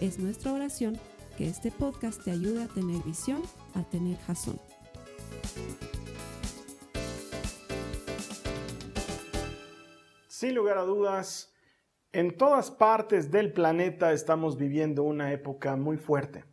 Es 0.00 0.18
nuestra 0.18 0.52
oración 0.52 0.98
que 1.38 1.48
este 1.48 1.70
podcast 1.70 2.22
te 2.22 2.30
ayude 2.30 2.64
a 2.64 2.68
tener 2.68 3.02
visión, 3.02 3.40
a 3.74 3.82
tener 3.82 4.18
jazón. 4.18 4.60
Sin 10.28 10.54
lugar 10.54 10.76
a 10.76 10.82
dudas, 10.82 11.50
en 12.12 12.36
todas 12.36 12.70
partes 12.70 13.30
del 13.30 13.54
planeta 13.54 14.12
estamos 14.12 14.58
viviendo 14.58 15.02
una 15.02 15.32
época 15.32 15.76
muy 15.76 15.96
fuerte. 15.96 16.44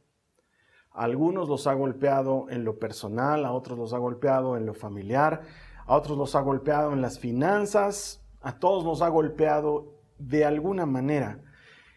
A 0.94 1.04
algunos 1.04 1.50
los 1.50 1.68
ha 1.68 1.74
golpeado 1.74 2.46
en 2.50 2.64
lo 2.64 2.80
personal, 2.80 3.44
a 3.44 3.52
otros 3.52 3.78
los 3.78 3.94
ha 3.94 3.98
golpeado 3.98 4.56
en 4.56 4.66
lo 4.66 4.74
familiar, 4.74 5.42
a 5.86 5.98
otros 5.98 6.18
los 6.18 6.34
ha 6.36 6.40
golpeado 6.40 6.94
en 6.94 7.02
las 7.02 7.20
finanzas, 7.20 8.26
a 8.40 8.58
todos 8.58 8.86
nos 8.86 9.02
ha 9.02 9.10
golpeado 9.10 10.00
de 10.18 10.46
alguna 10.46 10.86
manera. 10.86 11.42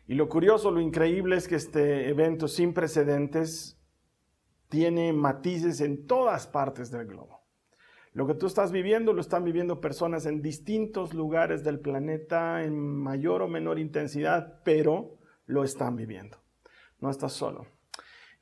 Y 0.08 0.14
lo 0.14 0.28
curioso, 0.28 0.70
lo 0.70 0.80
increíble 0.80 1.36
es 1.36 1.48
que 1.48 1.56
este 1.56 2.08
evento 2.08 2.46
sin 2.46 2.72
precedentes 2.72 3.76
tiene 4.68 5.12
matices 5.12 5.80
en 5.80 6.06
todas 6.06 6.46
partes 6.46 6.90
del 6.90 7.06
globo. 7.06 7.40
Lo 8.12 8.26
que 8.26 8.34
tú 8.34 8.46
estás 8.46 8.72
viviendo 8.72 9.12
lo 9.12 9.20
están 9.20 9.44
viviendo 9.44 9.80
personas 9.80 10.24
en 10.26 10.40
distintos 10.40 11.12
lugares 11.12 11.64
del 11.64 11.80
planeta 11.80 12.62
en 12.62 12.78
mayor 12.78 13.42
o 13.42 13.48
menor 13.48 13.78
intensidad, 13.78 14.60
pero 14.64 15.18
lo 15.44 15.64
están 15.64 15.96
viviendo. 15.96 16.38
No 17.00 17.10
estás 17.10 17.32
solo. 17.32 17.66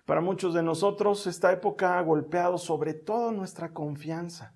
Para 0.06 0.20
muchos 0.20 0.54
de 0.54 0.62
nosotros 0.62 1.26
esta 1.26 1.50
época 1.50 1.98
ha 1.98 2.02
golpeado 2.02 2.58
sobre 2.58 2.92
todo 2.94 3.32
nuestra 3.32 3.72
confianza. 3.72 4.54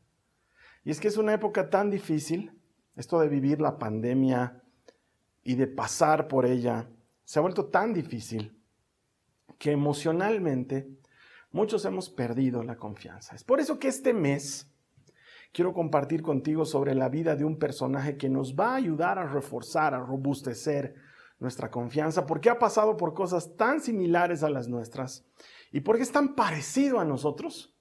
Y 0.85 0.91
es 0.91 1.01
que 1.01 1.09
es 1.09 1.17
una 1.17 1.35
época 1.35 1.71
tan 1.71 1.91
difícil, 1.91 2.53
esto 2.95 3.19
de 3.19 3.29
vivir 3.29 3.61
la 3.61 3.79
pandemia 3.79 4.63
y 5.43 5.55
de 5.55 5.67
pasar 5.67 6.29
por 6.29 6.47
ella, 6.47 6.91
se 7.29 7.39
ha 7.39 7.43
vuelto 7.43 7.67
tan 7.67 7.93
difícil 7.93 8.59
que 9.59 9.71
emocionalmente 9.71 10.89
muchos 11.51 11.85
hemos 11.85 12.09
perdido 12.09 12.63
la 12.63 12.77
confianza. 12.79 13.37
Es 13.37 13.45
por 13.45 13.61
eso 13.61 13.79
que 13.79 13.89
este 13.89 14.15
mes 14.15 14.73
quiero 15.53 15.75
compartir 15.75 16.23
contigo 16.23 16.65
sobre 16.65 16.95
la 16.95 17.11
vida 17.11 17.37
de 17.37 17.45
un 17.45 17.59
personaje 17.59 18.17
que 18.17 18.31
nos 18.31 18.55
va 18.55 18.71
a 18.71 18.77
ayudar 18.77 19.19
a 19.19 19.27
reforzar, 19.27 19.93
a 19.93 19.99
robustecer 19.99 20.95
nuestra 21.39 21.71
confianza, 21.71 22.25
porque 22.25 22.49
ha 22.49 22.59
pasado 22.59 22.97
por 22.97 23.13
cosas 23.13 23.55
tan 23.57 23.83
similares 23.83 24.43
a 24.43 24.49
las 24.49 24.67
nuestras 24.67 25.27
y 25.71 25.81
porque 25.81 26.05
es 26.05 26.13
tan 26.13 26.35
parecido 26.35 26.99
a 26.99 27.05
nosotros, 27.05 27.77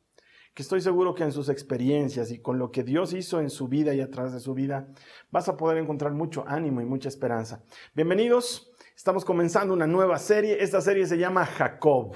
que 0.54 0.62
estoy 0.62 0.82
seguro 0.82 1.16
que 1.16 1.24
en 1.24 1.32
sus 1.32 1.48
experiencias 1.48 2.32
y 2.32 2.42
con 2.42 2.60
lo 2.60 2.70
que 2.70 2.84
Dios 2.84 3.14
hizo 3.14 3.40
en 3.40 3.50
su 3.50 3.70
vida 3.70 3.94
y 3.94 4.02
a 4.02 4.12
través 4.12 4.34
de 4.34 4.42
su 4.42 4.54
vida, 4.54 4.90
vas 5.32 5.48
a 5.48 5.56
poder 5.56 5.78
encontrar 5.78 6.12
mucho 6.12 6.44
ánimo 6.46 6.82
y 6.82 6.86
mucha 6.86 7.08
esperanza. 7.08 7.64
Bienvenidos 7.96 8.67
Estamos 8.98 9.24
comenzando 9.24 9.76
una 9.76 9.86
nueva 9.86 10.18
serie. 10.18 10.58
Esta 10.60 10.82
serie 10.82 11.06
se 11.06 11.20
llama 11.20 11.46
Jacob. 11.46 12.16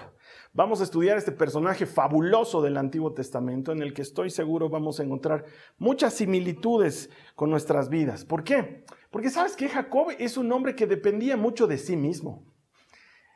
Vamos 0.51 0.81
a 0.81 0.83
estudiar 0.83 1.15
este 1.15 1.31
personaje 1.31 1.85
fabuloso 1.85 2.59
del 2.59 2.75
Antiguo 2.75 3.13
Testamento 3.13 3.71
en 3.71 3.83
el 3.83 3.93
que 3.93 4.01
estoy 4.01 4.31
seguro 4.31 4.67
vamos 4.67 4.99
a 4.99 5.03
encontrar 5.03 5.45
muchas 5.77 6.15
similitudes 6.15 7.11
con 7.35 7.51
nuestras 7.51 7.87
vidas. 7.89 8.25
¿Por 8.25 8.43
qué? 8.43 8.83
Porque 9.11 9.29
sabes 9.29 9.55
que 9.55 9.69
Jacob 9.69 10.07
es 10.17 10.37
un 10.37 10.51
hombre 10.51 10.75
que 10.75 10.87
dependía 10.87 11.37
mucho 11.37 11.67
de 11.67 11.77
sí 11.77 11.95
mismo. 11.95 12.51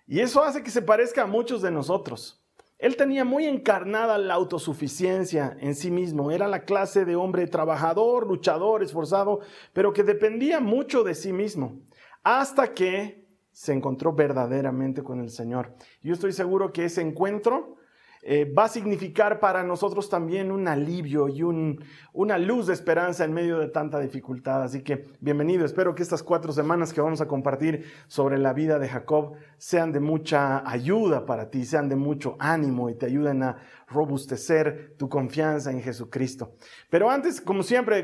Y 0.07 0.22
eso 0.22 0.44
hace 0.44 0.63
que 0.63 0.72
se 0.72 0.81
parezca 0.81 1.22
a 1.22 1.27
muchos 1.27 1.62
de 1.62 1.69
nosotros. 1.69 2.44
Él 2.79 2.95
tenía 2.95 3.25
muy 3.25 3.45
encarnada 3.45 4.17
la 4.17 4.33
autosuficiencia 4.33 5.56
en 5.59 5.75
sí 5.75 5.91
mismo. 5.91 6.31
Era 6.31 6.47
la 6.47 6.66
clase 6.66 7.06
de 7.06 7.16
hombre 7.16 7.45
trabajador, 7.45 8.25
luchador, 8.25 8.81
esforzado, 8.81 9.41
pero 9.72 9.94
que 9.94 10.01
dependía 10.01 10.59
mucho 10.59 11.03
de 11.03 11.13
sí 11.13 11.31
mismo. 11.31 11.83
Hasta 12.23 12.73
que 12.73 13.25
se 13.55 13.71
encontró 13.71 14.11
verdaderamente 14.11 15.01
con 15.01 15.21
el 15.21 15.29
Señor. 15.29 15.75
Yo 16.03 16.13
estoy 16.13 16.33
seguro 16.33 16.73
que 16.73 16.83
ese 16.83 17.01
encuentro 17.01 17.77
eh, 18.21 18.51
va 18.51 18.66
a 18.66 18.67
significar 18.67 19.39
para 19.39 19.63
nosotros 19.63 20.09
también 20.09 20.51
un 20.51 20.67
alivio 20.67 21.29
y 21.29 21.41
una 21.41 22.38
luz 22.38 22.67
de 22.67 22.73
esperanza 22.73 23.23
en 23.23 23.31
medio 23.31 23.59
de 23.59 23.69
tanta 23.69 23.97
dificultad. 24.01 24.61
Así 24.61 24.83
que 24.83 25.05
bienvenido, 25.21 25.63
espero 25.63 25.95
que 25.95 26.03
estas 26.03 26.21
cuatro 26.21 26.51
semanas 26.51 26.91
que 26.91 26.99
vamos 26.99 27.21
a 27.21 27.29
compartir 27.29 27.85
sobre 28.07 28.38
la 28.38 28.51
vida 28.51 28.77
de 28.77 28.89
Jacob 28.89 29.35
sean 29.57 29.94
de 29.94 30.01
mucha 30.01 30.69
ayuda 30.69 31.25
para 31.25 31.49
ti, 31.49 31.63
sean 31.63 31.88
de 31.88 31.95
mucho 31.95 32.35
ánimo 32.39 32.89
y 32.89 32.95
te 32.95 33.05
ayuden 33.05 33.41
a 33.41 33.57
robustecer 33.88 34.95
tu 34.97 35.07
confianza 35.07 35.71
en 35.71 35.81
Jesucristo. 35.81 36.55
Pero 36.89 37.09
antes, 37.09 37.39
como 37.39 37.63
siempre, 37.63 38.03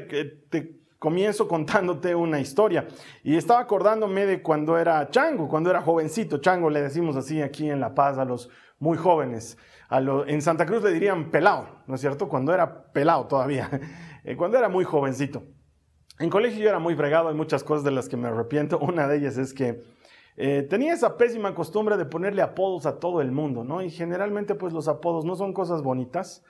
te 0.49 0.80
comienzo 1.01 1.47
contándote 1.47 2.13
una 2.13 2.39
historia. 2.39 2.87
Y 3.23 3.35
estaba 3.35 3.59
acordándome 3.59 4.27
de 4.27 4.43
cuando 4.43 4.77
era 4.77 5.09
chango, 5.09 5.47
cuando 5.47 5.71
era 5.71 5.81
jovencito. 5.81 6.37
Chango 6.37 6.69
le 6.69 6.79
decimos 6.79 7.15
así 7.15 7.41
aquí 7.41 7.71
en 7.71 7.79
La 7.79 7.95
Paz 7.95 8.19
a 8.19 8.23
los 8.23 8.51
muy 8.77 8.99
jóvenes. 8.99 9.57
A 9.89 9.99
en 10.27 10.43
Santa 10.43 10.67
Cruz 10.67 10.83
le 10.83 10.91
dirían 10.91 11.31
pelado, 11.31 11.69
¿no 11.87 11.95
es 11.95 12.01
cierto? 12.01 12.29
Cuando 12.29 12.53
era 12.53 12.91
pelado 12.93 13.25
todavía, 13.25 13.67
eh, 14.23 14.37
cuando 14.37 14.59
era 14.59 14.69
muy 14.69 14.83
jovencito. 14.83 15.41
En 16.19 16.29
colegio 16.29 16.61
yo 16.61 16.69
era 16.69 16.77
muy 16.77 16.95
fregado, 16.95 17.29
hay 17.29 17.35
muchas 17.35 17.63
cosas 17.63 17.83
de 17.83 17.89
las 17.89 18.07
que 18.07 18.15
me 18.15 18.27
arrepiento. 18.27 18.77
Una 18.81 19.07
de 19.07 19.17
ellas 19.17 19.37
es 19.37 19.55
que 19.55 19.81
eh, 20.37 20.67
tenía 20.69 20.93
esa 20.93 21.17
pésima 21.17 21.55
costumbre 21.55 21.97
de 21.97 22.05
ponerle 22.05 22.43
apodos 22.43 22.85
a 22.85 22.99
todo 22.99 23.21
el 23.21 23.31
mundo, 23.31 23.63
¿no? 23.63 23.81
Y 23.81 23.89
generalmente 23.89 24.53
pues 24.53 24.71
los 24.71 24.87
apodos 24.87 25.25
no 25.25 25.35
son 25.35 25.51
cosas 25.51 25.81
bonitas. 25.81 26.43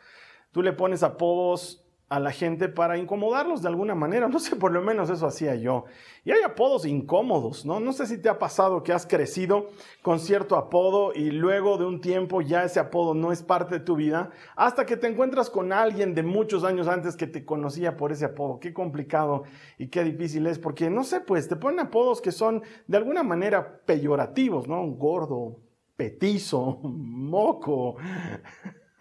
Tú 0.51 0.61
le 0.61 0.73
pones 0.73 1.03
apodos 1.03 1.80
a 2.11 2.19
la 2.19 2.31
gente 2.31 2.67
para 2.67 2.97
incomodarlos 2.97 3.61
de 3.61 3.69
alguna 3.69 3.95
manera. 3.95 4.27
No 4.27 4.37
sé, 4.37 4.57
por 4.57 4.73
lo 4.73 4.81
menos 4.81 5.09
eso 5.09 5.25
hacía 5.25 5.55
yo. 5.55 5.85
Y 6.25 6.31
hay 6.31 6.41
apodos 6.43 6.85
incómodos, 6.85 7.65
¿no? 7.65 7.79
No 7.79 7.93
sé 7.93 8.05
si 8.05 8.17
te 8.17 8.27
ha 8.27 8.37
pasado 8.37 8.83
que 8.83 8.91
has 8.91 9.07
crecido 9.07 9.69
con 10.01 10.19
cierto 10.19 10.57
apodo 10.57 11.13
y 11.15 11.31
luego 11.31 11.77
de 11.77 11.85
un 11.85 12.01
tiempo 12.01 12.41
ya 12.41 12.65
ese 12.65 12.81
apodo 12.81 13.13
no 13.13 13.31
es 13.31 13.43
parte 13.43 13.75
de 13.75 13.85
tu 13.85 13.95
vida, 13.95 14.29
hasta 14.57 14.85
que 14.85 14.97
te 14.97 15.07
encuentras 15.07 15.49
con 15.49 15.71
alguien 15.71 16.13
de 16.13 16.21
muchos 16.21 16.65
años 16.65 16.89
antes 16.89 17.15
que 17.15 17.27
te 17.27 17.45
conocía 17.45 17.95
por 17.95 18.11
ese 18.11 18.25
apodo. 18.25 18.59
Qué 18.59 18.73
complicado 18.73 19.43
y 19.77 19.87
qué 19.87 20.03
difícil 20.03 20.47
es, 20.47 20.59
porque 20.59 20.89
no 20.89 21.05
sé, 21.05 21.21
pues 21.21 21.47
te 21.47 21.55
ponen 21.55 21.79
apodos 21.79 22.19
que 22.19 22.33
son 22.33 22.61
de 22.87 22.97
alguna 22.97 23.23
manera 23.23 23.79
peyorativos, 23.85 24.67
¿no? 24.67 24.85
Gordo, 24.85 25.61
petizo, 25.95 26.77
moco. 26.83 27.95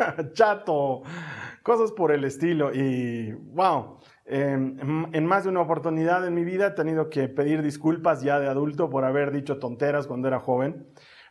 chato, 0.32 1.03
cosas 1.62 1.93
por 1.93 2.12
el 2.12 2.25
estilo. 2.25 2.72
Y 2.75 3.32
wow, 3.32 3.98
em, 4.25 5.06
en 5.12 5.26
más 5.26 5.44
de 5.44 5.50
una 5.50 5.60
oportunidad 5.60 6.26
en 6.26 6.34
mi 6.34 6.44
vida 6.44 6.69
he 6.69 6.71
tenido 6.72 7.10
que 7.10 7.28
pedir 7.28 7.62
disculpas 7.62 8.22
ya 8.22 8.38
de 8.41 8.48
adulto 8.48 8.91
por 8.91 9.04
haber 9.04 9.31
dicho 9.31 9.59
tonteras 9.59 10.06
cuando 10.06 10.28
era 10.28 10.41
joven. 10.41 10.87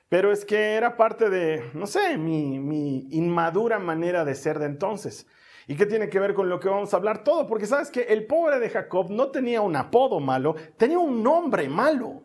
Pero 0.10 0.32
es 0.32 0.44
que 0.44 0.74
era 0.74 0.98
parte 0.98 1.30
de, 1.30 1.64
no 1.74 1.86
sé, 1.86 2.18
mi, 2.18 2.60
mi 2.60 3.08
inmadura 3.12 3.78
manera 3.78 4.26
de 4.26 4.36
ser 4.36 4.58
de 4.60 4.66
entonces. 4.66 5.28
¿Y 5.68 5.76
qué 5.76 5.86
tiene 5.86 6.10
que 6.10 6.20
ver 6.20 6.34
con 6.34 6.50
lo 6.50 6.60
que 6.60 6.68
vamos 6.68 6.92
a 6.92 6.98
hablar 6.98 7.24
todo? 7.24 7.46
Porque 7.46 7.68
sabes 7.68 7.92
que 7.92 8.02
el 8.02 8.26
pobre 8.26 8.60
de 8.60 8.72
Jacob 8.72 9.12
no 9.12 9.30
tenía 9.30 9.62
un 9.62 9.76
apodo 9.76 10.20
malo, 10.20 10.56
tenía 10.78 10.98
un 10.98 11.22
nombre 11.22 11.70
malo. 11.70 12.24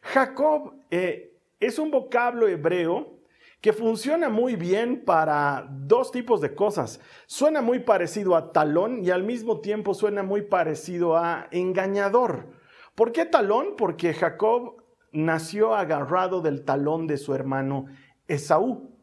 Jacob 0.00 0.72
eh, 0.90 1.34
es 1.60 1.78
un 1.78 1.90
vocablo 1.90 2.48
hebreo 2.48 3.17
que 3.60 3.72
funciona 3.72 4.28
muy 4.28 4.54
bien 4.56 5.04
para 5.04 5.66
dos 5.70 6.12
tipos 6.12 6.40
de 6.40 6.54
cosas. 6.54 7.00
Suena 7.26 7.60
muy 7.60 7.80
parecido 7.80 8.36
a 8.36 8.52
talón 8.52 9.04
y 9.04 9.10
al 9.10 9.24
mismo 9.24 9.60
tiempo 9.60 9.94
suena 9.94 10.22
muy 10.22 10.42
parecido 10.42 11.16
a 11.16 11.48
engañador. 11.50 12.52
¿Por 12.94 13.12
qué 13.12 13.24
talón? 13.24 13.74
Porque 13.76 14.14
Jacob 14.14 14.84
nació 15.12 15.74
agarrado 15.74 16.40
del 16.40 16.64
talón 16.64 17.06
de 17.06 17.16
su 17.16 17.34
hermano 17.34 17.86
Esaú. 18.28 18.96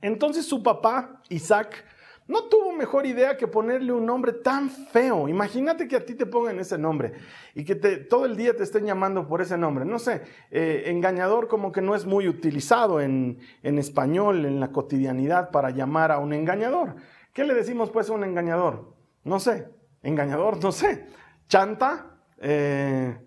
Entonces 0.00 0.46
su 0.46 0.62
papá, 0.62 1.22
Isaac, 1.28 1.84
no 2.26 2.44
tuvo 2.44 2.72
mejor 2.72 3.04
idea 3.04 3.36
que 3.36 3.46
ponerle 3.46 3.92
un 3.92 4.06
nombre 4.06 4.32
tan 4.32 4.70
feo. 4.70 5.28
Imagínate 5.28 5.86
que 5.86 5.96
a 5.96 6.04
ti 6.04 6.14
te 6.14 6.24
pongan 6.24 6.58
ese 6.58 6.78
nombre 6.78 7.12
y 7.54 7.64
que 7.64 7.74
todo 7.74 8.24
el 8.24 8.34
día 8.34 8.56
te 8.56 8.62
estén 8.62 8.86
llamando 8.86 9.28
por 9.28 9.42
ese 9.42 9.58
nombre. 9.58 9.84
No 9.84 9.98
sé, 9.98 10.22
eh, 10.50 10.84
engañador 10.86 11.48
como 11.48 11.70
que 11.70 11.82
no 11.82 11.94
es 11.94 12.06
muy 12.06 12.26
utilizado 12.26 13.00
en, 13.00 13.38
español, 13.62 14.46
en 14.46 14.58
la 14.58 14.72
cotidianidad, 14.72 15.50
para 15.50 15.70
llamar 15.70 16.12
a 16.12 16.18
un 16.18 16.32
engañador. 16.32 16.96
¿Qué 17.34 17.44
le 17.44 17.52
decimos 17.52 17.90
pues 17.90 18.08
a 18.08 18.14
un 18.14 18.24
engañador? 18.24 18.94
No 19.24 19.38
sé, 19.38 19.68
engañador, 20.02 20.62
no 20.62 20.72
sé. 20.72 21.06
Chanta, 21.46 22.20
eh, 22.38 23.18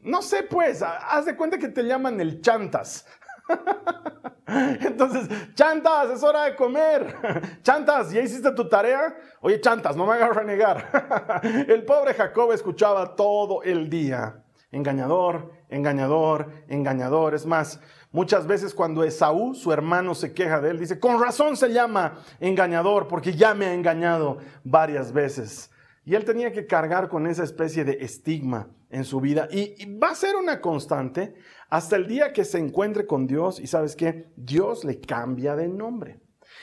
no 0.00 0.22
sé 0.22 0.44
pues, 0.44 0.82
haz 0.82 1.26
de 1.26 1.36
cuenta 1.36 1.58
que 1.58 1.68
te 1.68 1.82
llaman 1.82 2.18
el 2.20 2.40
chantas. 2.40 3.04
Entonces, 4.46 5.28
chantas, 5.54 6.10
es 6.10 6.22
hora 6.22 6.44
de 6.44 6.56
comer. 6.56 7.14
Chantas, 7.62 8.10
¿ya 8.10 8.22
hiciste 8.22 8.50
tu 8.52 8.68
tarea? 8.68 9.16
Oye, 9.40 9.60
chantas, 9.60 9.96
no 9.96 10.06
me 10.06 10.14
hagas 10.14 10.34
renegar. 10.34 11.42
El 11.68 11.84
pobre 11.84 12.14
Jacob 12.14 12.52
escuchaba 12.52 13.14
todo 13.14 13.62
el 13.62 13.90
día. 13.90 14.42
Engañador, 14.70 15.52
engañador, 15.68 16.50
engañador. 16.68 17.34
Es 17.34 17.46
más, 17.46 17.80
muchas 18.10 18.46
veces 18.46 18.74
cuando 18.74 19.04
Esaú, 19.04 19.54
su 19.54 19.72
hermano, 19.72 20.14
se 20.14 20.32
queja 20.32 20.60
de 20.60 20.70
él, 20.70 20.78
dice, 20.78 20.98
con 20.98 21.20
razón 21.20 21.56
se 21.56 21.72
llama 21.72 22.18
engañador 22.40 23.08
porque 23.08 23.34
ya 23.34 23.54
me 23.54 23.66
ha 23.66 23.74
engañado 23.74 24.38
varias 24.64 25.12
veces. 25.12 25.70
Y 26.04 26.14
él 26.14 26.24
tenía 26.24 26.52
que 26.52 26.66
cargar 26.66 27.08
con 27.08 27.26
esa 27.26 27.44
especie 27.44 27.84
de 27.84 27.98
estigma 28.00 28.68
en 28.90 29.04
su 29.04 29.20
vida. 29.20 29.48
Y, 29.50 29.96
va 29.96 30.10
a 30.10 30.14
ser 30.14 30.36
una 30.36 30.60
constante 30.60 31.34
hasta 31.68 31.96
el 31.96 32.06
día 32.06 32.32
que 32.32 32.44
se 32.44 32.58
encuentre 32.58 33.06
con 33.06 33.26
Dios 33.26 33.60
y 33.60 33.66
sabes 33.66 33.94
que 33.96 34.30
Dios 34.36 34.84
le 34.84 35.00
cambia 35.00 35.54
de 35.56 35.68
nombre. 35.68 36.20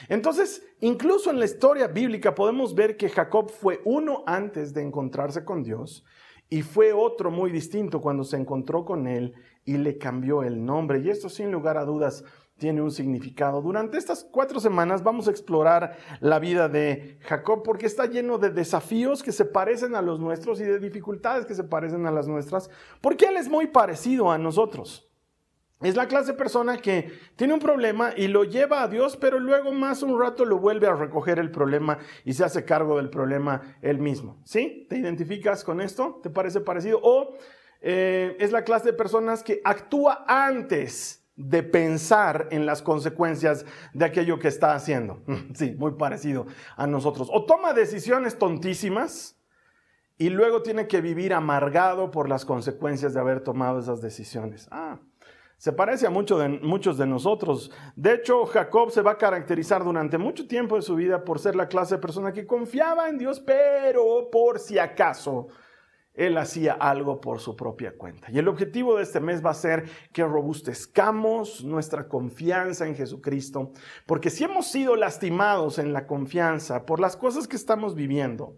Entonces, 0.10 0.64
incluso 0.82 1.30
en 1.30 1.40
la 1.40 1.46
historia 1.46 1.88
bíblica 1.88 2.36
podemos 2.36 2.76
ver 2.76 2.98
que 2.98 3.10
Jacob 3.10 3.52
fue 3.52 3.82
uno 3.86 4.24
antes 4.26 4.74
de 4.74 4.82
encontrarse 4.82 5.46
con 5.46 5.64
Dios 5.64 6.04
y 6.50 6.62
fue 6.62 6.94
otro 6.94 7.32
muy 7.32 7.52
distinto 7.52 8.02
cuando 8.02 8.24
se 8.24 8.38
encontró 8.38 8.86
con 8.86 9.08
él 9.08 9.34
y 9.64 9.78
le 9.78 9.98
cambió 9.98 10.44
el 10.44 10.64
nombre. 10.64 11.00
Y 11.00 11.10
esto 11.10 11.30
sin 11.30 11.52
lugar 11.52 11.78
a 11.78 11.86
dudas 11.86 12.24
tiene 12.58 12.82
un 12.82 12.92
significado. 12.92 13.62
Durante 13.62 13.98
estas 13.98 14.24
cuatro 14.24 14.60
semanas 14.60 15.04
vamos 15.04 15.28
a 15.28 15.32
explorar 15.32 15.98
la 16.22 16.40
vida 16.40 16.70
de 16.70 17.20
Jacob 17.22 17.64
porque 17.64 17.86
está 17.86 18.06
lleno 18.06 18.38
de 18.38 18.50
desafíos 18.50 19.24
que 19.24 19.32
se 19.32 19.46
parecen 19.46 19.96
a 19.96 20.02
los 20.02 20.20
nuestros 20.20 20.60
y 20.62 20.64
de 20.64 20.80
dificultades 20.80 21.46
que 21.46 21.56
se 21.56 21.66
parecen 21.66 22.06
a 22.06 22.12
las 22.12 22.28
nuestras, 22.28 22.70
porque 23.02 23.26
él 23.26 23.38
es 23.38 23.50
muy 23.50 23.68
parecido 23.68 24.32
a 24.32 24.38
nosotros. 24.38 25.10
Es 25.82 25.98
la 25.98 26.08
clase 26.08 26.32
de 26.32 26.38
persona 26.38 26.78
que 26.78 27.12
tiene 27.36 27.54
un 27.54 27.60
problema 27.60 28.14
y 28.16 28.30
lo 28.30 28.46
lleva 28.46 28.82
a 28.82 28.88
Dios, 28.88 29.18
pero 29.18 29.40
luego 29.40 29.74
más 29.74 30.02
un 30.04 30.20
rato 30.20 30.46
lo 30.46 30.58
vuelve 30.58 30.88
a 30.88 30.96
recoger 30.96 31.38
el 31.38 31.52
problema 31.52 31.98
y 32.24 32.32
se 32.34 32.46
hace 32.46 32.64
cargo 32.64 32.96
del 32.96 33.10
problema 33.10 33.78
él 33.82 34.00
mismo. 34.00 34.40
¿Sí? 34.46 34.88
¿Te 34.90 34.98
identificas 34.98 35.66
con 35.66 35.82
esto? 35.82 36.22
¿Te 36.24 36.30
parece 36.30 36.62
parecido? 36.62 37.02
O 37.04 37.36
eh, 37.82 38.38
es 38.40 38.54
la 38.54 38.64
clase 38.64 38.86
de 38.86 38.94
personas 38.94 39.44
que 39.44 39.60
actúa 39.66 40.24
antes 40.28 41.25
de 41.36 41.64
pensar 41.64 42.48
en 42.52 42.66
las 42.66 42.82
consecuencias 42.82 43.66
de 43.94 44.06
aquello 44.06 44.40
que 44.40 44.48
está 44.48 44.74
haciendo. 44.74 45.22
Sí, 45.56 45.76
muy 45.78 45.94
parecido 45.94 46.46
a 46.76 46.88
nosotros. 46.88 47.30
O 47.32 47.46
toma 47.46 47.74
decisiones 47.74 48.38
tontísimas 48.38 49.38
y 50.18 50.30
luego 50.30 50.62
tiene 50.62 50.88
que 50.88 51.02
vivir 51.02 51.34
amargado 51.34 52.12
por 52.12 52.30
las 52.30 52.46
consecuencias 52.46 53.14
de 53.14 53.20
haber 53.20 53.42
tomado 53.42 53.80
esas 53.80 54.02
decisiones. 54.02 54.68
Ah, 54.72 55.00
se 55.58 55.72
parece 55.72 56.08
a 56.08 56.10
mucho 56.10 56.38
de, 56.38 56.50
muchos 56.50 56.98
de 56.98 57.08
nosotros. 57.08 57.72
De 57.96 58.14
hecho, 58.14 58.46
Jacob 58.46 58.92
se 58.92 59.02
va 59.02 59.12
a 59.12 59.18
caracterizar 59.18 59.84
durante 59.84 60.18
mucho 60.18 60.48
tiempo 60.48 60.76
de 60.76 60.82
su 60.82 60.96
vida 60.96 61.24
por 61.24 61.40
ser 61.40 61.56
la 61.56 61.68
clase 61.68 61.96
de 61.96 62.02
persona 62.02 62.34
que 62.34 62.46
confiaba 62.46 63.10
en 63.10 63.18
Dios, 63.18 63.40
pero 63.40 64.30
por 64.32 64.60
si 64.60 64.78
acaso 64.78 65.48
él 66.16 66.38
hacía 66.38 66.74
algo 66.74 67.20
por 67.22 67.40
su 67.40 67.56
propia 67.56 67.98
cuenta. 67.98 68.32
Y 68.32 68.40
el 68.40 68.48
objetivo 68.48 68.96
de 68.96 69.04
este 69.04 69.20
mes 69.20 69.46
va 69.46 69.52
a 69.52 69.56
ser 69.56 69.90
que 70.14 70.24
robustezcamos 70.24 71.64
nuestra 71.64 72.08
confianza 72.08 72.88
en 72.88 72.96
Jesucristo, 72.96 73.72
porque 74.06 74.30
si 74.30 74.44
hemos 74.44 74.68
sido 74.68 74.96
lastimados 74.96 75.78
en 75.78 75.94
la 75.94 76.08
confianza 76.08 76.86
por 76.86 77.00
las 77.00 77.18
cosas 77.18 77.48
que 77.48 77.56
estamos 77.56 77.96
viviendo, 77.96 78.58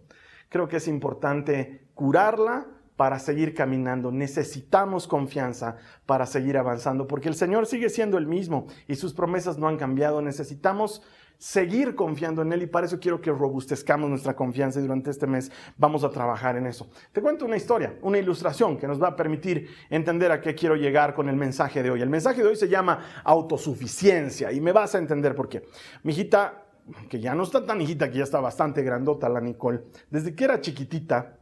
creo 0.50 0.68
que 0.68 0.77
es 0.77 0.88
importante 0.88 1.88
curarla 1.94 2.68
para 2.97 3.19
seguir 3.19 3.53
caminando. 3.53 4.11
Necesitamos 4.11 5.07
confianza 5.07 5.77
para 6.05 6.25
seguir 6.25 6.57
avanzando, 6.57 7.07
porque 7.07 7.29
el 7.29 7.35
Señor 7.35 7.67
sigue 7.67 7.89
siendo 7.89 8.17
el 8.17 8.27
mismo 8.27 8.67
y 8.88 8.95
sus 8.95 9.13
promesas 9.13 9.57
no 9.57 9.69
han 9.69 9.77
cambiado. 9.77 10.21
Necesitamos 10.21 11.03
seguir 11.38 11.94
confiando 11.94 12.41
en 12.41 12.51
Él 12.51 12.63
y 12.63 12.67
para 12.67 12.88
eso 12.88 12.99
quiero 12.99 13.21
que 13.21 13.31
robustezcamos 13.31 14.09
nuestra 14.09 14.35
confianza 14.35 14.79
y 14.79 14.81
durante 14.81 15.11
este 15.11 15.27
mes 15.27 15.51
vamos 15.77 16.03
a 16.03 16.09
trabajar 16.09 16.57
en 16.57 16.65
eso. 16.65 16.89
Te 17.11 17.21
cuento 17.21 17.45
una 17.45 17.55
historia, 17.55 17.94
una 18.01 18.17
ilustración 18.17 18.77
que 18.77 18.88
nos 18.88 19.01
va 19.01 19.09
a 19.09 19.15
permitir 19.15 19.69
entender 19.91 20.31
a 20.31 20.41
qué 20.41 20.55
quiero 20.55 20.75
llegar 20.75 21.13
con 21.13 21.29
el 21.29 21.35
mensaje 21.35 21.83
de 21.83 21.91
hoy. 21.91 22.01
El 22.01 22.09
mensaje 22.09 22.41
de 22.41 22.50
hoy 22.50 22.55
se 22.55 22.67
llama 22.67 23.21
autosuficiencia 23.23 24.51
y 24.51 24.59
me 24.59 24.71
vas 24.71 24.95
a 24.95 24.97
entender 24.97 25.35
por 25.35 25.47
qué. 25.47 25.63
Mi 26.01 26.13
hijita, 26.13 26.65
que 27.07 27.19
ya 27.19 27.35
no 27.35 27.43
está 27.43 27.63
tan 27.63 27.79
hijita, 27.79 28.09
que 28.09 28.17
ya 28.17 28.23
está 28.23 28.39
bastante 28.39 28.81
grandota 28.81 29.29
la 29.29 29.39
Nicole, 29.39 29.81
desde 30.09 30.33
que 30.33 30.43
era 30.45 30.59
chiquitita, 30.59 31.37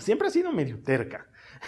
siempre 0.00 0.28
ha 0.28 0.30
sido 0.30 0.52
medio 0.52 0.82
terca. 0.82 1.26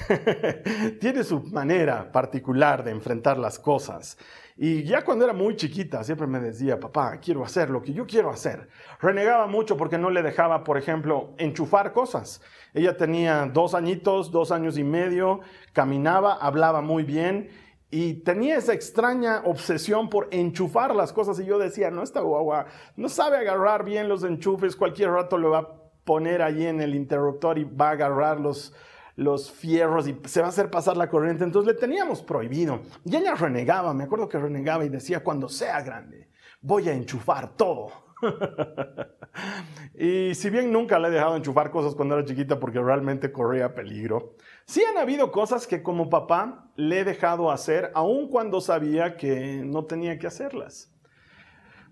Tiene 1.00 1.22
su 1.22 1.42
manera 1.44 2.10
particular 2.10 2.82
de 2.82 2.90
enfrentar 2.90 3.38
las 3.38 3.58
cosas. 3.58 4.16
Y 4.56 4.84
ya 4.84 5.04
cuando 5.04 5.24
era 5.24 5.34
muy 5.34 5.56
chiquita, 5.56 6.04
siempre 6.04 6.26
me 6.26 6.40
decía, 6.40 6.78
papá, 6.78 7.18
quiero 7.18 7.44
hacer 7.44 7.70
lo 7.70 7.82
que 7.82 7.92
yo 7.92 8.06
quiero 8.06 8.30
hacer. 8.30 8.68
Renegaba 9.00 9.46
mucho 9.46 9.76
porque 9.76 9.98
no 9.98 10.10
le 10.10 10.22
dejaba, 10.22 10.64
por 10.64 10.78
ejemplo, 10.78 11.34
enchufar 11.38 11.92
cosas. 11.92 12.42
Ella 12.74 12.96
tenía 12.96 13.46
dos 13.46 13.74
añitos, 13.74 14.30
dos 14.30 14.52
años 14.52 14.76
y 14.78 14.84
medio, 14.84 15.40
caminaba, 15.72 16.34
hablaba 16.34 16.80
muy 16.80 17.02
bien 17.02 17.48
y 17.90 18.14
tenía 18.14 18.56
esa 18.56 18.72
extraña 18.72 19.42
obsesión 19.44 20.08
por 20.08 20.28
enchufar 20.30 20.96
las 20.96 21.12
cosas. 21.12 21.38
Y 21.40 21.44
yo 21.44 21.58
decía, 21.58 21.90
no, 21.90 22.02
esta 22.02 22.20
guagua 22.20 22.66
no 22.96 23.10
sabe 23.10 23.36
agarrar 23.36 23.84
bien 23.84 24.08
los 24.08 24.24
enchufes, 24.24 24.76
cualquier 24.76 25.10
rato 25.10 25.36
lo 25.36 25.50
va 25.50 25.58
a 25.58 25.81
poner 26.04 26.42
allí 26.42 26.66
en 26.66 26.80
el 26.80 26.94
interruptor 26.94 27.58
y 27.58 27.64
va 27.64 27.88
a 27.88 27.92
agarrar 27.92 28.40
los 28.40 28.74
los 29.16 29.50
fierros 29.50 30.08
y 30.08 30.18
se 30.24 30.40
va 30.40 30.46
a 30.46 30.50
hacer 30.50 30.70
pasar 30.70 30.96
la 30.96 31.08
corriente. 31.08 31.44
Entonces 31.44 31.74
le 31.74 31.80
teníamos 31.80 32.22
prohibido. 32.22 32.80
Y 33.04 33.16
ella 33.16 33.34
renegaba, 33.34 33.94
me 33.94 34.04
acuerdo 34.04 34.28
que 34.28 34.38
renegaba 34.38 34.84
y 34.84 34.88
decía, 34.88 35.22
cuando 35.22 35.48
sea 35.48 35.82
grande, 35.82 36.28
voy 36.60 36.88
a 36.88 36.94
enchufar 36.94 37.56
todo. 37.56 37.90
y 39.98 40.34
si 40.34 40.48
bien 40.48 40.72
nunca 40.72 40.98
le 40.98 41.08
he 41.08 41.10
dejado 41.10 41.36
enchufar 41.36 41.70
cosas 41.70 41.94
cuando 41.94 42.16
era 42.16 42.24
chiquita 42.24 42.60
porque 42.60 42.80
realmente 42.80 43.32
corría 43.32 43.74
peligro, 43.74 44.36
sí 44.64 44.82
han 44.84 44.96
habido 44.96 45.32
cosas 45.32 45.66
que 45.66 45.82
como 45.82 46.08
papá 46.08 46.70
le 46.76 47.00
he 47.00 47.04
dejado 47.04 47.50
hacer 47.50 47.90
aun 47.94 48.28
cuando 48.28 48.60
sabía 48.60 49.16
que 49.16 49.62
no 49.64 49.84
tenía 49.86 50.18
que 50.18 50.28
hacerlas. 50.28 50.88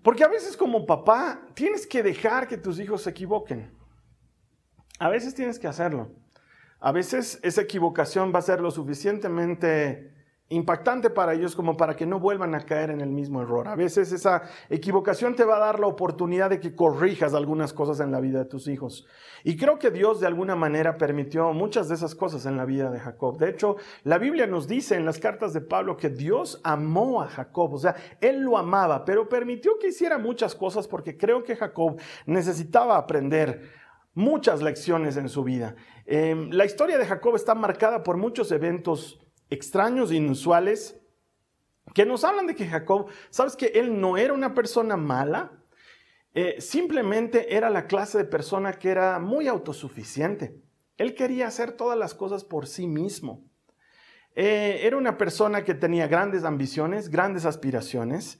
Porque 0.01 0.23
a 0.23 0.27
veces 0.27 0.57
como 0.57 0.87
papá 0.87 1.45
tienes 1.53 1.85
que 1.85 2.01
dejar 2.01 2.47
que 2.47 2.57
tus 2.57 2.79
hijos 2.79 3.03
se 3.03 3.11
equivoquen. 3.11 3.80
A 5.01 5.09
veces 5.09 5.33
tienes 5.33 5.57
que 5.57 5.67
hacerlo. 5.67 6.11
A 6.79 6.91
veces 6.91 7.39
esa 7.41 7.61
equivocación 7.61 8.31
va 8.31 8.37
a 8.37 8.43
ser 8.43 8.61
lo 8.61 8.69
suficientemente 8.69 10.13
impactante 10.49 11.09
para 11.09 11.33
ellos 11.33 11.55
como 11.55 11.75
para 11.75 11.95
que 11.95 12.05
no 12.05 12.19
vuelvan 12.19 12.53
a 12.53 12.59
caer 12.59 12.91
en 12.91 13.01
el 13.01 13.09
mismo 13.09 13.41
error. 13.41 13.67
A 13.67 13.75
veces 13.75 14.11
esa 14.11 14.43
equivocación 14.69 15.35
te 15.35 15.43
va 15.43 15.55
a 15.55 15.59
dar 15.59 15.79
la 15.79 15.87
oportunidad 15.87 16.51
de 16.51 16.59
que 16.59 16.75
corrijas 16.75 17.33
algunas 17.33 17.73
cosas 17.73 17.99
en 17.99 18.11
la 18.11 18.19
vida 18.19 18.37
de 18.37 18.45
tus 18.45 18.67
hijos. 18.67 19.07
Y 19.43 19.57
creo 19.57 19.79
que 19.79 19.89
Dios 19.89 20.19
de 20.19 20.27
alguna 20.27 20.55
manera 20.55 20.99
permitió 20.99 21.51
muchas 21.51 21.89
de 21.89 21.95
esas 21.95 22.13
cosas 22.13 22.45
en 22.45 22.55
la 22.55 22.65
vida 22.65 22.91
de 22.91 22.99
Jacob. 22.99 23.39
De 23.39 23.49
hecho, 23.49 23.77
la 24.03 24.19
Biblia 24.19 24.45
nos 24.45 24.67
dice 24.67 24.95
en 24.97 25.05
las 25.05 25.17
cartas 25.17 25.51
de 25.51 25.61
Pablo 25.61 25.97
que 25.97 26.09
Dios 26.09 26.61
amó 26.63 27.23
a 27.23 27.27
Jacob, 27.27 27.73
o 27.73 27.79
sea, 27.79 27.95
él 28.19 28.41
lo 28.41 28.55
amaba, 28.55 29.03
pero 29.03 29.27
permitió 29.27 29.79
que 29.79 29.87
hiciera 29.87 30.19
muchas 30.19 30.53
cosas 30.53 30.87
porque 30.87 31.17
creo 31.17 31.43
que 31.43 31.55
Jacob 31.55 31.99
necesitaba 32.27 32.97
aprender 32.97 33.80
muchas 34.13 34.61
lecciones 34.61 35.17
en 35.17 35.29
su 35.29 35.43
vida. 35.43 35.75
Em, 36.05 36.49
la 36.51 36.65
historia 36.65 36.97
de 36.97 37.05
Jacob 37.05 37.35
está 37.35 37.55
marcada 37.55 38.03
por 38.03 38.17
muchos 38.17 38.51
eventos 38.51 39.19
extraños 39.49 40.11
e 40.11 40.15
inusuales 40.15 40.99
que 41.93 42.05
nos 42.05 42.23
hablan 42.23 42.47
de 42.47 42.55
que 42.55 42.67
Jacob, 42.67 43.07
sabes 43.29 43.55
que 43.55 43.67
él 43.67 43.99
no 43.99 44.17
era 44.17 44.33
una 44.33 44.53
persona 44.53 44.97
mala, 44.97 45.51
eh, 46.33 46.61
simplemente 46.61 47.55
era 47.55 47.69
la 47.69 47.87
clase 47.87 48.17
de 48.17 48.25
persona 48.25 48.73
que 48.73 48.89
era 48.89 49.19
muy 49.19 49.47
autosuficiente. 49.47 50.61
Él 50.97 51.15
quería 51.15 51.47
hacer 51.47 51.73
todas 51.73 51.97
las 51.97 52.13
cosas 52.13 52.45
por 52.45 52.67
sí 52.67 52.87
mismo. 52.87 53.43
Eh, 54.35 54.81
era 54.83 54.95
una 54.95 55.17
persona 55.17 55.63
que 55.65 55.73
tenía 55.73 56.07
grandes 56.07 56.45
ambiciones, 56.45 57.09
grandes 57.09 57.45
aspiraciones, 57.45 58.39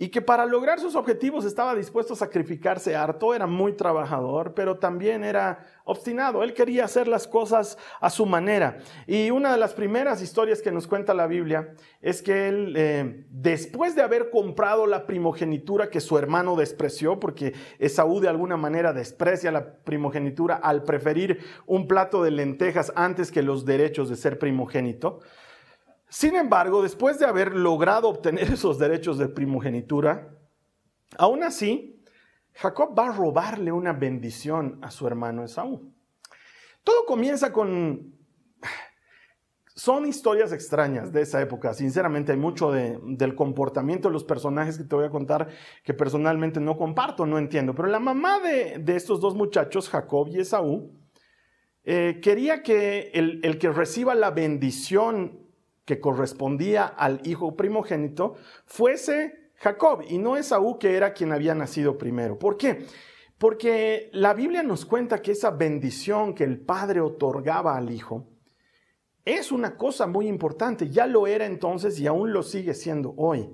y 0.00 0.08
que 0.08 0.22
para 0.22 0.46
lograr 0.46 0.80
sus 0.80 0.96
objetivos 0.96 1.44
estaba 1.44 1.74
dispuesto 1.74 2.14
a 2.14 2.16
sacrificarse 2.16 2.96
harto, 2.96 3.34
era 3.34 3.46
muy 3.46 3.74
trabajador, 3.74 4.54
pero 4.54 4.78
también 4.78 5.22
era 5.22 5.66
obstinado, 5.84 6.42
él 6.42 6.54
quería 6.54 6.86
hacer 6.86 7.06
las 7.06 7.28
cosas 7.28 7.76
a 8.00 8.08
su 8.08 8.24
manera. 8.24 8.78
Y 9.06 9.30
una 9.30 9.52
de 9.52 9.58
las 9.58 9.74
primeras 9.74 10.22
historias 10.22 10.62
que 10.62 10.72
nos 10.72 10.86
cuenta 10.86 11.12
la 11.12 11.26
Biblia 11.26 11.74
es 12.00 12.22
que 12.22 12.48
él, 12.48 12.72
eh, 12.78 13.26
después 13.28 13.94
de 13.94 14.00
haber 14.00 14.30
comprado 14.30 14.86
la 14.86 15.06
primogenitura 15.06 15.90
que 15.90 16.00
su 16.00 16.16
hermano 16.16 16.56
despreció, 16.56 17.20
porque 17.20 17.52
Esaú 17.78 18.20
de 18.20 18.28
alguna 18.28 18.56
manera 18.56 18.94
desprecia 18.94 19.52
la 19.52 19.74
primogenitura 19.84 20.54
al 20.54 20.82
preferir 20.82 21.40
un 21.66 21.86
plato 21.86 22.22
de 22.22 22.30
lentejas 22.30 22.90
antes 22.96 23.30
que 23.30 23.42
los 23.42 23.66
derechos 23.66 24.08
de 24.08 24.16
ser 24.16 24.38
primogénito, 24.38 25.20
sin 26.10 26.34
embargo, 26.34 26.82
después 26.82 27.18
de 27.18 27.26
haber 27.26 27.54
logrado 27.54 28.08
obtener 28.08 28.52
esos 28.52 28.78
derechos 28.78 29.16
de 29.16 29.28
primogenitura, 29.28 30.36
aún 31.16 31.42
así, 31.42 32.04
Jacob 32.52 32.98
va 32.98 33.08
a 33.08 33.12
robarle 33.12 33.72
una 33.72 33.92
bendición 33.92 34.78
a 34.82 34.90
su 34.90 35.06
hermano 35.06 35.44
Esaú. 35.44 35.94
Todo 36.82 37.06
comienza 37.06 37.52
con 37.52 38.20
son 39.80 40.04
historias 40.04 40.52
extrañas 40.52 41.10
de 41.10 41.22
esa 41.22 41.40
época. 41.40 41.72
Sinceramente, 41.72 42.32
hay 42.32 42.38
mucho 42.38 42.70
del 42.70 43.34
comportamiento 43.34 44.08
de 44.08 44.12
los 44.12 44.24
personajes 44.24 44.76
que 44.76 44.84
te 44.84 44.94
voy 44.94 45.06
a 45.06 45.10
contar 45.10 45.48
que 45.82 45.94
personalmente 45.94 46.60
no 46.60 46.76
comparto, 46.76 47.24
no 47.24 47.38
entiendo. 47.38 47.74
Pero 47.74 47.88
la 47.88 47.98
mamá 47.98 48.40
de, 48.40 48.82
estos 48.94 49.22
dos 49.22 49.34
muchachos, 49.34 49.88
Jacob 49.88 50.28
y 50.28 50.40
Esaú, 50.40 50.92
eh, 51.84 52.20
quería 52.20 52.62
que 52.62 53.10
el, 53.14 53.40
el 53.42 53.56
que 53.56 53.70
reciba 53.70 54.14
la 54.14 54.30
bendición 54.32 55.39
que 55.90 55.98
correspondía 55.98 56.86
al 56.86 57.20
hijo 57.24 57.56
primogénito 57.56 58.36
fuese 58.64 59.50
Jacob 59.56 60.04
y 60.08 60.18
no 60.18 60.36
Esaú, 60.36 60.78
que 60.78 60.96
era 60.96 61.12
quien 61.12 61.32
había 61.32 61.52
nacido 61.52 61.98
primero. 61.98 62.38
¿Por 62.38 62.56
qué? 62.56 62.86
Porque 63.38 64.08
la 64.12 64.32
Biblia 64.32 64.62
nos 64.62 64.84
cuenta 64.84 65.20
que 65.20 65.32
esa 65.32 65.50
bendición 65.50 66.32
que 66.32 66.44
el 66.44 66.60
padre 66.60 67.00
otorgaba 67.00 67.76
al 67.76 67.90
hijo, 67.90 68.28
es 69.24 69.50
una 69.50 69.76
cosa 69.76 70.06
muy 70.06 70.28
importante, 70.28 70.90
ya 70.90 71.08
lo 71.08 71.26
era 71.26 71.44
entonces 71.44 71.98
y 71.98 72.06
aún 72.06 72.32
lo 72.32 72.44
sigue 72.44 72.74
siendo 72.74 73.12
hoy. 73.16 73.50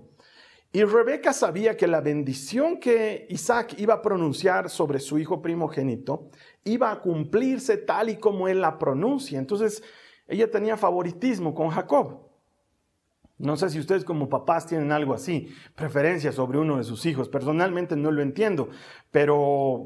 Y 0.72 0.84
Rebeca 0.84 1.32
sabía 1.32 1.74
que 1.74 1.86
la 1.86 2.02
bendición 2.02 2.78
que 2.78 3.26
Isaac 3.30 3.76
iba 3.78 3.94
a 3.94 4.02
pronunciar 4.02 4.68
sobre 4.68 5.00
su 5.00 5.18
hijo 5.18 5.40
primogénito 5.40 6.28
iba 6.64 6.90
a 6.90 7.00
cumplirse 7.00 7.78
tal 7.78 8.10
y 8.10 8.16
como 8.16 8.46
él 8.46 8.60
la 8.60 8.78
pronuncia. 8.78 9.38
Entonces 9.38 9.82
ella 10.28 10.50
tenía 10.50 10.76
favoritismo 10.76 11.54
con 11.54 11.68
Jacob. 11.68 12.25
No 13.38 13.58
sé 13.58 13.68
si 13.68 13.78
ustedes 13.78 14.02
como 14.02 14.30
papás 14.30 14.66
tienen 14.66 14.92
algo 14.92 15.12
así, 15.12 15.54
preferencia 15.74 16.32
sobre 16.32 16.58
uno 16.58 16.78
de 16.78 16.84
sus 16.84 17.04
hijos. 17.04 17.28
Personalmente 17.28 17.94
no 17.94 18.10
lo 18.10 18.22
entiendo, 18.22 18.70
pero 19.10 19.36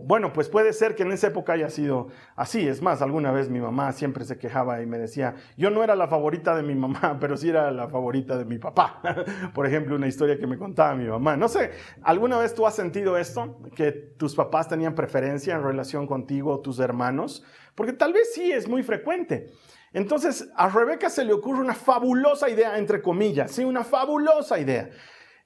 bueno, 0.05 0.33
pues 0.33 0.49
puede 0.49 0.73
ser 0.73 0.95
que 0.95 1.03
en 1.03 1.11
esa 1.11 1.27
época 1.27 1.55
haya 1.55 1.69
sido 1.69 2.09
así. 2.37 2.69
Es 2.69 2.81
más, 2.81 3.03
alguna 3.03 3.33
vez 3.33 3.51
mi 3.51 3.59
mamá 3.59 3.91
siempre 3.91 4.25
se 4.25 4.39
quejaba 4.39 4.81
y 4.83 4.87
me 4.87 4.99
decía, 4.99 5.35
yo 5.57 5.71
no 5.71 5.83
era 5.83 5.97
la 5.97 6.07
favorita 6.07 6.55
de 6.55 6.63
mi 6.63 6.77
mamá, 6.77 7.17
pero 7.21 7.37
sí 7.37 7.49
era 7.49 7.73
la 7.73 7.89
favorita 7.89 8.39
de 8.39 8.45
mi 8.45 8.59
papá. 8.59 9.03
Por 9.53 9.67
ejemplo, 9.67 9.97
una 9.97 10.07
historia 10.07 10.39
que 10.39 10.47
me 10.47 10.57
contaba 10.57 10.95
mi 10.95 11.09
mamá. 11.09 11.37
No 11.37 11.49
sé, 11.49 11.73
¿alguna 12.03 12.39
vez 12.39 12.55
tú 12.55 12.69
has 12.69 12.77
sentido 12.77 13.17
esto? 13.17 13.59
Que 13.75 13.91
tus 13.91 14.37
papás 14.37 14.69
tenían 14.69 14.95
preferencia 14.95 15.57
en 15.57 15.65
relación 15.65 16.07
contigo 16.07 16.53
o 16.53 16.61
tus 16.61 16.79
hermanos? 16.79 17.43
Porque 17.75 17.95
tal 17.95 18.13
vez 18.13 18.33
sí 18.33 18.53
es 18.53 18.69
muy 18.69 18.85
frecuente. 18.85 19.49
Entonces 19.93 20.49
a 20.55 20.69
Rebeca 20.69 21.11
se 21.11 21.25
le 21.25 21.33
ocurre 21.33 21.61
una 21.61 21.75
fabulosa 21.75 22.49
idea, 22.49 22.79
entre 22.79 23.03
comillas, 23.03 23.51
sí, 23.51 23.65
una 23.65 23.85
fabulosa 23.85 24.59
idea. 24.59 24.91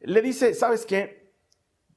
Le 0.00 0.20
dice, 0.20 0.54
¿sabes 0.54 0.84
qué? 0.84 1.32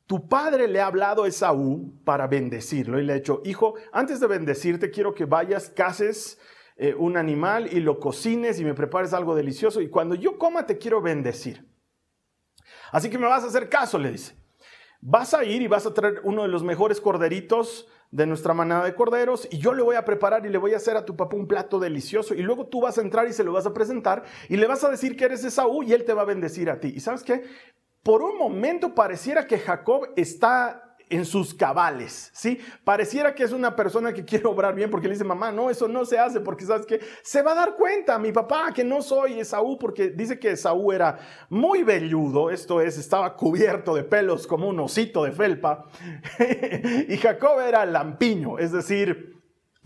Tu 0.06 0.30
padre 0.30 0.70
le 0.70 0.80
ha 0.80 0.88
hablado 0.88 1.24
a 1.24 1.28
Esaú 1.28 2.02
para 2.06 2.28
bendecirlo 2.28 3.00
y 3.00 3.04
le 3.04 3.14
ha 3.14 3.16
dicho, 3.18 3.42
hijo, 3.44 3.76
antes 3.92 4.22
de 4.22 4.28
bendecirte 4.28 4.90
quiero 4.90 5.14
que 5.14 5.26
vayas, 5.26 5.70
cases 5.70 6.40
eh, 6.78 6.94
un 6.94 7.18
animal 7.18 7.74
y 7.74 7.82
lo 7.82 8.00
cocines 8.00 8.60
y 8.60 8.64
me 8.64 8.74
prepares 8.74 9.12
algo 9.12 9.36
delicioso 9.36 9.82
y 9.82 9.90
cuando 9.90 10.16
yo 10.16 10.38
coma 10.38 10.66
te 10.66 10.78
quiero 10.78 11.02
bendecir. 11.02 11.68
Así 12.92 13.10
que 13.10 13.18
me 13.18 13.28
vas 13.28 13.44
a 13.44 13.48
hacer 13.48 13.68
caso, 13.68 13.98
le 13.98 14.12
dice. 14.12 14.38
Vas 15.02 15.34
a 15.34 15.44
ir 15.44 15.62
y 15.62 15.68
vas 15.68 15.86
a 15.86 15.94
traer 15.94 16.22
uno 16.24 16.44
de 16.44 16.48
los 16.48 16.64
mejores 16.64 17.02
corderitos 17.02 17.88
de 18.12 18.26
nuestra 18.26 18.54
manada 18.54 18.86
de 18.86 18.96
corderos 18.96 19.48
y 19.52 19.58
yo 19.58 19.74
le 19.74 19.84
voy 19.84 19.96
a 19.96 20.06
preparar 20.06 20.46
y 20.46 20.50
le 20.50 20.58
voy 20.58 20.74
a 20.74 20.78
hacer 20.78 20.96
a 20.96 21.06
tu 21.06 21.16
papá 21.16 21.36
un 21.36 21.48
plato 21.48 21.80
delicioso 21.80 22.34
y 22.34 22.42
luego 22.42 22.68
tú 22.68 22.82
vas 22.82 22.98
a 22.98 23.02
entrar 23.02 23.28
y 23.28 23.34
se 23.34 23.44
lo 23.44 23.52
vas 23.52 23.66
a 23.66 23.74
presentar 23.74 24.24
y 24.48 24.58
le 24.58 24.68
vas 24.68 24.84
a 24.84 24.90
decir 24.90 25.18
que 25.18 25.26
eres 25.26 25.44
Esaú 25.44 25.84
y 25.84 25.94
él 25.94 26.06
te 26.06 26.14
va 26.14 26.22
a 26.22 26.26
bendecir 26.26 26.70
a 26.70 26.80
ti. 26.80 26.94
¿Y 26.96 27.00
sabes 27.02 27.24
qué? 27.24 27.44
Por 28.04 28.22
un 28.22 28.38
momento 28.38 28.96
pareciera 28.96 29.46
que 29.48 29.60
Jacob 29.60 30.14
está 30.16 30.87
en 31.10 31.26
sus 31.26 31.54
cabales, 31.54 32.30
¿sí? 32.34 32.60
Pareciera 32.84 33.34
que 33.34 33.44
es 33.44 33.52
una 33.52 33.76
persona 33.76 34.14
que 34.14 34.26
quiere 34.26 34.46
obrar 34.48 34.76
bien 34.76 34.90
porque 34.90 35.08
le 35.08 35.14
dice, 35.14 35.24
mamá, 35.24 35.52
no, 35.52 35.70
eso 35.70 35.88
no 35.88 36.06
se 36.06 36.20
hace 36.20 36.42
porque 36.42 36.66
sabes 36.66 36.86
que 36.86 37.00
se 37.24 37.42
va 37.42 37.54
a 37.54 37.56
dar 37.56 37.76
cuenta 37.76 38.20
mi 38.20 38.32
papá 38.32 38.72
que 38.74 38.84
no 38.84 39.02
soy 39.02 39.40
Esaú 39.40 39.78
porque 39.78 40.10
dice 40.10 40.40
que 40.40 40.52
Esaú 40.52 40.92
era 40.92 41.18
muy 41.50 41.84
velludo, 41.84 42.50
esto 42.50 42.82
es, 42.82 42.98
estaba 42.98 43.36
cubierto 43.36 43.96
de 43.96 44.04
pelos 44.04 44.48
como 44.48 44.68
un 44.68 44.80
osito 44.80 45.24
de 45.24 45.32
felpa 45.32 45.86
y 47.08 47.18
Jacob 47.18 47.60
era 47.60 47.86
lampiño, 47.86 48.60
es 48.60 48.72
decir, 48.72 49.37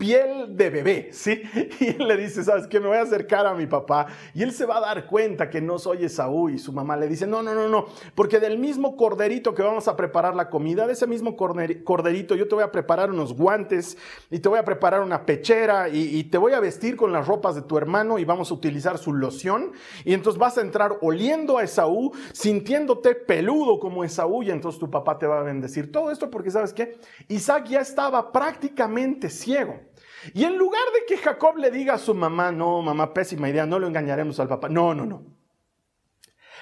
piel 0.02 0.56
de 0.56 0.68
bebé, 0.68 1.10
¿sí? 1.12 1.42
Y 1.78 1.90
él 1.90 2.08
le 2.08 2.16
dice, 2.16 2.42
¿sabes 2.42 2.66
qué? 2.66 2.80
Me 2.80 2.88
voy 2.88 2.96
a 2.96 3.02
acercar 3.02 3.46
a 3.46 3.54
mi 3.54 3.68
papá 3.68 4.08
y 4.34 4.42
él 4.42 4.50
se 4.50 4.66
va 4.66 4.78
a 4.78 4.80
dar 4.80 5.06
cuenta 5.06 5.48
que 5.48 5.60
no 5.60 5.78
soy 5.78 6.04
Esaú 6.04 6.48
y 6.48 6.58
su 6.58 6.72
mamá 6.72 6.96
le 6.96 7.06
dice, 7.06 7.24
no, 7.24 7.40
no, 7.40 7.54
no, 7.54 7.68
no, 7.68 7.86
porque 8.16 8.40
del 8.40 8.58
mismo 8.58 8.96
corderito 8.96 9.54
que 9.54 9.62
vamos 9.62 9.86
a 9.86 9.94
preparar 9.94 10.34
la 10.34 10.50
comida, 10.50 10.88
de 10.88 10.94
ese 10.94 11.06
mismo 11.06 11.36
corderito 11.36 12.34
yo 12.34 12.48
te 12.48 12.54
voy 12.56 12.64
a 12.64 12.72
preparar 12.72 13.12
unos 13.12 13.32
guantes 13.32 13.96
y 14.28 14.40
te 14.40 14.48
voy 14.48 14.58
a 14.58 14.64
preparar 14.64 15.02
una 15.02 15.24
pechera 15.24 15.88
y, 15.88 16.24
te 16.24 16.38
voy 16.38 16.52
a 16.52 16.60
vestir 16.60 16.96
con 16.96 17.12
las 17.12 17.28
ropas 17.28 17.54
de 17.54 17.62
tu 17.62 17.78
hermano 17.78 18.18
y 18.18 18.24
vamos 18.24 18.50
a 18.50 18.54
utilizar 18.54 18.98
su 18.98 19.12
loción 19.12 19.70
y 20.04 20.14
entonces 20.14 20.38
vas 20.38 20.58
a 20.58 20.62
entrar 20.62 20.98
oliendo 21.00 21.58
a 21.58 21.62
Esaú, 21.62 22.10
sintiéndote 22.32 23.14
peludo 23.14 23.78
como 23.78 24.02
Esaú 24.02 24.42
y 24.42 24.50
entonces 24.50 24.80
tu 24.80 24.90
papá 24.90 25.16
te 25.16 25.28
va 25.28 25.38
a 25.38 25.42
bendecir. 25.44 25.92
Todo 25.92 26.10
esto 26.10 26.28
porque, 26.28 26.50
¿sabes 26.50 26.72
qué? 26.72 26.96
Isaac 27.28 27.66
ya 27.68 27.80
estaba 27.80 28.32
prácticamente 28.32 29.30
ciego. 29.30 29.91
Y 30.34 30.44
en 30.44 30.56
lugar 30.56 30.82
de 30.94 31.06
que 31.06 31.20
Jacob 31.20 31.56
le 31.56 31.70
diga 31.70 31.94
a 31.94 31.98
su 31.98 32.14
mamá, 32.14 32.52
no, 32.52 32.82
mamá, 32.82 33.12
pésima 33.12 33.48
idea, 33.48 33.66
no 33.66 33.78
lo 33.78 33.86
engañaremos 33.86 34.38
al 34.40 34.48
papá. 34.48 34.68
No, 34.68 34.94
no, 34.94 35.04
no. 35.04 35.24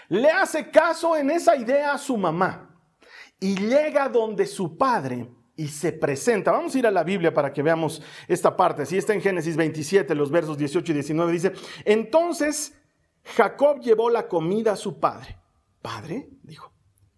Le 0.08 0.30
hace 0.30 0.70
caso 0.70 1.16
en 1.16 1.30
esa 1.30 1.56
idea 1.56 1.92
a 1.92 1.98
su 1.98 2.16
mamá 2.16 2.70
y 3.38 3.54
llega 3.56 4.08
donde 4.08 4.46
su 4.46 4.76
padre 4.76 5.28
y 5.56 5.68
se 5.68 5.92
presenta. 5.92 6.52
Vamos 6.52 6.74
a 6.74 6.78
ir 6.78 6.86
a 6.86 6.90
la 6.90 7.04
Biblia 7.04 7.32
para 7.32 7.52
que 7.52 7.62
veamos 7.62 8.02
esta 8.26 8.56
parte. 8.56 8.86
Si 8.86 8.96
está 8.96 9.12
en 9.14 9.20
Génesis 9.20 9.56
27, 9.56 10.14
los 10.14 10.30
versos 10.30 10.58
18 10.58 10.90
y 10.90 10.94
19, 10.94 11.32
dice, 11.32 11.52
entonces 11.84 12.76
Jacob 13.22 13.80
llevó 13.80 14.10
la 14.10 14.26
comida 14.26 14.72
a 14.72 14.76
su 14.76 14.98
padre. 14.98 15.38
¿Padre? 15.82 16.28
Dijo. 16.42 16.72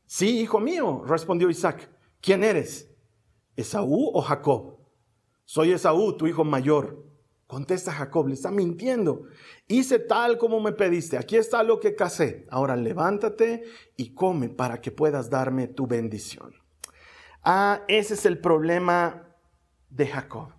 Sí, 0.07 0.41
hijo 0.41 0.61
mío, 0.61 1.03
respondió 1.07 1.49
Isaac. 1.49 1.89
¿Quién 2.21 2.45
eres? 2.45 2.91
¿Esaú 3.57 4.11
o 4.13 4.21
Jacob? 4.21 4.82
Soy 5.53 5.73
Esaú, 5.73 6.17
tu 6.17 6.27
hijo 6.27 6.45
mayor. 6.45 7.05
Contesta 7.47 7.93
Jacob, 7.93 8.27
le 8.27 8.33
está 8.33 8.51
mintiendo. 8.51 9.25
Hice 9.69 9.99
tal 9.99 10.39
como 10.39 10.61
me 10.61 10.73
pediste, 10.73 11.19
aquí 11.19 11.37
está 11.37 11.63
lo 11.63 11.79
que 11.79 11.95
casé. 11.95 12.47
Ahora 12.51 12.75
levántate 12.75 13.63
y 13.95 14.15
come 14.15 14.49
para 14.49 14.81
que 14.81 14.91
puedas 14.91 15.29
darme 15.29 15.69
tu 15.69 15.87
bendición. 15.87 16.55
Ah, 17.45 17.83
ese 17.87 18.15
es 18.15 18.25
el 18.25 18.41
problema 18.41 19.29
de 19.91 20.07
Jacob, 20.07 20.55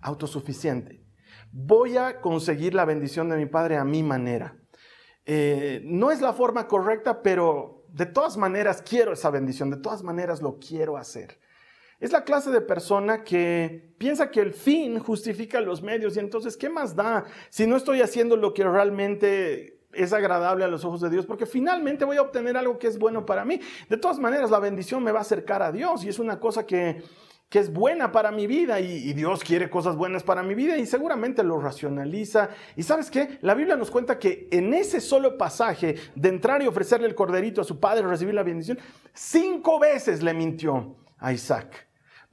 autosuficiente. 0.00 1.04
Voy 1.50 1.96
a 1.96 2.20
conseguir 2.20 2.72
la 2.72 2.84
bendición 2.84 3.28
de 3.28 3.38
mi 3.38 3.46
padre 3.46 3.78
a 3.78 3.84
mi 3.84 4.04
manera. 4.04 4.56
Eh, 5.24 5.80
no 5.86 6.12
es 6.12 6.20
la 6.20 6.32
forma 6.32 6.68
correcta, 6.68 7.20
pero 7.20 7.84
de 7.88 8.06
todas 8.06 8.36
maneras 8.36 8.80
quiero 8.80 9.12
esa 9.12 9.30
bendición, 9.30 9.70
de 9.70 9.78
todas 9.78 10.04
maneras 10.04 10.40
lo 10.40 10.60
quiero 10.60 10.96
hacer. 10.96 11.36
Es 11.98 12.12
la 12.12 12.24
clase 12.24 12.50
de 12.50 12.60
persona 12.60 13.24
que 13.24 13.94
piensa 13.96 14.30
que 14.30 14.40
el 14.40 14.52
fin 14.52 14.98
justifica 14.98 15.60
los 15.62 15.80
medios 15.80 16.16
y 16.16 16.20
entonces, 16.20 16.56
¿qué 16.56 16.68
más 16.68 16.94
da 16.94 17.24
si 17.48 17.66
no 17.66 17.76
estoy 17.76 18.02
haciendo 18.02 18.36
lo 18.36 18.52
que 18.52 18.64
realmente 18.64 19.80
es 19.94 20.12
agradable 20.12 20.64
a 20.64 20.68
los 20.68 20.84
ojos 20.84 21.00
de 21.00 21.08
Dios? 21.08 21.24
Porque 21.24 21.46
finalmente 21.46 22.04
voy 22.04 22.18
a 22.18 22.22
obtener 22.22 22.54
algo 22.58 22.78
que 22.78 22.88
es 22.88 22.98
bueno 22.98 23.24
para 23.24 23.46
mí. 23.46 23.60
De 23.88 23.96
todas 23.96 24.18
maneras, 24.18 24.50
la 24.50 24.60
bendición 24.60 25.02
me 25.02 25.10
va 25.10 25.20
a 25.20 25.22
acercar 25.22 25.62
a 25.62 25.72
Dios 25.72 26.04
y 26.04 26.10
es 26.10 26.18
una 26.18 26.38
cosa 26.38 26.66
que, 26.66 27.02
es 27.50 27.72
buena 27.72 28.12
para 28.12 28.30
mi 28.30 28.46
vida 28.46 28.78
y, 28.80 29.08
y, 29.08 29.14
Dios 29.14 29.42
quiere 29.42 29.70
cosas 29.70 29.96
buenas 29.96 30.22
para 30.22 30.42
mi 30.42 30.54
vida 30.54 30.76
y 30.76 30.84
seguramente 30.84 31.42
lo 31.42 31.58
racionaliza. 31.58 32.50
Y 32.76 32.82
sabes 32.82 33.10
qué? 33.10 33.38
La 33.40 33.54
Biblia 33.54 33.76
nos 33.76 33.90
cuenta 33.90 34.18
que 34.18 34.46
en 34.50 34.74
ese 34.74 35.00
solo 35.00 35.38
pasaje 35.38 35.94
de 36.14 36.28
entrar 36.28 36.60
y 36.60 36.66
ofrecerle 36.66 37.06
el 37.06 37.14
corderito 37.14 37.62
a 37.62 37.64
su 37.64 37.80
padre, 37.80 38.06
recibir 38.06 38.34
la 38.34 38.42
bendición, 38.42 38.78
cinco 39.14 39.80
veces 39.80 40.22
le 40.22 40.34
mintió 40.34 40.96
a 41.18 41.32
Isaac. 41.32 41.85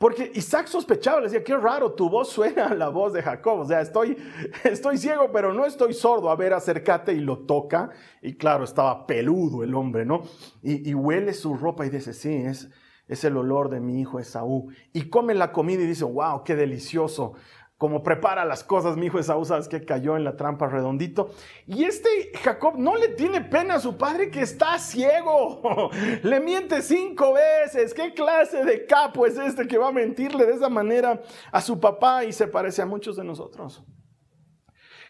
Porque 0.04 0.34
Isaac 0.36 0.68
sospechaba, 0.68 1.22
le 1.22 1.28
decía, 1.28 1.46
qué 1.46 1.56
raro, 1.56 1.94
tu 1.94 2.10
voz 2.10 2.28
suena 2.28 2.66
a 2.66 2.76
la 2.76 2.90
voz 2.90 3.14
de 3.14 3.22
Jacob. 3.22 3.62
O 3.62 3.66
sea, 3.66 3.80
estoy, 3.80 4.18
estoy 4.66 4.98
ciego, 4.98 5.32
pero 5.32 5.54
no 5.54 5.66
estoy 5.66 5.94
sordo. 5.94 6.30
A 6.30 6.36
ver, 6.36 6.52
acércate 6.52 7.14
y 7.14 7.22
lo 7.22 7.46
toca. 7.46 7.90
Y 8.22 8.34
claro, 8.34 8.66
estaba 8.66 9.08
peludo 9.08 9.64
el 9.64 9.74
hombre, 9.74 10.04
¿no? 10.04 10.24
Y, 10.62 10.94
huele 10.94 11.32
su 11.32 11.56
ropa 11.56 11.86
y 11.86 11.90
dice, 11.90 12.12
sí, 12.12 12.36
es, 12.36 12.70
es 13.08 13.24
el 13.24 13.38
olor 13.38 13.70
de 13.70 13.80
mi 13.80 14.02
hijo 14.02 14.20
Esaú. 14.20 14.74
Y 14.92 15.08
come 15.08 15.36
la 15.36 15.54
comida 15.54 15.84
y 15.84 15.88
dice, 15.88 16.04
wow, 16.04 16.44
qué 16.44 16.58
delicioso 16.58 17.36
como 17.78 18.04
prepara 18.04 18.46
las 18.46 18.64
cosas, 18.64 18.96
mi 18.96 19.08
hijo 19.08 19.20
Esaú, 19.20 19.44
sabes 19.44 19.68
que 19.68 19.84
cayó 19.84 20.16
en 20.16 20.24
la 20.24 20.38
trampa 20.38 20.68
redondito. 20.68 21.32
Y 21.66 21.84
este 21.84 22.32
Jacob 22.42 22.76
no 22.78 22.96
le 22.96 23.10
tiene 23.10 23.42
pena 23.42 23.76
a 23.76 23.80
su 23.80 23.98
padre 23.98 24.32
que 24.32 24.42
está 24.42 24.80
ciego. 24.80 25.90
le 26.24 26.40
miente 26.40 26.82
cinco 26.82 27.34
veces. 27.34 27.94
¿Qué 27.94 28.14
clase 28.14 28.64
de 28.64 28.86
capo 28.86 29.26
es 29.26 29.38
este 29.38 29.68
que 29.68 29.78
va 29.78 29.90
a 29.90 29.92
mentirle 29.92 30.46
de 30.46 30.54
esa 30.54 30.70
manera 30.70 31.22
a 31.52 31.62
su 31.62 31.80
papá 31.80 32.24
y 32.24 32.32
se 32.32 32.48
parece 32.48 32.82
a 32.82 32.86
muchos 32.86 33.18
de 33.18 33.24
nosotros? 33.24 33.84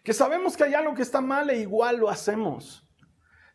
Que 0.04 0.14
sabemos 0.14 0.58
que 0.58 0.64
hay 0.64 0.74
algo 0.74 0.96
que 0.96 1.04
está 1.04 1.22
mal 1.22 1.50
e 1.50 1.58
igual 1.60 1.98
lo 1.98 2.10
hacemos. 2.10 2.84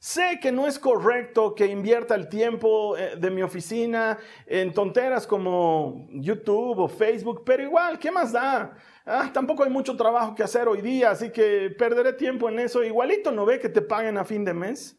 Sé 0.01 0.39
que 0.41 0.53
no 0.53 0.69
es 0.69 0.79
correcto 0.79 1.57
que 1.57 1.67
invierta 1.67 2.15
el 2.15 2.29
tiempo 2.29 2.97
eh, 2.97 3.17
de 3.17 3.31
mi 3.31 3.43
oficina 3.43 4.17
en 4.47 4.73
tonteras 4.73 5.27
como 5.27 6.07
YouTube 6.13 6.79
o 6.79 6.89
Facebook, 6.89 7.43
pero 7.45 7.65
igual, 7.65 7.99
¿qué 7.99 8.13
más 8.13 8.31
da? 8.31 8.77
Ah, 9.09 9.31
tampoco 9.33 9.65
hay 9.65 9.71
mucho 9.71 9.97
trabajo 9.97 10.35
que 10.35 10.43
hacer 10.43 10.69
hoy 10.69 10.83
día, 10.83 11.11
así 11.11 11.33
que 11.33 11.71
perderé 11.77 12.13
tiempo 12.13 12.49
en 12.49 12.59
eso. 12.59 12.85
Igualito 12.85 13.33
no 13.33 13.47
ve 13.47 13.59
que 13.59 13.69
te 13.69 13.83
paguen 13.83 14.19
a 14.19 14.25
fin 14.25 14.45
de 14.45 14.55
mes. 14.55 14.97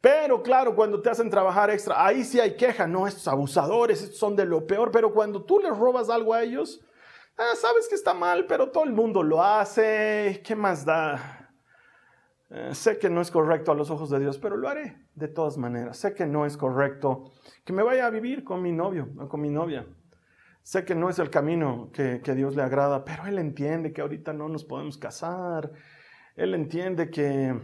Pero 0.00 0.42
claro, 0.42 0.74
cuando 0.74 1.00
te 1.00 1.10
hacen 1.10 1.30
trabajar 1.30 1.70
extra, 1.70 2.04
ahí 2.04 2.24
sí 2.24 2.38
hay 2.38 2.56
queja, 2.56 2.86
no, 2.86 3.06
estos 3.06 3.26
abusadores, 3.26 4.02
estos 4.02 4.18
son 4.18 4.36
de 4.36 4.44
lo 4.44 4.66
peor, 4.66 4.90
pero 4.90 5.12
cuando 5.12 5.42
tú 5.44 5.58
les 5.60 5.76
robas 5.76 6.10
algo 6.10 6.34
a 6.34 6.42
ellos, 6.42 6.84
ah, 7.38 7.54
sabes 7.56 7.88
que 7.88 7.94
está 7.94 8.12
mal, 8.12 8.46
pero 8.46 8.70
todo 8.70 8.84
el 8.84 8.92
mundo 8.92 9.22
lo 9.22 9.42
hace, 9.42 10.42
¿qué 10.44 10.54
más 10.54 10.84
da? 10.84 11.44
Eh, 12.50 12.74
sé 12.74 12.98
que 12.98 13.08
no 13.08 13.20
es 13.20 13.30
correcto 13.30 13.72
a 13.72 13.74
los 13.74 13.90
ojos 13.90 14.10
de 14.10 14.20
Dios, 14.20 14.38
pero 14.38 14.56
lo 14.56 14.68
haré 14.68 15.08
de 15.14 15.28
todas 15.28 15.56
maneras. 15.56 15.96
Sé 15.96 16.14
que 16.14 16.26
no 16.26 16.46
es 16.46 16.56
correcto 16.56 17.32
que 17.64 17.72
me 17.72 17.82
vaya 17.82 18.06
a 18.06 18.10
vivir 18.10 18.44
con 18.44 18.62
mi 18.62 18.72
novio 18.72 19.08
o 19.18 19.28
con 19.28 19.40
mi 19.40 19.50
novia. 19.50 19.86
Sé 20.64 20.84
que 20.84 20.96
no 20.96 21.08
es 21.08 21.20
el 21.20 21.30
camino 21.30 21.90
que, 21.92 22.20
que 22.20 22.34
Dios 22.34 22.56
le 22.56 22.62
agrada, 22.62 23.04
pero 23.04 23.26
Él 23.26 23.38
entiende 23.38 23.92
que 23.92 24.00
ahorita 24.00 24.32
no 24.32 24.48
nos 24.48 24.64
podemos 24.64 24.98
casar. 24.98 25.70
Él 26.34 26.54
entiende 26.54 27.10
que 27.10 27.54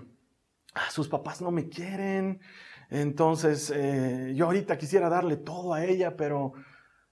Ah, 0.74 0.88
sus 0.90 1.08
papás 1.08 1.42
no 1.42 1.50
me 1.50 1.68
quieren, 1.68 2.40
entonces 2.90 3.72
eh, 3.74 4.32
yo 4.36 4.46
ahorita 4.46 4.78
quisiera 4.78 5.08
darle 5.08 5.36
todo 5.36 5.74
a 5.74 5.84
ella, 5.84 6.16
pero 6.16 6.52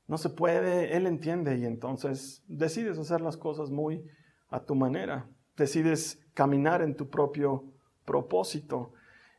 no 0.07 0.17
se 0.17 0.31
puede, 0.31 0.97
él 0.97 1.09
entiende 1.09 1.57
y 1.59 1.65
entonces 1.65 2.45
decides 2.47 2.99
hacer 2.99 3.21
las 3.21 3.37
cosas 3.37 3.71
muy 3.71 4.05
a 4.49 4.61
tu 4.61 4.77
manera, 4.77 5.29
decides 5.57 6.21
caminar 6.35 6.83
en 6.83 6.95
tu 6.95 7.11
propio 7.11 7.65
propósito. 8.05 8.93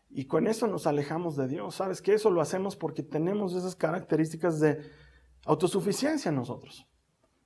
Y 0.09 0.25
con 0.25 0.47
eso 0.47 0.67
nos 0.67 0.87
alejamos 0.87 1.37
de 1.37 1.47
Dios. 1.47 1.75
¿Sabes 1.75 2.01
que 2.01 2.13
Eso 2.13 2.31
lo 2.31 2.41
hacemos 2.41 2.75
porque 2.75 3.03
tenemos 3.03 3.53
esas 3.53 3.75
características 3.75 4.59
de 4.59 4.81
autosuficiencia 5.45 6.31
nosotros. 6.31 6.87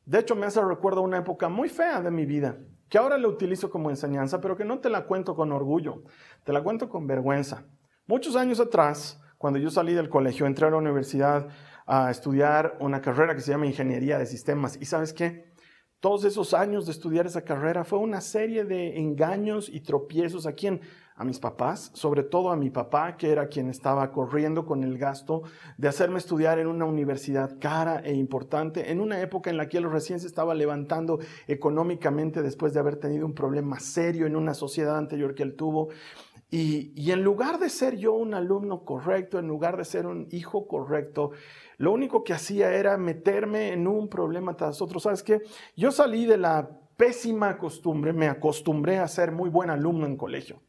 De 0.05 0.19
hecho, 0.19 0.35
me 0.35 0.45
hace 0.45 0.61
recuerdo 0.61 1.01
una 1.01 1.19
época 1.19 1.49
muy 1.49 1.69
fea 1.69 2.01
de 2.01 2.11
mi 2.11 2.25
vida 2.25 2.57
que 2.89 2.97
ahora 2.97 3.17
la 3.17 3.27
utilizo 3.27 3.69
como 3.71 3.89
enseñanza, 3.89 4.39
pero 4.39 4.55
que 4.55 4.65
no 4.65 4.79
te 4.79 4.89
la 4.89 5.05
cuento 5.05 5.35
con 5.35 5.51
orgullo, 5.51 6.03
te 6.43 6.53
la 6.53 6.61
cuento 6.61 6.89
con 6.89 7.07
vergüenza. 7.07 7.65
Muchos 8.05 8.35
años 8.35 8.59
atrás, 8.59 9.19
cuando 9.37 9.57
yo 9.57 9.69
salí 9.69 9.93
del 9.93 10.09
colegio, 10.09 10.45
entré 10.45 10.67
a 10.67 10.69
la 10.69 10.77
universidad 10.77 11.47
a 11.87 12.11
estudiar 12.11 12.77
una 12.79 13.01
carrera 13.01 13.33
que 13.33 13.41
se 13.41 13.51
llama 13.51 13.65
Ingeniería 13.65 14.19
de 14.19 14.25
Sistemas. 14.25 14.77
¿Y 14.79 14.85
sabes 14.85 15.13
qué? 15.13 15.52
Todos 16.03 16.25
esos 16.25 16.53
años 16.53 16.85
de 16.85 16.91
estudiar 16.91 17.27
esa 17.27 17.45
carrera 17.45 17.85
fue 17.85 17.97
una 17.97 18.19
serie 18.19 18.65
de 18.65 18.99
engaños 18.99 19.69
y 19.69 19.79
tropiezos 19.79 20.45
a 20.45 20.51
quien 20.51 20.81
a 21.15 21.23
mis 21.23 21.39
papás, 21.39 21.91
sobre 21.93 22.23
todo 22.23 22.49
a 22.49 22.57
mi 22.57 22.69
papá, 22.69 23.15
que 23.15 23.31
era 23.31 23.47
quien 23.47 23.69
estaba 23.69 24.11
corriendo 24.11 24.65
con 24.65 24.83
el 24.83 24.97
gasto 24.97 25.43
de 25.77 25.87
hacerme 25.87 26.17
estudiar 26.17 26.59
en 26.59 26.67
una 26.67 26.83
universidad 26.83 27.57
cara 27.57 28.01
e 28.03 28.13
importante, 28.15 28.91
en 28.91 28.99
una 28.99 29.21
época 29.21 29.49
en 29.49 29.55
la 29.55 29.69
que 29.69 29.77
él 29.77 29.89
recién 29.89 30.19
se 30.19 30.27
estaba 30.27 30.53
levantando 30.53 31.19
económicamente 31.47 32.41
después 32.41 32.73
de 32.73 32.81
haber 32.81 32.97
tenido 32.97 33.25
un 33.25 33.33
problema 33.33 33.79
serio 33.79 34.27
en 34.27 34.35
una 34.35 34.53
sociedad 34.53 34.97
anterior 34.97 35.33
que 35.35 35.43
él 35.43 35.55
tuvo. 35.55 35.87
Y, 36.55 37.11
en 37.11 37.23
lugar 37.23 37.57
de 37.57 37.67
ser 37.67 37.97
yo 37.97 38.13
un 38.13 38.35
alumno 38.35 38.85
correcto, 38.85 39.39
en 39.39 39.47
lugar 39.47 39.75
de 39.75 39.85
ser 39.85 40.05
un 40.05 40.27
hijo 40.29 40.67
correcto, 40.67 41.31
lo 41.77 41.91
único 41.91 42.23
que 42.23 42.33
hacía 42.33 42.71
era 42.75 42.95
meterme 42.95 43.73
en 43.73 43.87
un 43.87 44.07
problema 44.07 44.55
tras 44.55 44.79
otro. 44.79 44.99
¿Sabes 44.99 45.23
qué? 45.23 45.41
Yo 45.75 45.89
salí 45.89 46.27
de 46.27 46.37
la 46.37 46.69
pésima 46.95 47.57
costumbre, 47.57 48.13
me 48.13 48.27
acostumbré 48.27 48.99
a 48.99 49.07
ser 49.07 49.31
muy 49.31 49.49
buen 49.49 49.71
alumno 49.71 50.05
en 50.05 50.15
colegio. 50.15 50.61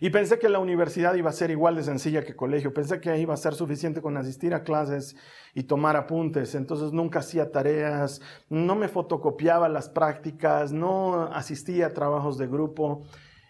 Y 0.00 0.08
pensé 0.08 0.38
que 0.38 0.48
la 0.48 0.58
universidad 0.58 1.12
iba 1.16 1.28
a 1.28 1.34
ser 1.34 1.50
igual 1.50 1.76
de 1.76 1.82
sencilla 1.82 2.24
que 2.24 2.34
colegio. 2.34 2.72
Pensé 2.72 2.98
que 2.98 3.18
iba 3.18 3.34
a 3.34 3.36
ser 3.36 3.52
suficiente 3.52 4.00
con 4.00 4.16
asistir 4.16 4.54
a 4.54 4.62
clases 4.62 5.16
y 5.52 5.64
tomar 5.64 5.96
apuntes. 5.96 6.54
Entonces 6.54 6.92
nunca 6.92 7.18
hacía 7.18 7.52
tareas, 7.52 8.22
no 8.48 8.74
me 8.74 8.88
fotocopiaba 8.88 9.68
las 9.68 9.90
prácticas, 9.90 10.72
no 10.72 11.24
asistía 11.24 11.88
a 11.88 11.92
trabajos 11.92 12.38
de 12.38 12.46
grupo. 12.46 13.04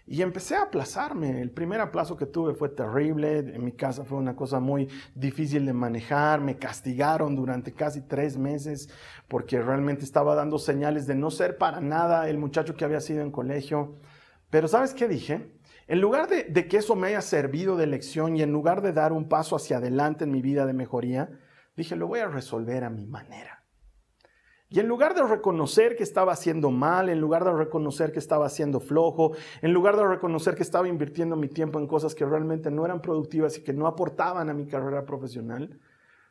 Y 0.06 0.22
empecé 0.22 0.56
a 0.56 0.62
aplazarme. 0.62 1.40
El 1.40 1.50
primer 1.50 1.80
aplazo 1.80 2.16
que 2.16 2.26
tuve 2.26 2.54
fue 2.54 2.68
terrible. 2.68 3.38
En 3.38 3.64
mi 3.64 3.72
casa 3.72 4.04
fue 4.04 4.18
una 4.18 4.34
cosa 4.34 4.60
muy 4.60 4.88
difícil 5.14 5.64
de 5.64 5.72
manejar. 5.72 6.40
Me 6.40 6.58
castigaron 6.58 7.36
durante 7.36 7.72
casi 7.72 8.00
tres 8.00 8.36
meses 8.36 8.88
porque 9.28 9.62
realmente 9.62 10.04
estaba 10.04 10.34
dando 10.34 10.58
señales 10.58 11.06
de 11.06 11.14
no 11.14 11.30
ser 11.30 11.56
para 11.56 11.80
nada 11.80 12.28
el 12.28 12.38
muchacho 12.38 12.74
que 12.74 12.84
había 12.84 13.00
sido 13.00 13.22
en 13.22 13.30
colegio. 13.30 13.96
Pero 14.50 14.68
¿sabes 14.68 14.92
qué 14.92 15.08
dije? 15.08 15.52
En 15.88 16.00
lugar 16.00 16.28
de, 16.28 16.68
que 16.68 16.76
eso 16.76 16.96
me 16.96 17.08
haya 17.08 17.20
servido 17.20 17.76
de 17.76 17.86
lección 17.86 18.36
y 18.36 18.42
en 18.42 18.52
lugar 18.52 18.82
de 18.82 18.92
dar 18.92 19.12
un 19.12 19.28
paso 19.28 19.56
hacia 19.56 19.78
adelante 19.78 20.24
en 20.24 20.30
mi 20.30 20.40
vida 20.40 20.64
de 20.66 20.72
mejoría, 20.72 21.30
dije, 21.76 21.96
lo 21.96 22.06
voy 22.06 22.20
a 22.20 22.28
resolver 22.28 22.84
a 22.84 22.90
mi 22.90 23.06
manera. 23.06 23.61
Y 24.72 24.80
en 24.80 24.88
lugar 24.88 25.14
de 25.14 25.22
reconocer 25.22 25.96
que 25.96 26.02
estaba 26.02 26.32
haciendo 26.32 26.70
mal, 26.70 27.10
en 27.10 27.20
lugar 27.20 27.44
de 27.44 27.52
reconocer 27.52 28.10
que 28.10 28.18
estaba 28.18 28.46
haciendo 28.46 28.80
flojo, 28.80 29.32
en 29.60 29.74
lugar 29.74 29.98
de 29.98 30.08
reconocer 30.08 30.54
que 30.54 30.62
estaba 30.62 30.88
invirtiendo 30.88 31.36
mi 31.36 31.48
tiempo 31.48 31.78
en 31.78 31.86
cosas 31.86 32.14
que 32.14 32.24
realmente 32.24 32.70
no 32.70 32.86
eran 32.86 33.02
productivas 33.02 33.58
y 33.58 33.62
que 33.62 33.74
no 33.74 33.86
aportaban 33.86 34.48
a 34.48 34.54
mi 34.54 34.66
carrera 34.66 35.04
profesional, 35.04 35.78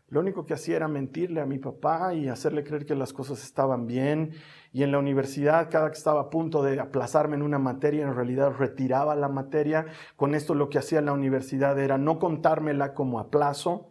lo 0.10 0.20
único 0.20 0.48
que 0.48 0.56
hacía 0.56 0.78
era 0.78 0.88
mentirle 0.88 1.40
a 1.40 1.46
mi 1.46 1.60
papá 1.60 2.16
y 2.16 2.30
hacerle 2.30 2.64
creer 2.64 2.88
que 2.88 2.96
las 2.96 3.14
cosas 3.14 3.44
estaban 3.44 3.86
bien. 3.86 4.32
Y 4.74 4.82
en 4.82 4.92
la 4.92 4.98
universidad, 4.98 5.70
cada 5.70 5.92
que 5.92 5.98
estaba 5.98 6.22
a 6.22 6.30
punto 6.32 6.64
de 6.64 6.80
aplazarme 6.80 7.36
en 7.36 7.44
una 7.44 7.60
materia, 7.60 8.04
en 8.04 8.16
realidad 8.16 8.52
retiraba 8.58 9.16
la 9.16 9.30
materia. 9.30 9.86
Con 10.16 10.34
esto 10.34 10.56
lo 10.56 10.68
que 10.68 10.80
hacía 10.80 10.98
en 10.98 11.06
la 11.06 11.14
universidad 11.14 11.80
era 11.80 12.00
no 12.00 12.18
contármela 12.18 12.96
como 12.96 13.20
aplazo, 13.20 13.91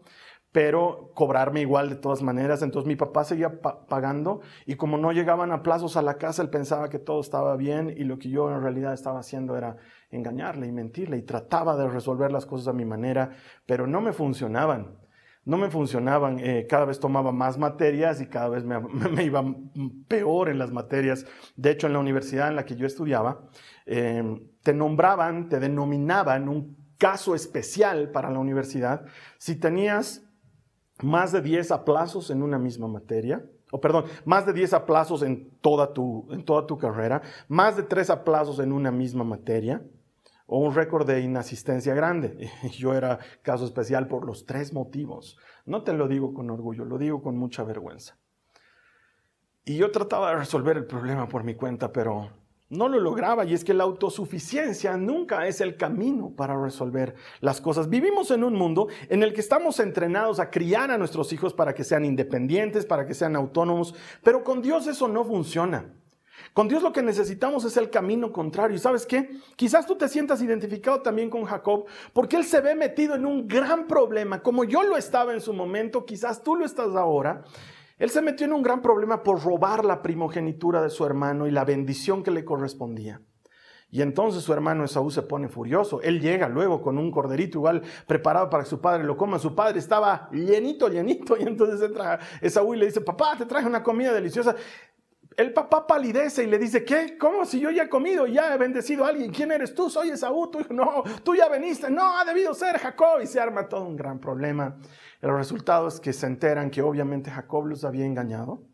pero 0.53 1.13
cobrarme 1.15 1.61
igual 1.61 1.89
de 1.89 1.97
todas 1.97 2.23
maneras. 2.23 2.63
Entonces 2.63 2.89
mi 2.89 2.97
papá 2.97 3.25
seguía 3.25 3.61
pagando 3.61 4.41
y 4.67 4.77
como 4.77 4.99
no 4.99 5.13
llegaban 5.13 5.53
a 5.53 5.63
plazos 5.63 5.97
a 5.97 6.03
la 6.03 6.15
casa, 6.15 6.43
él 6.43 6.51
pensaba 6.51 6.89
que 6.89 6.99
todo 6.99 7.21
estaba 7.21 7.57
bien 7.57 7.95
y 7.97 8.05
lo 8.05 8.19
que 8.19 8.31
yo 8.31 8.51
en 8.51 8.63
realidad 8.63 8.93
estaba 8.93 9.21
haciendo 9.21 9.57
era 9.57 9.77
engañarle 10.11 10.67
y 10.67 10.73
mentirle 10.73 11.19
y 11.19 11.23
trataba 11.23 11.77
de 11.77 11.89
resolver 11.89 12.33
las 12.33 12.47
cosas 12.47 12.69
a 12.69 12.73
mi 12.73 12.85
manera, 12.85 13.31
pero 13.67 13.87
no 13.87 14.01
me 14.01 14.13
funcionaban 14.13 14.99
no 15.45 15.57
me 15.57 15.71
funcionaban, 15.71 16.39
eh, 16.39 16.67
cada 16.69 16.85
vez 16.85 17.01
tomaba 17.01 17.33
más 17.33 17.59
materias 17.59 18.21
y 18.21 18.27
cada 18.27 18.49
vez 18.49 18.65
me, 18.65 18.79
iba 19.25 19.43
peor 20.07 20.49
en 20.49 20.59
las 20.59 20.71
materias. 20.71 21.27
De 21.57 21.71
hecho, 21.71 21.87
en 21.87 21.95
la 21.95 21.99
universidad 21.99 22.49
en 22.49 22.57
la 22.57 22.65
que 22.65 22.77
yo 22.77 22.87
estudiaba, 22.87 23.49
em, 23.87 24.41
te 24.63 24.75
nombraban, 24.75 25.49
te 25.49 25.59
denominaban 25.59 26.49
un 26.49 26.77
caso 26.99 27.35
especial 27.35 28.11
para 28.11 28.31
la 28.31 28.39
universidad 28.39 29.07
si 29.39 29.57
tenías 29.57 30.30
más 31.03 31.33
de 31.33 31.43
10 31.43 31.71
aplazos 31.71 32.31
en 32.31 32.43
una 32.43 32.59
misma 32.59 32.89
materia, 32.89 33.45
o 33.73 33.81
perdón, 33.81 34.05
más 34.25 34.47
de 34.47 34.53
10 34.53 34.75
aplazos 34.75 35.23
en 35.23 35.51
toda 35.61 35.93
tu, 35.93 36.27
en 36.33 36.45
toda 36.45 36.67
tu 36.67 36.77
carrera, 36.79 37.23
más 37.49 37.77
de 37.77 37.85
3 37.85 38.11
aplazos 38.11 38.59
en 38.59 38.73
una 38.73 38.91
misma 38.91 39.25
materia, 39.25 39.83
o 40.53 40.59
un 40.59 40.75
récord 40.75 41.07
de 41.07 41.21
inasistencia 41.21 41.95
grande. 41.95 42.51
Yo 42.73 42.93
era 42.93 43.21
caso 43.43 43.65
especial 43.65 44.09
por 44.09 44.27
los 44.27 44.47
tres 44.47 44.73
motivos. 44.73 45.39
No 45.65 45.85
te 45.85 45.93
lo 45.93 46.09
digo 46.09 46.35
con 46.35 46.51
orgullo, 46.51 46.85
lo 46.85 46.99
digo 46.99 47.23
con 47.23 47.37
mucha 47.37 47.63
vergüenza. 47.63 48.19
Y 49.65 49.77
yo 49.77 49.93
trataba 49.93 50.31
de 50.31 50.39
resolver 50.39 50.77
el 50.77 50.87
problema 50.87 51.29
por 51.29 51.45
mi 51.45 51.55
cuenta, 51.55 51.93
pero 51.93 52.31
no 52.71 52.89
lo 52.89 53.01
lograba 53.01 53.45
y 53.45 53.53
es 53.53 53.65
que 53.65 53.75
la 53.75 53.85
autosuficiencia 53.85 54.97
nunca 54.97 55.47
es 55.47 55.61
el 55.61 55.77
camino 55.77 56.33
para 56.37 56.61
resolver 56.61 57.17
las 57.41 57.61
cosas. 57.61 57.91
Vivimos 57.91 58.31
en 58.31 58.45
un 58.45 58.55
mundo 58.55 58.89
en 59.09 59.23
el 59.23 59.35
que 59.35 59.41
estamos 59.41 59.81
entrenados 59.81 60.39
a 60.39 60.51
criar 60.51 60.91
a 60.91 60.99
nuestros 60.99 61.33
hijos 61.33 61.53
para 61.53 61.75
que 61.75 61.85
sean 61.85 62.05
independientes, 62.05 62.87
para 62.87 63.07
que 63.07 63.15
sean 63.15 63.35
autónomos, 63.37 63.95
pero 64.23 64.45
con 64.45 64.63
Dios 64.63 64.87
eso 64.87 65.09
no 65.09 65.25
funciona. 65.25 65.93
Con 66.53 66.69
Dios 66.69 66.83
lo 66.83 66.93
que 66.93 67.03
necesitamos 67.03 67.65
es 67.65 67.77
el 67.77 67.91
camino 67.91 68.33
contrario. 68.33 68.77
¿Y 68.77 68.81
sabes 68.81 69.05
qué? 69.05 69.31
Quizás 69.57 69.87
tú 69.87 69.97
te 69.97 70.09
sientas 70.09 70.41
identificado 70.41 71.03
también 71.03 71.29
con 71.29 71.45
Jacob 71.45 71.85
porque 72.13 72.37
él 72.37 72.45
se 72.45 72.61
ve 72.61 72.75
metido 72.75 73.15
en 73.15 73.27
un 73.27 73.47
gran 73.47 73.87
problema. 73.87 74.43
Como 74.43 74.65
yo 74.65 74.83
lo 74.83 74.97
estaba 74.97 75.33
en 75.33 75.41
su 75.41 75.53
momento, 75.53 76.07
quizás 76.07 76.43
tú 76.43 76.57
lo 76.57 76.65
estás 76.65 76.97
ahora. 76.97 77.45
Él 78.01 78.09
se 78.09 78.23
metió 78.23 78.47
en 78.47 78.55
un 78.55 78.63
gran 78.63 78.81
problema 78.81 79.23
por 79.23 79.45
robar 79.45 79.85
la 79.85 80.01
primogenitura 80.01 80.83
de 80.83 80.89
su 80.89 81.05
hermano 81.05 81.47
y 81.47 81.51
la 81.51 81.67
bendición 81.67 82.23
que 82.23 82.31
le 82.31 82.47
correspondía. 82.47 83.21
Y 83.91 84.01
entonces 84.01 84.43
su 84.43 84.55
hermano 84.55 84.85
Esaú 84.85 85.11
se 85.11 85.21
pone 85.21 85.49
furioso. 85.49 86.01
Él 86.01 86.19
llega 86.19 86.49
luego 86.49 86.81
con 86.81 86.97
un 86.97 87.11
corderito 87.11 87.59
igual 87.59 87.83
preparado 88.07 88.49
para 88.49 88.65
que 88.65 88.71
su 88.71 88.81
padre 88.81 89.05
lo 89.05 89.19
coma. 89.19 89.39
Su 89.39 89.55
padre 89.55 89.81
estaba 89.81 90.31
llenito, 90.33 90.89
llenito. 90.89 91.37
Y 91.41 91.43
entonces 91.43 91.83
entra 91.83 92.19
Esaú 92.41 92.73
y 92.73 92.79
le 92.79 92.87
dice, 92.87 93.03
papá, 93.03 93.35
te 93.37 93.45
traje 93.45 93.67
una 93.67 93.83
comida 93.83 94.15
deliciosa. 94.15 94.57
El 95.37 95.53
papá 95.53 95.87
palidece 95.87 96.45
y 96.45 96.47
le 96.47 96.59
dice, 96.59 96.85
¿qué? 96.85 97.19
¿Cómo 97.19 97.45
si 97.45 97.61
yo 97.61 97.71
ya 97.71 97.85
he 97.85 97.89
comido, 97.91 98.27
ya 98.27 98.55
he 98.55 98.59
bendecido 98.59 99.05
a 99.05 99.09
alguien? 99.09 99.31
¿Quién 99.31 99.53
eres 99.53 99.75
tú? 99.75 99.91
Soy 99.91 100.09
Esaú. 100.09 100.51
Tú, 100.51 100.61
no, 100.71 101.03
tú 101.23 101.35
ya 101.35 101.51
veniste. 101.51 101.91
No, 101.91 102.19
ha 102.19 102.25
debido 102.25 102.55
ser 102.55 102.79
Jacob. 102.79 103.21
Y 103.23 103.27
se 103.27 103.39
arma 103.39 103.69
todo 103.69 103.85
un 103.85 103.97
gran 103.97 104.19
problema. 104.19 104.79
El 105.21 105.35
resultado 105.35 105.89
es 105.89 106.01
que 106.01 106.13
se 106.13 106.27
enteran 106.27 106.71
que 106.71 106.83
obviamente 106.83 107.31
Jacob 107.31 107.67
los 107.67 107.85
había 107.85 108.07
engañado. 108.07 108.67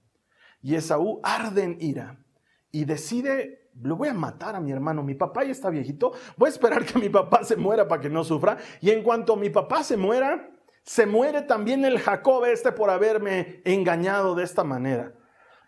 Y 0.62 0.74
Esaú 0.74 1.20
arde 1.22 1.62
en 1.62 1.76
ira 1.80 2.24
y 2.70 2.84
decide, 2.84 3.70
lo 3.80 3.96
voy 3.96 4.08
a 4.08 4.14
matar 4.14 4.54
a 4.54 4.60
mi 4.60 4.72
hermano. 4.72 5.02
Mi 5.02 5.14
papá 5.14 5.44
ya 5.44 5.52
está 5.52 5.70
viejito. 5.70 6.12
Voy 6.36 6.48
a 6.48 6.50
esperar 6.52 6.84
que 6.84 6.98
mi 6.98 7.08
papá 7.08 7.44
se 7.44 7.56
muera 7.56 7.86
para 7.88 8.00
que 8.00 8.10
no 8.10 8.24
sufra. 8.24 8.56
Y 8.80 8.90
en 8.90 9.02
cuanto 9.02 9.36
mi 9.36 9.50
papá 9.50 9.82
se 9.82 9.96
muera, 9.96 10.50
se 10.82 11.06
muere 11.06 11.42
también 11.42 11.84
el 11.84 11.98
Jacob 11.98 12.44
este 12.44 12.72
por 12.72 12.90
haberme 12.90 13.60
engañado 13.64 14.34
de 14.34 14.44
esta 14.44 14.64
manera. 14.64 15.14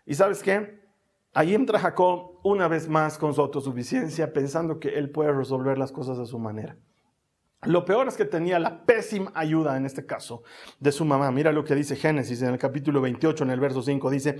¿Y 0.05 0.15
sabes 0.15 0.41
qué? 0.41 0.79
Ahí 1.33 1.53
entra 1.53 1.79
Jacob 1.79 2.39
una 2.43 2.67
vez 2.67 2.87
más 2.87 3.17
con 3.17 3.33
su 3.33 3.41
autosuficiencia, 3.41 4.33
pensando 4.33 4.79
que 4.79 4.97
él 4.97 5.11
puede 5.11 5.31
resolver 5.31 5.77
las 5.77 5.91
cosas 5.91 6.17
a 6.17 6.25
su 6.25 6.39
manera. 6.39 6.77
Lo 7.63 7.83
peor 7.83 8.07
es 8.07 8.15
que 8.15 8.23
tenía 8.23 8.57
la 8.57 8.85
pésima 8.85 9.33
ayuda 9.35 9.75
en 9.75 9.85
este 9.85 10.05
caso 10.05 10.43
de 10.79 10.93
su 10.93 11.03
mamá. 11.03 11.29
Mira 11.31 11.51
lo 11.51 11.65
que 11.65 11.75
dice 11.75 11.97
Génesis 11.97 12.41
en 12.41 12.53
el 12.53 12.57
capítulo 12.57 13.01
28, 13.01 13.43
en 13.43 13.49
el 13.49 13.59
verso 13.59 13.81
5, 13.81 14.09
dice, 14.09 14.37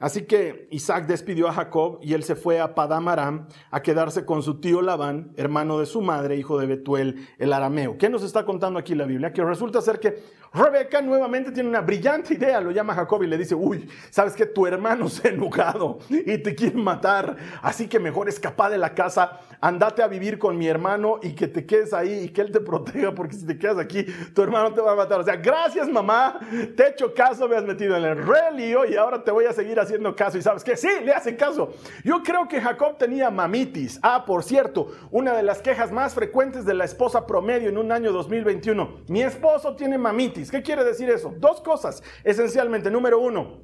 Así 0.00 0.22
que 0.22 0.66
Isaac 0.70 1.06
despidió 1.06 1.46
a 1.46 1.52
Jacob 1.52 1.98
y 2.02 2.14
él 2.14 2.24
se 2.24 2.34
fue 2.34 2.58
a 2.58 2.74
Padamaram 2.74 3.48
a 3.70 3.82
quedarse 3.82 4.24
con 4.24 4.42
su 4.42 4.58
tío 4.58 4.80
Labán, 4.80 5.32
hermano 5.36 5.78
de 5.78 5.84
su 5.84 6.00
madre, 6.00 6.36
hijo 6.36 6.58
de 6.58 6.66
Betuel 6.66 7.28
el 7.38 7.52
arameo. 7.52 7.98
¿Qué 7.98 8.08
nos 8.08 8.22
está 8.22 8.46
contando 8.46 8.78
aquí 8.78 8.94
la 8.94 9.04
Biblia? 9.04 9.34
Que 9.34 9.44
resulta 9.44 9.82
ser 9.82 10.00
que 10.00 10.22
Rebeca 10.52 11.00
nuevamente 11.00 11.52
tiene 11.52 11.68
una 11.68 11.80
brillante 11.80 12.34
idea, 12.34 12.60
lo 12.60 12.72
llama 12.72 12.92
Jacob 12.92 13.22
y 13.22 13.28
le 13.28 13.38
dice, 13.38 13.54
uy, 13.54 13.88
sabes 14.10 14.34
que 14.34 14.46
tu 14.46 14.66
hermano 14.66 15.08
se 15.08 15.28
ha 15.28 15.30
enojado 15.30 16.00
y 16.08 16.38
te 16.38 16.56
quiere 16.56 16.76
matar, 16.76 17.36
así 17.62 17.86
que 17.86 18.00
mejor 18.00 18.28
escapa 18.28 18.68
de 18.68 18.76
la 18.76 18.92
casa, 18.92 19.38
andate 19.60 20.02
a 20.02 20.08
vivir 20.08 20.38
con 20.38 20.58
mi 20.58 20.66
hermano 20.66 21.20
y 21.22 21.36
que 21.36 21.46
te 21.46 21.64
quedes 21.64 21.92
ahí 21.92 22.24
y 22.24 22.28
que 22.30 22.40
él 22.40 22.50
te 22.50 22.58
proteja, 22.58 23.14
porque 23.14 23.36
si 23.36 23.46
te 23.46 23.56
quedas 23.56 23.78
aquí, 23.78 24.04
tu 24.34 24.42
hermano 24.42 24.74
te 24.74 24.80
va 24.80 24.92
a 24.92 24.96
matar. 24.96 25.20
O 25.20 25.24
sea, 25.24 25.36
gracias 25.36 25.88
mamá, 25.88 26.40
te 26.76 26.82
he 26.82 26.88
hecho 26.88 27.14
caso, 27.14 27.48
me 27.48 27.54
has 27.54 27.64
metido 27.64 27.96
en 27.96 28.04
el 28.04 28.26
relio 28.26 28.84
y 28.86 28.96
ahora 28.96 29.22
te 29.22 29.30
voy 29.30 29.44
a 29.44 29.52
seguir 29.52 29.78
haciendo 29.78 30.16
caso. 30.16 30.36
Y 30.36 30.42
sabes 30.42 30.64
que 30.64 30.76
sí, 30.76 30.88
le 31.04 31.12
hacen 31.12 31.36
caso. 31.36 31.74
Yo 32.02 32.24
creo 32.24 32.48
que 32.48 32.60
Jacob 32.60 32.98
tenía 32.98 33.30
mamitis. 33.30 34.00
Ah, 34.02 34.24
por 34.24 34.42
cierto, 34.42 34.88
una 35.12 35.32
de 35.32 35.44
las 35.44 35.62
quejas 35.62 35.92
más 35.92 36.12
frecuentes 36.14 36.64
de 36.64 36.74
la 36.74 36.84
esposa 36.84 37.24
promedio 37.24 37.68
en 37.68 37.78
un 37.78 37.92
año 37.92 38.10
2021. 38.10 39.02
Mi 39.06 39.22
esposo 39.22 39.76
tiene 39.76 39.96
mamitis. 39.96 40.39
¿Qué 40.48 40.62
quiere 40.62 40.84
decir 40.84 41.10
eso? 41.10 41.34
Dos 41.38 41.60
cosas, 41.60 42.02
esencialmente. 42.22 42.90
Número 42.90 43.18
uno, 43.18 43.62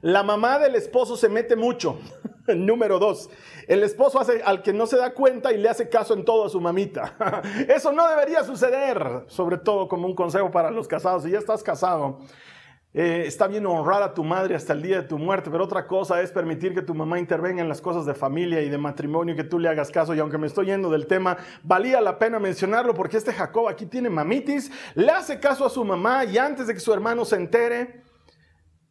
la 0.00 0.22
mamá 0.22 0.58
del 0.58 0.74
esposo 0.74 1.16
se 1.16 1.28
mete 1.28 1.56
mucho. 1.56 1.98
Número 2.48 2.98
dos, 2.98 3.28
el 3.66 3.82
esposo 3.82 4.20
hace 4.20 4.42
al 4.42 4.62
que 4.62 4.72
no 4.72 4.86
se 4.86 4.96
da 4.96 5.12
cuenta 5.12 5.52
y 5.52 5.58
le 5.58 5.68
hace 5.68 5.88
caso 5.88 6.14
en 6.14 6.24
todo 6.24 6.46
a 6.46 6.48
su 6.48 6.60
mamita. 6.60 7.16
Eso 7.68 7.92
no 7.92 8.08
debería 8.08 8.44
suceder, 8.44 9.24
sobre 9.26 9.58
todo 9.58 9.88
como 9.88 10.06
un 10.06 10.14
consejo 10.14 10.50
para 10.50 10.70
los 10.70 10.86
casados. 10.86 11.24
Si 11.24 11.30
ya 11.30 11.38
estás 11.38 11.62
casado, 11.62 12.20
eh, 12.98 13.24
está 13.26 13.46
bien 13.46 13.66
honrar 13.66 14.02
a 14.02 14.14
tu 14.14 14.24
madre 14.24 14.54
hasta 14.54 14.72
el 14.72 14.80
día 14.80 15.02
de 15.02 15.06
tu 15.06 15.18
muerte, 15.18 15.50
pero 15.50 15.64
otra 15.64 15.86
cosa 15.86 16.22
es 16.22 16.32
permitir 16.32 16.72
que 16.72 16.80
tu 16.80 16.94
mamá 16.94 17.18
intervenga 17.18 17.60
en 17.60 17.68
las 17.68 17.82
cosas 17.82 18.06
de 18.06 18.14
familia 18.14 18.62
y 18.62 18.70
de 18.70 18.78
matrimonio 18.78 19.34
y 19.34 19.36
que 19.36 19.44
tú 19.44 19.58
le 19.58 19.68
hagas 19.68 19.90
caso. 19.90 20.14
Y 20.14 20.18
aunque 20.18 20.38
me 20.38 20.46
estoy 20.46 20.64
yendo 20.64 20.88
del 20.88 21.06
tema, 21.06 21.36
valía 21.62 22.00
la 22.00 22.18
pena 22.18 22.38
mencionarlo 22.38 22.94
porque 22.94 23.18
este 23.18 23.34
Jacob 23.34 23.68
aquí 23.68 23.84
tiene 23.84 24.08
mamitis, 24.08 24.72
le 24.94 25.10
hace 25.10 25.38
caso 25.38 25.66
a 25.66 25.68
su 25.68 25.84
mamá 25.84 26.24
y 26.24 26.38
antes 26.38 26.68
de 26.68 26.72
que 26.72 26.80
su 26.80 26.90
hermano 26.90 27.26
se 27.26 27.36
entere, 27.36 28.02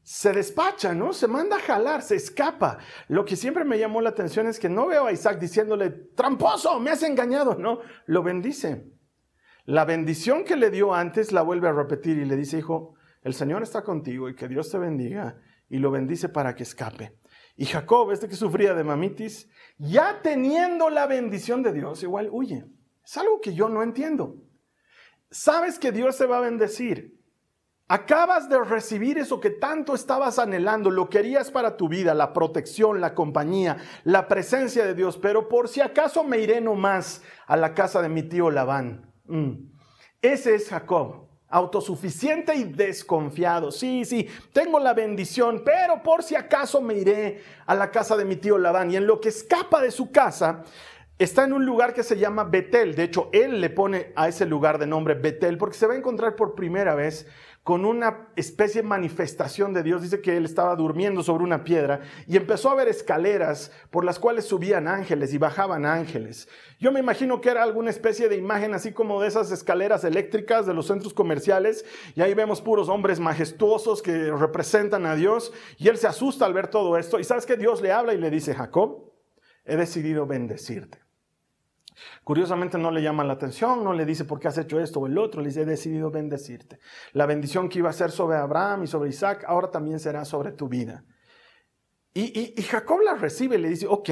se 0.04 0.34
despacha, 0.34 0.94
¿no? 0.94 1.12
Se 1.12 1.28
manda 1.28 1.56
a 1.56 1.62
jalar, 1.62 2.04
se 2.04 2.16
escapa. 2.16 2.78
Lo 3.08 3.26
que 3.26 3.36
siempre 3.36 3.66
me 3.66 3.80
llamó 3.80 4.02
la 4.02 4.10
atención 4.10 4.46
es 4.46 4.60
que 4.60 4.70
no 4.70 4.86
veo 4.86 5.08
a 5.08 5.14
Isaac 5.14 5.40
diciéndole, 5.40 5.90
tramposo, 5.90 6.80
me 6.80 6.92
has 6.92 7.02
engañado, 7.02 7.56
no, 7.56 7.80
lo 8.06 8.22
bendice. 8.22 8.86
La 9.64 9.84
bendición 9.84 10.44
que 10.44 10.58
le 10.58 10.70
dio 10.70 10.94
antes 10.94 11.32
la 11.32 11.42
vuelve 11.42 11.70
a 11.70 11.74
repetir 11.74 12.20
y 12.20 12.26
le 12.26 12.36
dice, 12.36 12.60
hijo, 12.60 12.95
el 13.26 13.34
Señor 13.34 13.64
está 13.64 13.84
contigo 13.84 14.30
y 14.30 14.36
que 14.36 14.48
Dios 14.48 14.70
te 14.70 14.78
bendiga 14.78 15.42
y 15.68 15.80
lo 15.80 15.90
bendice 15.90 16.30
para 16.30 16.54
que 16.54 16.62
escape. 16.62 17.18
Y 17.58 17.66
Jacob, 17.66 18.12
este 18.12 18.30
que 18.30 18.36
sufría 18.36 18.76
de 18.76 18.84
mamitis, 18.84 19.50
ya 19.80 20.22
teniendo 20.22 20.92
la 20.92 21.08
bendición 21.08 21.64
de 21.64 21.74
Dios, 21.74 22.04
igual 22.04 22.30
huye. 22.32 22.68
Es 23.04 23.18
algo 23.18 23.42
que 23.42 23.56
yo 23.56 23.68
no 23.68 23.82
entiendo. 23.82 24.44
Sabes 25.32 25.80
que 25.80 25.92
Dios 25.92 26.20
te 26.20 26.28
va 26.28 26.38
a 26.38 26.42
bendecir. 26.42 27.20
Acabas 27.88 28.48
de 28.48 28.64
recibir 28.64 29.18
eso 29.18 29.40
que 29.40 29.50
tanto 29.50 29.96
estabas 29.96 30.38
anhelando, 30.38 30.92
lo 30.92 31.10
querías 31.10 31.50
para 31.50 31.78
tu 31.78 31.90
vida, 31.90 32.14
la 32.14 32.32
protección, 32.32 33.02
la 33.02 33.16
compañía, 33.16 33.78
la 34.04 34.28
presencia 34.28 34.86
de 34.86 34.94
Dios, 34.94 35.18
pero 35.18 35.50
por 35.50 35.68
si 35.68 35.82
acaso 35.82 36.24
me 36.24 36.38
iré 36.38 36.62
nomás 36.62 37.24
a 37.48 37.58
la 37.58 37.74
casa 37.74 38.04
de 38.04 38.10
mi 38.10 38.22
tío 38.22 38.52
Labán. 38.52 39.12
Mm. 39.26 39.72
Ese 40.22 40.54
es 40.54 40.70
Jacob 40.70 41.25
autosuficiente 41.56 42.54
y 42.54 42.66
desconfiado. 42.66 43.72
Sí, 43.72 44.04
sí, 44.04 44.28
tengo 44.52 44.78
la 44.78 44.94
bendición, 44.94 45.62
pero 45.64 46.04
por 46.04 46.22
si 46.22 46.36
acaso 46.36 46.82
me 46.82 46.96
iré 46.96 47.42
a 47.66 47.74
la 47.74 47.92
casa 47.92 48.18
de 48.18 48.26
mi 48.26 48.36
tío 48.36 48.58
Labán. 48.58 48.92
Y 48.92 48.98
en 48.98 49.08
lo 49.08 49.22
que 49.22 49.30
escapa 49.30 49.82
de 49.82 49.92
su 49.92 50.12
casa, 50.12 50.66
está 51.18 51.46
en 51.46 51.54
un 51.54 51.66
lugar 51.66 51.94
que 51.94 52.04
se 52.04 52.18
llama 52.18 52.44
Betel. 52.44 52.94
De 52.94 53.04
hecho, 53.04 53.30
él 53.32 53.62
le 53.62 53.70
pone 53.70 54.12
a 54.18 54.28
ese 54.28 54.46
lugar 54.46 54.80
de 54.80 54.86
nombre 54.86 55.14
Betel 55.14 55.58
porque 55.58 55.78
se 55.78 55.88
va 55.88 55.94
a 55.94 55.98
encontrar 55.98 56.36
por 56.36 56.56
primera 56.56 56.94
vez 56.94 57.26
con 57.66 57.84
una 57.84 58.28
especie 58.36 58.84
de 58.84 58.88
manifestación 58.88 59.74
de 59.74 59.82
Dios. 59.82 60.04
Dice 60.04 60.22
que 60.22 60.38
él 60.38 60.46
estaba 60.46 60.76
durmiendo 60.76 61.24
sobre 61.24 61.44
una 61.44 61.64
piedra 61.64 62.02
y 62.28 62.38
empezó 62.38 62.70
a 62.70 62.76
ver 62.76 62.88
escaleras 62.88 63.72
por 63.90 64.06
las 64.06 64.20
cuales 64.20 64.46
subían 64.46 64.88
ángeles 64.88 65.34
y 65.34 65.40
bajaban 65.40 65.84
ángeles. 65.84 66.48
Yo 66.80 66.92
me 66.92 67.00
imagino 67.00 67.42
que 67.42 67.50
era 67.50 67.64
alguna 67.64 67.90
especie 67.90 68.30
de 68.30 68.38
imagen 68.38 68.76
así 68.76 68.92
como 68.92 69.20
de 69.20 69.30
esas 69.30 69.52
escaleras 69.52 70.04
eléctricas 70.04 70.68
de 70.68 70.76
los 70.76 70.86
centros 70.86 71.16
comerciales 71.16 71.86
y 72.14 72.22
ahí 72.22 72.36
vemos 72.36 72.62
puros 72.62 72.88
hombres 72.88 73.20
majestuosos 73.20 74.04
que 74.04 74.30
representan 74.32 75.08
a 75.08 75.16
Dios 75.16 75.52
y 75.80 75.88
él 75.88 75.98
se 75.98 76.06
asusta 76.06 76.46
al 76.46 76.54
ver 76.54 76.68
todo 76.68 77.00
esto 77.00 77.20
y 77.20 77.24
sabes 77.24 77.48
que 77.48 77.58
Dios 77.58 77.82
le 77.82 77.92
habla 77.92 78.14
y 78.14 78.20
le 78.20 78.30
dice, 78.30 78.54
Jacob, 78.54 79.12
he 79.66 79.76
decidido 79.76 80.28
bendecirte. 80.28 81.05
Curiosamente 82.26 82.80
no 82.80 82.90
le 82.90 83.04
llama 83.04 83.24
la 83.24 83.34
atención, 83.34 83.84
no 83.84 83.94
le 83.94 84.04
dice 84.04 84.26
por 84.26 84.40
qué 84.40 84.48
has 84.48 84.58
hecho 84.58 84.80
esto 84.80 85.00
o 85.00 85.06
el 85.06 85.16
otro, 85.16 85.42
le 85.42 85.50
dice 85.50 85.62
he 85.62 85.66
decidido 85.66 86.10
bendecirte. 86.10 86.80
La 87.14 87.28
bendición 87.28 87.70
que 87.70 87.78
iba 87.78 87.92
a 87.92 87.94
ser 87.94 88.10
sobre 88.10 88.38
Abraham 88.38 88.84
y 88.84 88.88
sobre 88.88 89.12
Isaac 89.12 89.46
ahora 89.48 89.70
también 89.70 90.00
será 90.00 90.26
sobre 90.26 90.52
tu 90.52 90.68
vida. 90.68 91.06
Y, 92.16 92.60
Jacob 92.64 93.02
la 93.02 93.14
recibe 93.14 93.58
y 93.58 93.62
le 93.62 93.70
dice, 93.70 93.86
ok, 93.88 94.10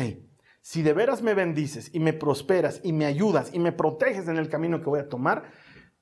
si 0.62 0.84
de 0.84 0.94
veras 0.94 1.24
me 1.24 1.34
bendices 1.34 1.90
y 1.92 2.00
me 2.00 2.14
prosperas 2.14 2.82
y 2.84 2.94
me 2.94 3.06
ayudas 3.06 3.50
y 3.52 3.58
me 3.58 3.72
proteges 3.72 4.28
en 4.28 4.38
el 4.38 4.48
camino 4.48 4.80
que 4.80 4.92
voy 4.92 5.00
a 5.00 5.10
tomar, 5.10 5.52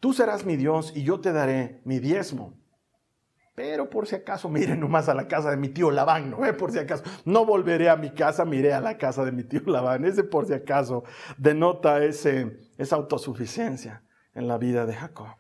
tú 0.02 0.12
serás 0.12 0.46
mi 0.46 0.58
Dios 0.58 0.92
y 0.94 1.04
yo 1.04 1.22
te 1.22 1.32
daré 1.32 1.80
mi 1.86 2.00
diezmo. 2.00 2.61
Pero 3.54 3.90
por 3.90 4.08
si 4.08 4.16
acaso 4.16 4.50
me 4.50 4.62
iré 4.62 4.78
nomás 4.78 5.10
a 5.10 5.14
la 5.14 5.28
casa 5.28 5.52
de 5.52 5.58
mi 5.58 5.70
tío 5.70 5.92
Labán, 5.92 6.32
¿no? 6.32 6.46
Eh, 6.46 6.54
por 6.54 6.72
si 6.72 6.80
acaso. 6.80 7.04
No 7.26 7.46
volveré 7.46 7.90
a 7.90 7.98
mi 7.98 8.12
casa, 8.12 8.46
me 8.46 8.56
iré 8.56 8.74
a 8.74 8.80
la 8.80 8.98
casa 8.98 9.26
de 9.26 9.32
mi 9.32 9.44
tío 9.44 9.62
Labán. 9.66 10.06
Ese 10.06 10.24
por 10.24 10.46
si 10.46 10.54
acaso 10.54 11.04
denota 11.38 12.04
ese, 12.04 12.60
esa 12.78 12.96
autosuficiencia 12.96 14.04
en 14.34 14.48
la 14.48 14.58
vida 14.58 14.86
de 14.86 14.94
Jacob. 14.94 15.36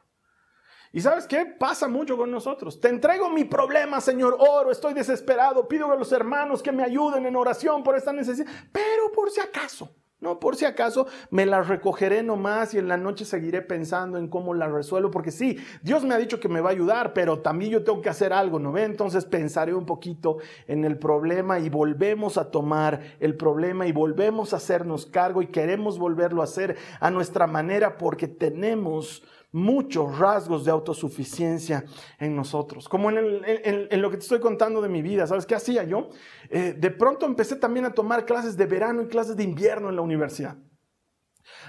¿Y 0.94 1.00
sabes 1.00 1.26
qué? 1.26 1.46
Pasa 1.46 1.88
mucho 1.88 2.18
con 2.18 2.30
nosotros. 2.32 2.82
Te 2.82 2.90
entrego 2.90 3.30
mi 3.30 3.46
problema, 3.46 4.02
Señor, 4.02 4.36
oro, 4.40 4.72
estoy 4.72 4.94
desesperado, 4.94 5.68
pido 5.68 5.90
a 5.90 5.96
los 5.96 6.12
hermanos 6.12 6.62
que 6.62 6.74
me 6.74 6.84
ayuden 6.84 7.26
en 7.26 7.36
oración 7.38 7.82
por 7.82 7.96
esta 7.96 8.12
necesidad, 8.12 8.52
pero 8.74 9.10
por 9.14 9.32
si 9.32 9.40
acaso. 9.40 9.96
No, 10.22 10.40
por 10.40 10.56
si 10.56 10.66
acaso 10.66 11.08
me 11.32 11.48
la 11.48 11.64
recogeré 11.64 12.22
nomás 12.22 12.76
y 12.76 12.78
en 12.78 12.88
la 12.88 12.96
noche 12.96 13.26
seguiré 13.26 13.64
pensando 13.64 14.20
en 14.20 14.28
cómo 14.28 14.54
la 14.54 14.68
resuelvo, 14.68 15.10
porque 15.10 15.32
sí, 15.32 15.58
Dios 15.82 16.04
me 16.04 16.14
ha 16.14 16.20
dicho 16.20 16.40
que 16.40 16.48
me 16.48 16.62
va 16.62 16.70
a 16.70 16.74
ayudar, 16.74 17.14
pero 17.14 17.40
también 17.40 17.72
yo 17.72 17.84
tengo 17.84 18.04
que 18.04 18.10
hacer 18.10 18.32
algo, 18.32 18.60
¿no 18.60 18.72
ve? 18.72 18.84
Entonces 18.84 19.26
pensaré 19.26 19.74
un 19.74 19.88
poquito 19.88 20.38
en 20.68 20.86
el 20.86 21.00
problema 21.00 21.58
y 21.58 21.70
volvemos 21.70 22.38
a 22.38 22.52
tomar 22.52 23.00
el 23.20 23.36
problema 23.36 23.88
y 23.88 23.94
volvemos 23.94 24.54
a 24.54 24.58
hacernos 24.58 25.08
cargo 25.08 25.42
y 25.42 25.48
queremos 25.48 25.98
volverlo 25.98 26.42
a 26.42 26.44
hacer 26.44 26.78
a 27.00 27.10
nuestra 27.10 27.48
manera 27.48 27.98
porque 27.98 28.28
tenemos 28.28 29.24
muchos 29.52 30.18
rasgos 30.18 30.64
de 30.64 30.72
autosuficiencia 30.72 31.84
en 32.18 32.36
nosotros. 32.36 32.88
Como 32.88 33.10
en, 33.10 34.02
lo 34.02 34.10
que 34.10 34.18
te 34.18 34.24
estoy 34.24 34.40
contando 34.40 34.82
de 34.82 34.90
mi 34.90 35.02
vida, 35.02 35.28
¿sabes 35.28 35.46
qué 35.46 35.56
hacía 35.56 35.84
yo? 35.84 36.10
Eh, 36.50 36.74
de 36.78 36.92
pronto 36.92 37.26
empecé 37.26 37.56
también 37.56 37.86
a 37.86 37.94
tomar 37.94 38.26
clases 38.26 38.56
de 38.56 38.66
verano 38.66 39.02
y 39.02 39.08
clases 39.08 39.36
de 39.36 39.44
invierno 39.44 39.90
en 39.90 39.96
la 39.96 40.02
universidad. 40.02 40.58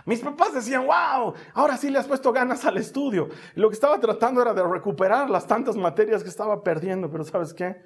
Mis 0.04 0.20
papás 0.20 0.54
decían, 0.54 0.86
wow, 0.86 1.34
ahora 1.54 1.76
sí 1.76 1.90
le 1.90 1.98
has 1.98 2.06
puesto 2.06 2.32
ganas 2.32 2.64
al 2.64 2.76
estudio. 2.76 3.28
lo 3.54 3.68
que 3.68 3.74
estaba 3.74 3.98
tratando 3.98 4.42
era 4.42 4.54
de 4.54 4.62
recuperar 4.62 5.30
las 5.30 5.46
tantas 5.46 5.76
materias 5.76 6.22
que 6.22 6.28
estaba 6.28 6.62
perdiendo, 6.62 7.10
pero 7.10 7.24
¿sabes 7.24 7.54
qué? 7.54 7.82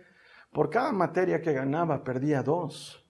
Por 0.53 0.71
cada 0.71 0.93
materia 0.93 1.41
que 1.41 1.53
ganaba, 1.53 2.03
perdía 2.03 2.43
dos. 2.43 3.06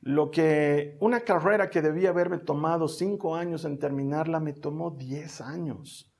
Lo 0.00 0.30
que 0.30 0.96
una 1.00 1.20
carrera 1.20 1.70
que 1.70 1.82
debía 1.82 2.10
haberme 2.10 2.38
tomado 2.38 2.88
cinco 2.88 3.34
años 3.34 3.64
en 3.64 3.78
terminarla 3.78 4.40
me 4.40 4.52
tomó 4.52 4.92
diez 4.92 5.40
años. 5.40 6.12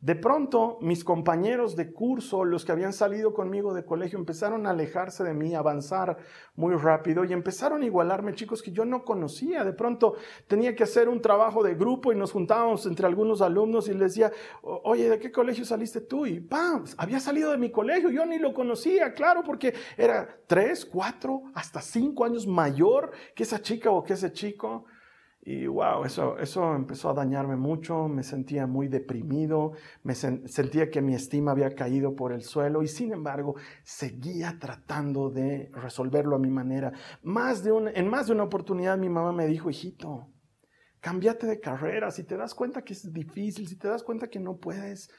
De 0.00 0.14
pronto, 0.14 0.78
mis 0.80 1.04
compañeros 1.04 1.76
de 1.76 1.92
curso, 1.92 2.46
los 2.46 2.64
que 2.64 2.72
habían 2.72 2.94
salido 2.94 3.34
conmigo 3.34 3.74
de 3.74 3.84
colegio, 3.84 4.18
empezaron 4.18 4.66
a 4.66 4.70
alejarse 4.70 5.24
de 5.24 5.34
mí, 5.34 5.54
a 5.54 5.58
avanzar 5.58 6.16
muy 6.54 6.74
rápido 6.74 7.22
y 7.24 7.34
empezaron 7.34 7.82
a 7.82 7.84
igualarme 7.84 8.32
chicos 8.32 8.62
que 8.62 8.72
yo 8.72 8.86
no 8.86 9.04
conocía. 9.04 9.62
De 9.62 9.74
pronto 9.74 10.14
tenía 10.46 10.74
que 10.74 10.84
hacer 10.84 11.10
un 11.10 11.20
trabajo 11.20 11.62
de 11.62 11.74
grupo 11.74 12.12
y 12.12 12.16
nos 12.16 12.32
juntábamos 12.32 12.86
entre 12.86 13.06
algunos 13.06 13.42
alumnos 13.42 13.88
y 13.88 13.92
les 13.92 14.14
decía, 14.14 14.32
oye, 14.62 15.10
¿de 15.10 15.18
qué 15.18 15.30
colegio 15.30 15.66
saliste 15.66 16.00
tú? 16.00 16.24
Y 16.24 16.40
¡pam! 16.40 16.84
Había 16.96 17.20
salido 17.20 17.50
de 17.50 17.58
mi 17.58 17.70
colegio, 17.70 18.08
yo 18.08 18.24
ni 18.24 18.38
lo 18.38 18.54
conocía, 18.54 19.12
claro, 19.12 19.42
porque 19.44 19.74
era 19.98 20.26
tres, 20.46 20.86
cuatro, 20.86 21.42
hasta 21.52 21.82
cinco 21.82 22.24
años 22.24 22.46
mayor 22.46 23.10
que 23.34 23.42
esa 23.42 23.60
chica 23.60 23.90
o 23.90 24.02
que 24.02 24.14
ese 24.14 24.32
chico. 24.32 24.86
Y 25.42 25.66
wow, 25.66 26.04
eso, 26.04 26.38
eso 26.38 26.74
empezó 26.74 27.10
a 27.10 27.14
dañarme 27.14 27.56
mucho, 27.56 28.08
me 28.08 28.22
sentía 28.22 28.66
muy 28.66 28.88
deprimido, 28.88 29.72
me 30.02 30.14
sentía 30.14 30.90
que 30.90 31.00
mi 31.00 31.14
estima 31.14 31.52
había 31.52 31.74
caído 31.74 32.14
por 32.14 32.32
el 32.32 32.42
suelo 32.42 32.82
y 32.82 32.88
sin 32.88 33.12
embargo 33.12 33.54
seguía 33.82 34.58
tratando 34.60 35.30
de 35.30 35.70
resolverlo 35.72 36.36
a 36.36 36.38
mi 36.38 36.50
manera. 36.50 36.92
Más 37.22 37.64
de 37.64 37.70
en 37.94 38.08
más 38.08 38.26
de 38.26 38.34
una 38.34 38.44
oportunidad 38.44 38.98
mi 38.98 39.08
mamá 39.08 39.32
me 39.32 39.46
dijo, 39.46 39.70
hijito, 39.70 40.28
cámbiate 41.00 41.46
de 41.46 41.58
carrera, 41.58 42.10
si 42.10 42.24
te 42.24 42.36
das 42.36 42.54
cuenta 42.54 42.82
que 42.82 42.92
es 42.92 43.10
difícil, 43.10 43.66
si 43.66 43.76
te 43.76 43.88
das 43.88 44.02
cuenta 44.02 44.28
que 44.28 44.40
no 44.40 44.58
puedes, 44.58 45.10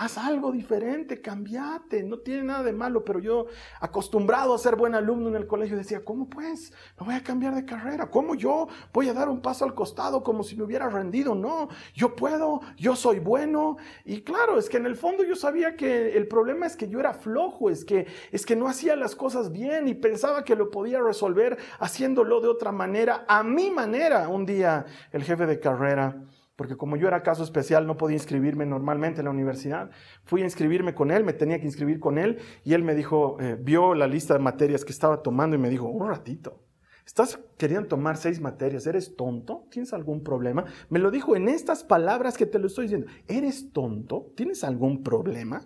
Haz 0.00 0.16
algo 0.16 0.50
diferente, 0.50 1.20
cambiate, 1.20 2.02
no 2.02 2.20
tiene 2.20 2.44
nada 2.44 2.62
de 2.62 2.72
malo, 2.72 3.04
pero 3.04 3.18
yo 3.18 3.48
acostumbrado 3.80 4.54
a 4.54 4.58
ser 4.58 4.74
buen 4.74 4.94
alumno 4.94 5.28
en 5.28 5.36
el 5.36 5.46
colegio 5.46 5.76
decía, 5.76 6.02
¿cómo 6.06 6.26
pues? 6.26 6.72
No 6.98 7.04
voy 7.04 7.16
a 7.16 7.22
cambiar 7.22 7.54
de 7.54 7.66
carrera, 7.66 8.10
¿cómo 8.10 8.34
yo 8.34 8.66
voy 8.94 9.10
a 9.10 9.12
dar 9.12 9.28
un 9.28 9.42
paso 9.42 9.66
al 9.66 9.74
costado 9.74 10.22
como 10.22 10.42
si 10.42 10.56
me 10.56 10.62
hubiera 10.62 10.88
rendido? 10.88 11.34
No, 11.34 11.68
yo 11.92 12.16
puedo, 12.16 12.62
yo 12.78 12.96
soy 12.96 13.18
bueno. 13.18 13.76
Y 14.06 14.22
claro, 14.22 14.58
es 14.58 14.70
que 14.70 14.78
en 14.78 14.86
el 14.86 14.96
fondo 14.96 15.22
yo 15.22 15.36
sabía 15.36 15.76
que 15.76 16.16
el 16.16 16.26
problema 16.28 16.64
es 16.64 16.78
que 16.78 16.88
yo 16.88 16.98
era 16.98 17.12
flojo, 17.12 17.68
es 17.68 17.84
que, 17.84 18.06
es 18.32 18.46
que 18.46 18.56
no 18.56 18.68
hacía 18.68 18.96
las 18.96 19.14
cosas 19.14 19.52
bien 19.52 19.86
y 19.86 19.92
pensaba 19.92 20.44
que 20.44 20.56
lo 20.56 20.70
podía 20.70 21.02
resolver 21.02 21.58
haciéndolo 21.78 22.40
de 22.40 22.48
otra 22.48 22.72
manera, 22.72 23.26
a 23.28 23.42
mi 23.42 23.70
manera. 23.70 24.30
Un 24.30 24.46
día 24.46 24.86
el 25.12 25.24
jefe 25.24 25.44
de 25.44 25.60
carrera 25.60 26.16
porque 26.60 26.76
como 26.76 26.98
yo 26.98 27.08
era 27.08 27.22
caso 27.22 27.42
especial 27.42 27.86
no 27.86 27.96
podía 27.96 28.18
inscribirme 28.18 28.66
normalmente 28.66 29.22
en 29.22 29.24
la 29.24 29.30
universidad. 29.30 29.90
Fui 30.24 30.42
a 30.42 30.44
inscribirme 30.44 30.94
con 30.94 31.10
él, 31.10 31.24
me 31.24 31.32
tenía 31.32 31.58
que 31.58 31.64
inscribir 31.64 31.98
con 31.98 32.18
él 32.18 32.36
y 32.64 32.74
él 32.74 32.82
me 32.82 32.94
dijo, 32.94 33.38
eh, 33.40 33.56
vio 33.58 33.94
la 33.94 34.06
lista 34.06 34.34
de 34.34 34.40
materias 34.40 34.84
que 34.84 34.92
estaba 34.92 35.22
tomando 35.22 35.56
y 35.56 35.58
me 35.58 35.70
dijo, 35.70 35.86
un 35.86 36.06
ratito, 36.06 36.62
estás 37.06 37.40
queriendo 37.56 37.88
tomar 37.88 38.18
seis 38.18 38.42
materias, 38.42 38.86
¿eres 38.86 39.16
tonto? 39.16 39.68
¿Tienes 39.70 39.94
algún 39.94 40.22
problema? 40.22 40.66
Me 40.90 40.98
lo 40.98 41.10
dijo 41.10 41.34
en 41.34 41.48
estas 41.48 41.82
palabras 41.82 42.36
que 42.36 42.44
te 42.44 42.58
lo 42.58 42.66
estoy 42.66 42.88
diciendo, 42.88 43.06
¿eres 43.26 43.72
tonto? 43.72 44.30
¿Tienes 44.36 44.62
algún 44.62 45.02
problema? 45.02 45.62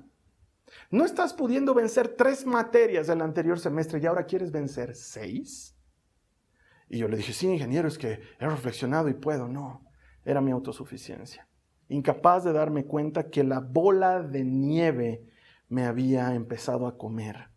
¿No 0.93 1.05
estás 1.05 1.35
pudiendo 1.35 1.75
vencer 1.75 2.15
tres 2.17 2.47
materias 2.47 3.09
del 3.09 3.21
anterior 3.21 3.59
semestre 3.59 3.99
y 4.01 4.07
ahora 4.07 4.27
quieres 4.27 4.53
vencer 4.53 4.95
seis? 4.95 5.77
Y 6.89 6.99
yo 6.99 7.09
le 7.09 7.17
dije, 7.17 7.33
sí, 7.33 7.49
ingeniero, 7.49 7.89
es 7.89 7.99
que 7.99 8.21
he 8.39 8.47
reflexionado 8.47 9.09
y 9.09 9.15
puedo, 9.15 9.49
no 9.49 9.84
era 10.25 10.41
mi 10.41 10.51
autosuficiencia. 10.51 11.47
Incapaz 11.89 12.45
de 12.45 12.53
darme 12.53 12.85
cuenta 12.85 13.31
que 13.31 13.45
la 13.45 13.61
bola 13.61 14.23
de 14.23 14.45
nieve 14.45 15.25
me 15.69 15.85
había 15.85 16.35
empezado 16.35 16.87
a 16.87 16.97
comer 16.97 17.49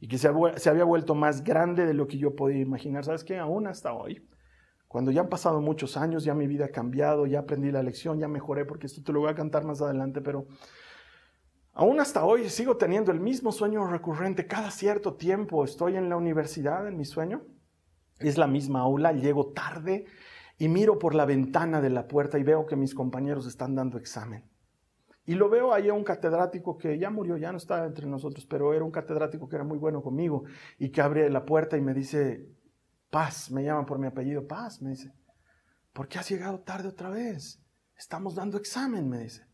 y 0.00 0.08
que 0.08 0.18
se, 0.18 0.28
había 0.28 0.84
vuelto 0.84 1.14
más 1.14 1.42
grande 1.42 1.86
de 1.86 1.94
lo 1.94 2.06
que 2.06 2.18
yo 2.18 2.34
podía 2.34 2.60
imaginar. 2.60 3.04
¿Sabes 3.04 3.24
qué? 3.24 3.38
Aún 3.38 3.66
hasta 3.66 3.92
hoy, 3.92 4.28
cuando 4.88 5.10
ya 5.10 5.22
han 5.22 5.28
pasado 5.28 5.60
muchos 5.60 5.96
años, 5.96 6.24
ya 6.24 6.34
mi 6.34 6.46
vida 6.46 6.66
ha 6.66 6.70
cambiado, 6.70 7.26
ya 7.26 7.40
aprendí 7.40 7.70
la 7.70 7.82
lección, 7.82 8.18
ya 8.18 8.28
mejoré, 8.28 8.64
porque 8.64 8.86
esto 8.86 9.02
te 9.02 9.12
lo 9.12 9.20
voy 9.20 9.30
a 9.30 9.34
cantar 9.34 9.64
más 9.64 9.80
adelante, 9.80 10.20
pero 10.20 10.46
aún 11.72 12.00
hasta 12.00 12.24
hoy 12.24 12.48
sigo 12.48 12.76
teniendo 12.76 13.10
el 13.10 13.20
mismo 13.20 13.52
sueño 13.52 13.86
recurrente. 13.86 14.46
Cada 14.46 14.70
cierto 14.70 15.14
tiempo 15.14 15.64
estoy 15.64 15.96
en 15.96 16.08
la 16.08 16.16
universidad, 16.16 16.86
en 16.88 16.96
mi 16.96 17.04
sueño. 17.04 17.42
Es 18.18 18.38
la 18.38 18.46
misma 18.46 18.80
aula, 18.80 19.12
llego 19.12 19.52
tarde, 19.52 20.06
y 20.58 20.68
miro 20.68 20.98
por 20.98 21.14
la 21.14 21.24
ventana 21.24 21.80
de 21.80 21.90
la 21.90 22.08
puerta 22.08 22.38
y 22.38 22.42
veo 22.42 22.66
que 22.66 22.76
mis 22.76 22.94
compañeros 22.94 23.46
están 23.46 23.74
dando 23.74 23.98
examen. 23.98 24.48
Y 25.24 25.34
lo 25.34 25.48
veo 25.48 25.74
ahí 25.74 25.88
a 25.88 25.92
un 25.92 26.04
catedrático 26.04 26.78
que 26.78 26.98
ya 26.98 27.10
murió, 27.10 27.36
ya 27.36 27.50
no 27.50 27.58
está 27.58 27.84
entre 27.84 28.06
nosotros, 28.06 28.46
pero 28.46 28.72
era 28.72 28.84
un 28.84 28.92
catedrático 28.92 29.48
que 29.48 29.56
era 29.56 29.64
muy 29.64 29.76
bueno 29.76 30.00
conmigo 30.00 30.44
y 30.78 30.90
que 30.90 31.02
abre 31.02 31.28
la 31.30 31.44
puerta 31.44 31.76
y 31.76 31.80
me 31.80 31.94
dice, 31.94 32.48
Paz, 33.10 33.50
me 33.50 33.64
llaman 33.64 33.86
por 33.86 33.98
mi 33.98 34.06
apellido, 34.06 34.46
Paz, 34.46 34.80
me 34.80 34.90
dice, 34.90 35.12
¿por 35.92 36.06
qué 36.06 36.18
has 36.18 36.28
llegado 36.30 36.60
tarde 36.60 36.88
otra 36.88 37.10
vez? 37.10 37.60
Estamos 37.96 38.36
dando 38.36 38.56
examen, 38.56 39.08
me 39.08 39.18
dice. 39.18 39.46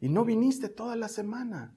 Y 0.00 0.08
no 0.08 0.24
viniste 0.24 0.68
toda 0.68 0.96
la 0.96 1.08
semana 1.08 1.76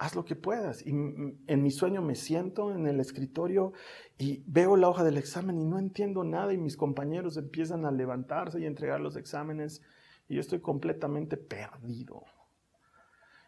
haz 0.00 0.14
lo 0.14 0.24
que 0.24 0.34
puedas. 0.34 0.84
Y 0.86 0.90
en 0.90 1.62
mi 1.62 1.70
sueño 1.70 2.00
me 2.00 2.14
siento 2.14 2.72
en 2.74 2.86
el 2.86 3.00
escritorio 3.00 3.74
y 4.16 4.42
veo 4.46 4.76
la 4.76 4.88
hoja 4.88 5.04
del 5.04 5.18
examen 5.18 5.60
y 5.60 5.66
no 5.66 5.78
entiendo 5.78 6.24
nada 6.24 6.54
y 6.54 6.58
mis 6.58 6.78
compañeros 6.78 7.36
empiezan 7.36 7.84
a 7.84 7.90
levantarse 7.90 8.58
y 8.58 8.64
entregar 8.64 9.00
los 9.00 9.16
exámenes 9.16 9.82
y 10.26 10.36
yo 10.36 10.40
estoy 10.40 10.60
completamente 10.60 11.36
perdido. 11.36 12.24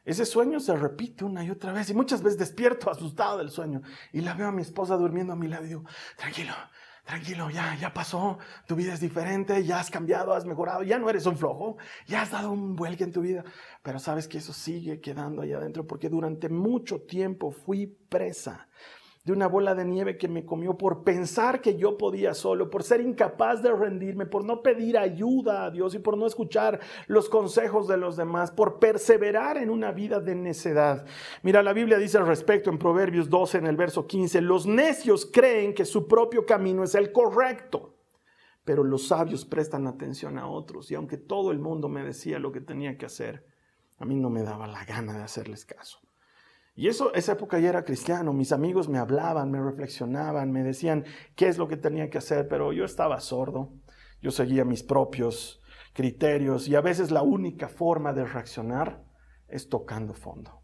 Ese 0.04 0.26
sueño 0.26 0.60
se 0.60 0.76
repite 0.76 1.24
una 1.24 1.42
y 1.42 1.50
otra 1.50 1.72
vez 1.72 1.88
y 1.88 1.94
muchas 1.94 2.22
veces 2.22 2.38
despierto 2.38 2.90
asustado 2.90 3.38
del 3.38 3.48
sueño 3.48 3.80
y 4.12 4.20
la 4.20 4.34
veo 4.34 4.48
a 4.48 4.52
mi 4.52 4.60
esposa 4.60 4.96
durmiendo 4.96 5.32
a 5.32 5.36
mi 5.36 5.48
lado 5.48 5.64
y 5.64 5.68
digo, 5.68 5.84
tranquilo, 6.18 6.52
tranquilo, 7.04 7.50
ya, 7.50 7.76
ya 7.80 7.92
pasó, 7.92 8.38
tu 8.66 8.76
vida 8.76 8.94
es 8.94 9.00
diferente, 9.00 9.64
ya 9.64 9.80
has 9.80 9.90
cambiado, 9.90 10.34
has 10.34 10.44
mejorado, 10.44 10.82
ya 10.82 10.98
no 10.98 11.10
eres 11.10 11.26
un 11.26 11.36
flojo, 11.36 11.76
ya 12.06 12.22
has 12.22 12.30
dado 12.30 12.52
un 12.52 12.76
vuelque 12.76 13.04
en 13.04 13.12
tu 13.12 13.20
vida, 13.20 13.44
pero 13.82 13.98
sabes 13.98 14.28
que 14.28 14.38
eso 14.38 14.52
sigue 14.52 15.00
quedando 15.00 15.42
allá 15.42 15.58
adentro 15.58 15.86
porque 15.86 16.08
durante 16.08 16.48
mucho 16.48 17.02
tiempo 17.02 17.50
fui 17.50 17.86
presa 17.86 18.68
de 19.24 19.32
una 19.32 19.46
bola 19.46 19.76
de 19.76 19.84
nieve 19.84 20.18
que 20.18 20.26
me 20.26 20.44
comió 20.44 20.76
por 20.76 21.04
pensar 21.04 21.60
que 21.60 21.76
yo 21.76 21.96
podía 21.96 22.34
solo, 22.34 22.70
por 22.70 22.82
ser 22.82 23.00
incapaz 23.00 23.62
de 23.62 23.72
rendirme, 23.72 24.26
por 24.26 24.44
no 24.44 24.62
pedir 24.62 24.98
ayuda 24.98 25.64
a 25.64 25.70
Dios 25.70 25.94
y 25.94 26.00
por 26.00 26.16
no 26.16 26.26
escuchar 26.26 26.80
los 27.06 27.28
consejos 27.28 27.86
de 27.86 27.96
los 27.96 28.16
demás, 28.16 28.50
por 28.50 28.80
perseverar 28.80 29.58
en 29.58 29.70
una 29.70 29.92
vida 29.92 30.18
de 30.18 30.34
necedad. 30.34 31.06
Mira, 31.42 31.62
la 31.62 31.72
Biblia 31.72 31.98
dice 31.98 32.18
al 32.18 32.26
respecto 32.26 32.68
en 32.68 32.78
Proverbios 32.78 33.30
12, 33.30 33.58
en 33.58 33.66
el 33.66 33.76
verso 33.76 34.08
15, 34.08 34.40
los 34.40 34.66
necios 34.66 35.24
creen 35.26 35.72
que 35.72 35.84
su 35.84 36.08
propio 36.08 36.44
camino 36.44 36.82
es 36.82 36.96
el 36.96 37.12
correcto, 37.12 37.94
pero 38.64 38.82
los 38.82 39.06
sabios 39.06 39.44
prestan 39.44 39.86
atención 39.86 40.36
a 40.36 40.48
otros 40.48 40.90
y 40.90 40.96
aunque 40.96 41.16
todo 41.16 41.52
el 41.52 41.60
mundo 41.60 41.88
me 41.88 42.02
decía 42.02 42.40
lo 42.40 42.50
que 42.50 42.60
tenía 42.60 42.98
que 42.98 43.06
hacer, 43.06 43.46
a 43.98 44.04
mí 44.04 44.16
no 44.16 44.30
me 44.30 44.42
daba 44.42 44.66
la 44.66 44.84
gana 44.84 45.16
de 45.16 45.22
hacerles 45.22 45.64
caso. 45.64 46.00
Y 46.74 46.88
eso, 46.88 47.12
esa 47.14 47.32
época 47.32 47.58
ya 47.58 47.68
era 47.68 47.84
cristiano, 47.84 48.32
mis 48.32 48.50
amigos 48.50 48.88
me 48.88 48.98
hablaban, 48.98 49.50
me 49.50 49.60
reflexionaban, 49.60 50.50
me 50.50 50.62
decían 50.62 51.04
qué 51.36 51.48
es 51.48 51.58
lo 51.58 51.68
que 51.68 51.76
tenía 51.76 52.08
que 52.08 52.18
hacer, 52.18 52.48
pero 52.48 52.72
yo 52.72 52.86
estaba 52.86 53.20
sordo, 53.20 53.74
yo 54.22 54.30
seguía 54.30 54.64
mis 54.64 54.82
propios 54.82 55.60
criterios 55.92 56.68
y 56.68 56.74
a 56.74 56.80
veces 56.80 57.10
la 57.10 57.22
única 57.22 57.68
forma 57.68 58.14
de 58.14 58.24
reaccionar 58.24 59.04
es 59.48 59.68
tocando 59.68 60.14
fondo. 60.14 60.61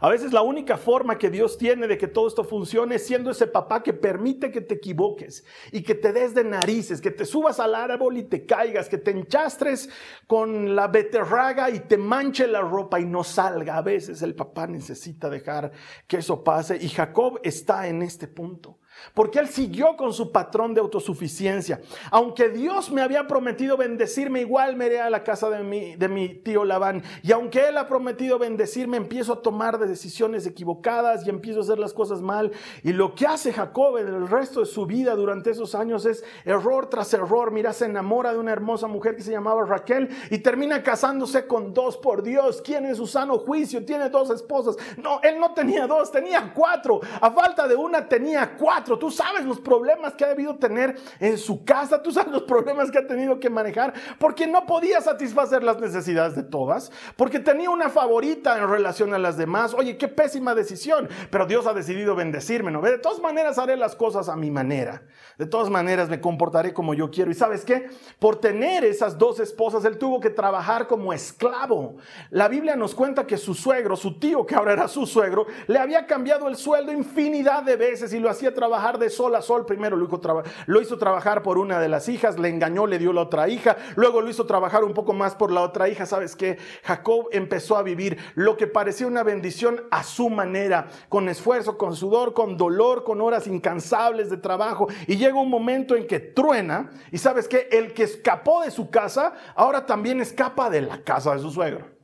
A 0.00 0.08
veces 0.08 0.32
la 0.32 0.42
única 0.42 0.76
forma 0.76 1.18
que 1.18 1.30
Dios 1.30 1.56
tiene 1.56 1.86
de 1.86 1.96
que 1.96 2.08
todo 2.08 2.26
esto 2.26 2.44
funcione 2.44 2.96
es 2.96 3.06
siendo 3.06 3.30
ese 3.30 3.46
papá 3.46 3.82
que 3.82 3.92
permite 3.92 4.50
que 4.50 4.60
te 4.60 4.74
equivoques 4.74 5.44
y 5.72 5.82
que 5.82 5.94
te 5.94 6.12
des 6.12 6.34
de 6.34 6.44
narices, 6.44 7.00
que 7.00 7.10
te 7.10 7.24
subas 7.24 7.60
al 7.60 7.74
árbol 7.74 8.16
y 8.16 8.24
te 8.24 8.44
caigas, 8.44 8.88
que 8.88 8.98
te 8.98 9.12
enchastres 9.12 9.88
con 10.26 10.74
la 10.74 10.88
beterraga 10.88 11.70
y 11.70 11.80
te 11.80 11.96
manche 11.96 12.46
la 12.46 12.60
ropa 12.60 13.00
y 13.00 13.04
no 13.04 13.24
salga. 13.24 13.76
A 13.76 13.82
veces 13.82 14.22
el 14.22 14.34
papá 14.34 14.66
necesita 14.66 15.30
dejar 15.30 15.72
que 16.06 16.18
eso 16.18 16.42
pase 16.42 16.76
y 16.76 16.88
Jacob 16.88 17.40
está 17.42 17.88
en 17.88 18.02
este 18.02 18.28
punto. 18.28 18.78
Porque 19.12 19.38
él 19.38 19.48
siguió 19.48 19.96
con 19.96 20.12
su 20.12 20.32
patrón 20.32 20.74
de 20.74 20.80
autosuficiencia. 20.80 21.80
Aunque 22.10 22.48
Dios 22.48 22.90
me 22.90 23.02
había 23.02 23.26
prometido 23.26 23.76
bendecirme, 23.76 24.40
igual 24.40 24.76
me 24.76 24.86
iré 24.86 25.00
a 25.00 25.10
la 25.10 25.22
casa 25.22 25.50
de 25.50 25.62
mi, 25.62 25.96
de 25.96 26.08
mi 26.08 26.28
tío 26.28 26.64
Labán. 26.64 27.02
Y 27.22 27.32
aunque 27.32 27.68
él 27.68 27.76
ha 27.76 27.86
prometido 27.86 28.38
bendecirme, 28.38 28.96
empiezo 28.96 29.32
a 29.32 29.42
tomar 29.42 29.78
decisiones 29.78 30.46
equivocadas 30.46 31.26
y 31.26 31.30
empiezo 31.30 31.60
a 31.60 31.62
hacer 31.62 31.78
las 31.78 31.92
cosas 31.92 32.20
mal. 32.20 32.52
Y 32.82 32.92
lo 32.92 33.14
que 33.14 33.26
hace 33.26 33.52
Jacob 33.52 33.98
en 33.98 34.08
el 34.08 34.28
resto 34.28 34.60
de 34.60 34.66
su 34.66 34.86
vida 34.86 35.14
durante 35.14 35.50
esos 35.50 35.74
años 35.74 36.06
es 36.06 36.24
error 36.44 36.88
tras 36.88 37.12
error. 37.14 37.50
Mira, 37.50 37.72
se 37.72 37.86
enamora 37.86 38.32
de 38.32 38.38
una 38.38 38.52
hermosa 38.52 38.86
mujer 38.86 39.16
que 39.16 39.22
se 39.22 39.32
llamaba 39.32 39.64
Raquel 39.64 40.08
y 40.30 40.38
termina 40.38 40.82
casándose 40.82 41.46
con 41.46 41.72
dos 41.72 41.96
por 41.96 42.22
Dios. 42.22 42.62
¿Quién 42.62 42.86
en 42.86 42.96
su 42.96 43.06
sano 43.06 43.38
juicio 43.38 43.84
tiene 43.84 44.08
dos 44.08 44.30
esposas? 44.30 44.76
No, 44.96 45.20
él 45.22 45.38
no 45.38 45.52
tenía 45.54 45.86
dos, 45.86 46.10
tenía 46.10 46.52
cuatro. 46.54 47.00
A 47.20 47.30
falta 47.30 47.68
de 47.68 47.74
una 47.74 48.08
tenía 48.08 48.56
cuatro. 48.56 48.83
Tú 48.84 49.10
sabes 49.10 49.44
los 49.44 49.60
problemas 49.60 50.14
que 50.14 50.24
ha 50.24 50.28
debido 50.28 50.56
tener 50.56 50.96
en 51.20 51.38
su 51.38 51.64
casa, 51.64 52.02
tú 52.02 52.12
sabes 52.12 52.32
los 52.32 52.42
problemas 52.42 52.90
que 52.90 52.98
ha 52.98 53.06
tenido 53.06 53.40
que 53.40 53.50
manejar, 53.50 53.94
porque 54.18 54.46
no 54.46 54.66
podía 54.66 55.00
satisfacer 55.00 55.62
las 55.62 55.80
necesidades 55.80 56.36
de 56.36 56.42
todas, 56.42 56.92
porque 57.16 57.40
tenía 57.40 57.70
una 57.70 57.88
favorita 57.88 58.58
en 58.58 58.68
relación 58.68 59.14
a 59.14 59.18
las 59.18 59.36
demás. 59.36 59.74
Oye, 59.74 59.96
qué 59.96 60.08
pésima 60.08 60.54
decisión, 60.54 61.08
pero 61.30 61.46
Dios 61.46 61.66
ha 61.66 61.72
decidido 61.72 62.14
bendecirme, 62.14 62.70
¿no? 62.70 62.82
De 62.82 62.98
todas 62.98 63.20
maneras 63.20 63.58
haré 63.58 63.76
las 63.76 63.96
cosas 63.96 64.28
a 64.28 64.36
mi 64.36 64.50
manera. 64.50 65.02
De 65.38 65.46
todas 65.46 65.70
maneras 65.70 66.08
me 66.08 66.20
comportaré 66.20 66.72
como 66.72 66.94
yo 66.94 67.10
quiero. 67.10 67.30
¿Y 67.30 67.34
sabes 67.34 67.64
qué? 67.64 67.88
Por 68.18 68.36
tener 68.36 68.84
esas 68.84 69.18
dos 69.18 69.40
esposas, 69.40 69.84
él 69.84 69.98
tuvo 69.98 70.20
que 70.20 70.30
trabajar 70.30 70.86
como 70.86 71.12
esclavo. 71.12 71.96
La 72.30 72.48
Biblia 72.48 72.76
nos 72.76 72.94
cuenta 72.94 73.26
que 73.26 73.38
su 73.38 73.54
suegro, 73.54 73.96
su 73.96 74.18
tío, 74.18 74.46
que 74.46 74.54
ahora 74.54 74.72
era 74.72 74.88
su 74.88 75.06
suegro, 75.06 75.46
le 75.66 75.78
había 75.78 76.06
cambiado 76.06 76.48
el 76.48 76.56
sueldo 76.56 76.92
infinidad 76.92 77.62
de 77.62 77.76
veces 77.76 78.12
y 78.12 78.20
lo 78.20 78.30
hacía 78.30 78.54
trabajar 78.54 78.73
trabajar 78.74 78.98
de 78.98 79.08
sol 79.08 79.34
a 79.36 79.42
sol. 79.42 79.66
Primero 79.66 79.96
lo 79.96 80.06
hizo, 80.06 80.42
lo 80.66 80.80
hizo 80.80 80.98
trabajar 80.98 81.42
por 81.42 81.58
una 81.58 81.78
de 81.78 81.88
las 81.88 82.08
hijas, 82.08 82.40
le 82.40 82.48
engañó, 82.48 82.86
le 82.86 82.98
dio 82.98 83.12
la 83.12 83.20
otra 83.20 83.48
hija. 83.48 83.76
Luego 83.94 84.20
lo 84.20 84.28
hizo 84.28 84.46
trabajar 84.46 84.82
un 84.82 84.94
poco 84.94 85.12
más 85.12 85.36
por 85.36 85.52
la 85.52 85.62
otra 85.62 85.88
hija. 85.88 86.06
¿Sabes 86.06 86.34
qué? 86.34 86.58
Jacob 86.82 87.28
empezó 87.30 87.76
a 87.76 87.84
vivir 87.84 88.18
lo 88.34 88.56
que 88.56 88.66
parecía 88.66 89.06
una 89.06 89.22
bendición 89.22 89.84
a 89.92 90.02
su 90.02 90.28
manera, 90.28 90.88
con 91.08 91.28
esfuerzo, 91.28 91.78
con 91.78 91.94
sudor, 91.94 92.34
con 92.34 92.56
dolor, 92.56 93.04
con 93.04 93.20
horas 93.20 93.46
incansables 93.46 94.28
de 94.28 94.38
trabajo. 94.38 94.88
Y 95.06 95.16
llega 95.16 95.38
un 95.38 95.50
momento 95.50 95.94
en 95.94 96.08
que 96.08 96.18
truena. 96.18 96.90
Y 97.12 97.18
sabes 97.18 97.46
qué? 97.46 97.68
El 97.70 97.92
que 97.92 98.02
escapó 98.02 98.62
de 98.62 98.72
su 98.72 98.90
casa, 98.90 99.34
ahora 99.54 99.86
también 99.86 100.20
escapa 100.20 100.68
de 100.68 100.82
la 100.82 101.00
casa 101.02 101.32
de 101.32 101.40
su 101.40 101.50
suegro. 101.50 101.94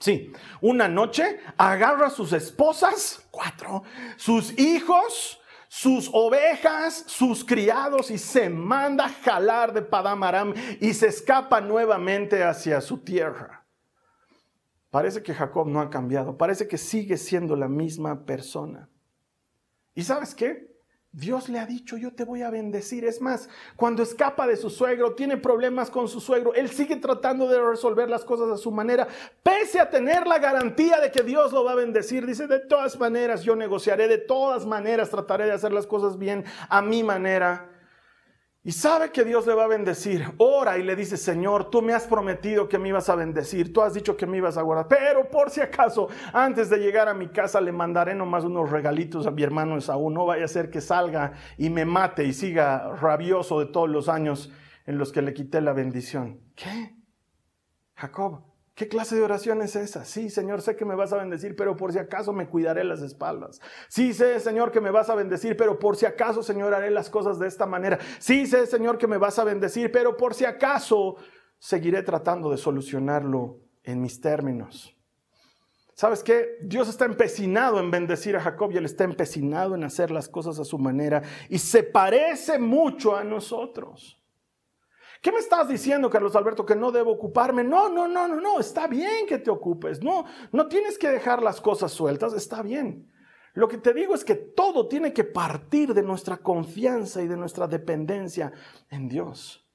Sí, 0.00 0.32
una 0.62 0.88
noche 0.88 1.40
agarra 1.58 2.06
a 2.06 2.10
sus 2.10 2.32
esposas, 2.32 3.22
cuatro, 3.30 3.82
sus 4.16 4.58
hijos, 4.58 5.39
sus 5.72 6.10
ovejas, 6.12 7.04
sus 7.06 7.44
criados 7.44 8.10
y 8.10 8.18
se 8.18 8.50
manda 8.50 9.04
a 9.04 9.08
jalar 9.08 9.72
de 9.72 9.82
Padamaram 9.82 10.52
y 10.80 10.92
se 10.94 11.06
escapa 11.06 11.60
nuevamente 11.60 12.42
hacia 12.42 12.80
su 12.80 12.98
tierra. 12.98 13.64
Parece 14.90 15.22
que 15.22 15.32
Jacob 15.32 15.68
no 15.68 15.80
ha 15.80 15.88
cambiado, 15.88 16.36
parece 16.36 16.66
que 16.66 16.76
sigue 16.76 17.16
siendo 17.16 17.54
la 17.54 17.68
misma 17.68 18.24
persona. 18.24 18.90
¿Y 19.94 20.02
sabes 20.02 20.34
qué? 20.34 20.76
Dios 21.12 21.48
le 21.48 21.58
ha 21.58 21.66
dicho, 21.66 21.96
yo 21.96 22.12
te 22.12 22.24
voy 22.24 22.42
a 22.42 22.50
bendecir. 22.50 23.04
Es 23.04 23.20
más, 23.20 23.48
cuando 23.74 24.02
escapa 24.02 24.46
de 24.46 24.56
su 24.56 24.70
suegro, 24.70 25.14
tiene 25.14 25.36
problemas 25.36 25.90
con 25.90 26.08
su 26.08 26.20
suegro, 26.20 26.54
él 26.54 26.70
sigue 26.70 26.96
tratando 26.96 27.48
de 27.48 27.60
resolver 27.60 28.08
las 28.08 28.24
cosas 28.24 28.48
a 28.48 28.56
su 28.56 28.70
manera, 28.70 29.08
pese 29.42 29.80
a 29.80 29.90
tener 29.90 30.26
la 30.26 30.38
garantía 30.38 31.00
de 31.00 31.10
que 31.10 31.22
Dios 31.22 31.52
lo 31.52 31.64
va 31.64 31.72
a 31.72 31.76
bendecir. 31.76 32.26
Dice, 32.26 32.46
de 32.46 32.60
todas 32.60 32.98
maneras 32.98 33.42
yo 33.42 33.56
negociaré, 33.56 34.06
de 34.06 34.18
todas 34.18 34.66
maneras 34.66 35.10
trataré 35.10 35.46
de 35.46 35.52
hacer 35.52 35.72
las 35.72 35.86
cosas 35.86 36.16
bien 36.16 36.44
a 36.68 36.80
mi 36.80 37.02
manera. 37.02 37.69
Y 38.62 38.72
sabe 38.72 39.10
que 39.10 39.24
Dios 39.24 39.46
le 39.46 39.54
va 39.54 39.64
a 39.64 39.68
bendecir. 39.68 40.34
Ora 40.36 40.76
y 40.76 40.82
le 40.82 40.94
dice, 40.94 41.16
Señor, 41.16 41.70
tú 41.70 41.80
me 41.80 41.94
has 41.94 42.06
prometido 42.06 42.68
que 42.68 42.78
me 42.78 42.90
ibas 42.90 43.08
a 43.08 43.14
bendecir, 43.14 43.72
tú 43.72 43.80
has 43.80 43.94
dicho 43.94 44.18
que 44.18 44.26
me 44.26 44.36
ibas 44.36 44.58
a 44.58 44.62
guardar, 44.62 44.86
pero 44.86 45.30
por 45.30 45.48
si 45.48 45.62
acaso, 45.62 46.08
antes 46.34 46.68
de 46.68 46.76
llegar 46.76 47.08
a 47.08 47.14
mi 47.14 47.28
casa 47.28 47.58
le 47.60 47.72
mandaré 47.72 48.14
nomás 48.14 48.44
unos 48.44 48.70
regalitos 48.70 49.26
a 49.26 49.30
mi 49.30 49.42
hermano 49.42 49.78
Esaú, 49.78 50.10
no 50.10 50.26
vaya 50.26 50.44
a 50.44 50.48
ser 50.48 50.70
que 50.70 50.82
salga 50.82 51.32
y 51.56 51.70
me 51.70 51.86
mate 51.86 52.24
y 52.24 52.34
siga 52.34 52.96
rabioso 52.96 53.60
de 53.60 53.66
todos 53.66 53.88
los 53.88 54.10
años 54.10 54.52
en 54.84 54.98
los 54.98 55.10
que 55.10 55.22
le 55.22 55.32
quité 55.32 55.62
la 55.62 55.72
bendición. 55.72 56.40
¿Qué? 56.54 56.96
Jacob, 57.94 58.49
¿Qué 58.80 58.88
clase 58.88 59.14
de 59.14 59.22
oración 59.22 59.60
es 59.60 59.76
esa? 59.76 60.06
Sí, 60.06 60.30
Señor, 60.30 60.62
sé 60.62 60.74
que 60.74 60.86
me 60.86 60.94
vas 60.94 61.12
a 61.12 61.18
bendecir, 61.18 61.54
pero 61.54 61.76
por 61.76 61.92
si 61.92 61.98
acaso 61.98 62.32
me 62.32 62.48
cuidaré 62.48 62.82
las 62.82 63.02
espaldas. 63.02 63.60
Sí, 63.90 64.14
sé, 64.14 64.40
Señor, 64.40 64.72
que 64.72 64.80
me 64.80 64.90
vas 64.90 65.10
a 65.10 65.14
bendecir, 65.14 65.54
pero 65.54 65.78
por 65.78 65.96
si 65.98 66.06
acaso, 66.06 66.42
Señor, 66.42 66.72
haré 66.72 66.90
las 66.90 67.10
cosas 67.10 67.38
de 67.38 67.46
esta 67.46 67.66
manera. 67.66 67.98
Sí, 68.18 68.46
sé, 68.46 68.66
Señor, 68.66 68.96
que 68.96 69.06
me 69.06 69.18
vas 69.18 69.38
a 69.38 69.44
bendecir, 69.44 69.92
pero 69.92 70.16
por 70.16 70.32
si 70.32 70.46
acaso 70.46 71.16
seguiré 71.58 72.02
tratando 72.02 72.50
de 72.50 72.56
solucionarlo 72.56 73.58
en 73.82 74.00
mis 74.00 74.18
términos. 74.18 74.96
¿Sabes 75.92 76.22
qué? 76.22 76.56
Dios 76.62 76.88
está 76.88 77.04
empecinado 77.04 77.80
en 77.80 77.90
bendecir 77.90 78.34
a 78.34 78.40
Jacob 78.40 78.72
y 78.72 78.78
él 78.78 78.86
está 78.86 79.04
empecinado 79.04 79.74
en 79.74 79.84
hacer 79.84 80.10
las 80.10 80.26
cosas 80.26 80.58
a 80.58 80.64
su 80.64 80.78
manera 80.78 81.20
y 81.50 81.58
se 81.58 81.82
parece 81.82 82.58
mucho 82.58 83.14
a 83.14 83.24
nosotros. 83.24 84.19
¿Qué 85.20 85.32
me 85.32 85.38
estás 85.38 85.68
diciendo, 85.68 86.08
Carlos 86.08 86.34
Alberto, 86.34 86.64
que 86.64 86.74
no 86.74 86.90
debo 86.90 87.12
ocuparme? 87.12 87.62
No, 87.62 87.90
no, 87.90 88.08
no, 88.08 88.26
no, 88.26 88.40
no, 88.40 88.58
está 88.58 88.86
bien 88.86 89.26
que 89.26 89.38
te 89.38 89.50
ocupes. 89.50 90.02
No, 90.02 90.24
no 90.50 90.66
tienes 90.66 90.96
que 90.96 91.10
dejar 91.10 91.42
las 91.42 91.60
cosas 91.60 91.92
sueltas, 91.92 92.32
está 92.32 92.62
bien. 92.62 93.10
Lo 93.52 93.68
que 93.68 93.78
te 93.78 93.92
digo 93.92 94.14
es 94.14 94.24
que 94.24 94.34
todo 94.34 94.88
tiene 94.88 95.12
que 95.12 95.24
partir 95.24 95.92
de 95.92 96.02
nuestra 96.02 96.38
confianza 96.38 97.20
y 97.20 97.28
de 97.28 97.36
nuestra 97.36 97.66
dependencia 97.66 98.52
en 98.88 99.08
Dios. 99.08 99.66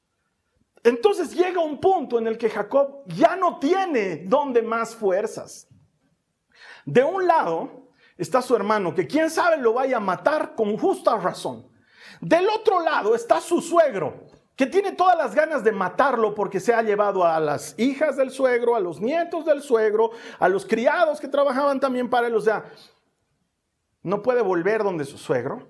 Entonces 0.83 1.35
llega 1.35 1.61
un 1.61 1.79
punto 1.79 2.17
en 2.17 2.27
el 2.27 2.37
que 2.37 2.49
Jacob 2.49 3.03
ya 3.07 3.35
no 3.35 3.59
tiene 3.59 4.23
donde 4.25 4.61
más 4.61 4.95
fuerzas. 4.95 5.67
De 6.85 7.03
un 7.03 7.27
lado 7.27 7.89
está 8.17 8.41
su 8.41 8.55
hermano, 8.55 8.95
que 8.95 9.07
quién 9.07 9.29
sabe 9.29 9.57
lo 9.57 9.73
vaya 9.73 9.97
a 9.97 9.99
matar 9.99 10.55
con 10.55 10.77
justa 10.77 11.17
razón. 11.17 11.67
Del 12.21 12.47
otro 12.49 12.79
lado 12.79 13.13
está 13.13 13.41
su 13.41 13.61
suegro, 13.61 14.27
que 14.55 14.65
tiene 14.65 14.93
todas 14.93 15.17
las 15.17 15.35
ganas 15.35 15.63
de 15.63 15.71
matarlo 15.71 16.33
porque 16.33 16.59
se 16.59 16.73
ha 16.73 16.81
llevado 16.81 17.25
a 17.25 17.39
las 17.39 17.77
hijas 17.77 18.15
del 18.15 18.31
suegro, 18.31 18.75
a 18.75 18.79
los 18.79 19.01
nietos 19.01 19.45
del 19.45 19.61
suegro, 19.61 20.11
a 20.39 20.47
los 20.47 20.65
criados 20.65 21.19
que 21.19 21.27
trabajaban 21.27 21.79
también 21.79 22.09
para 22.09 22.27
él. 22.27 22.35
O 22.35 22.41
sea, 22.41 22.65
no 24.01 24.21
puede 24.21 24.41
volver 24.41 24.83
donde 24.83 25.03
su 25.03 25.17
suegro, 25.17 25.67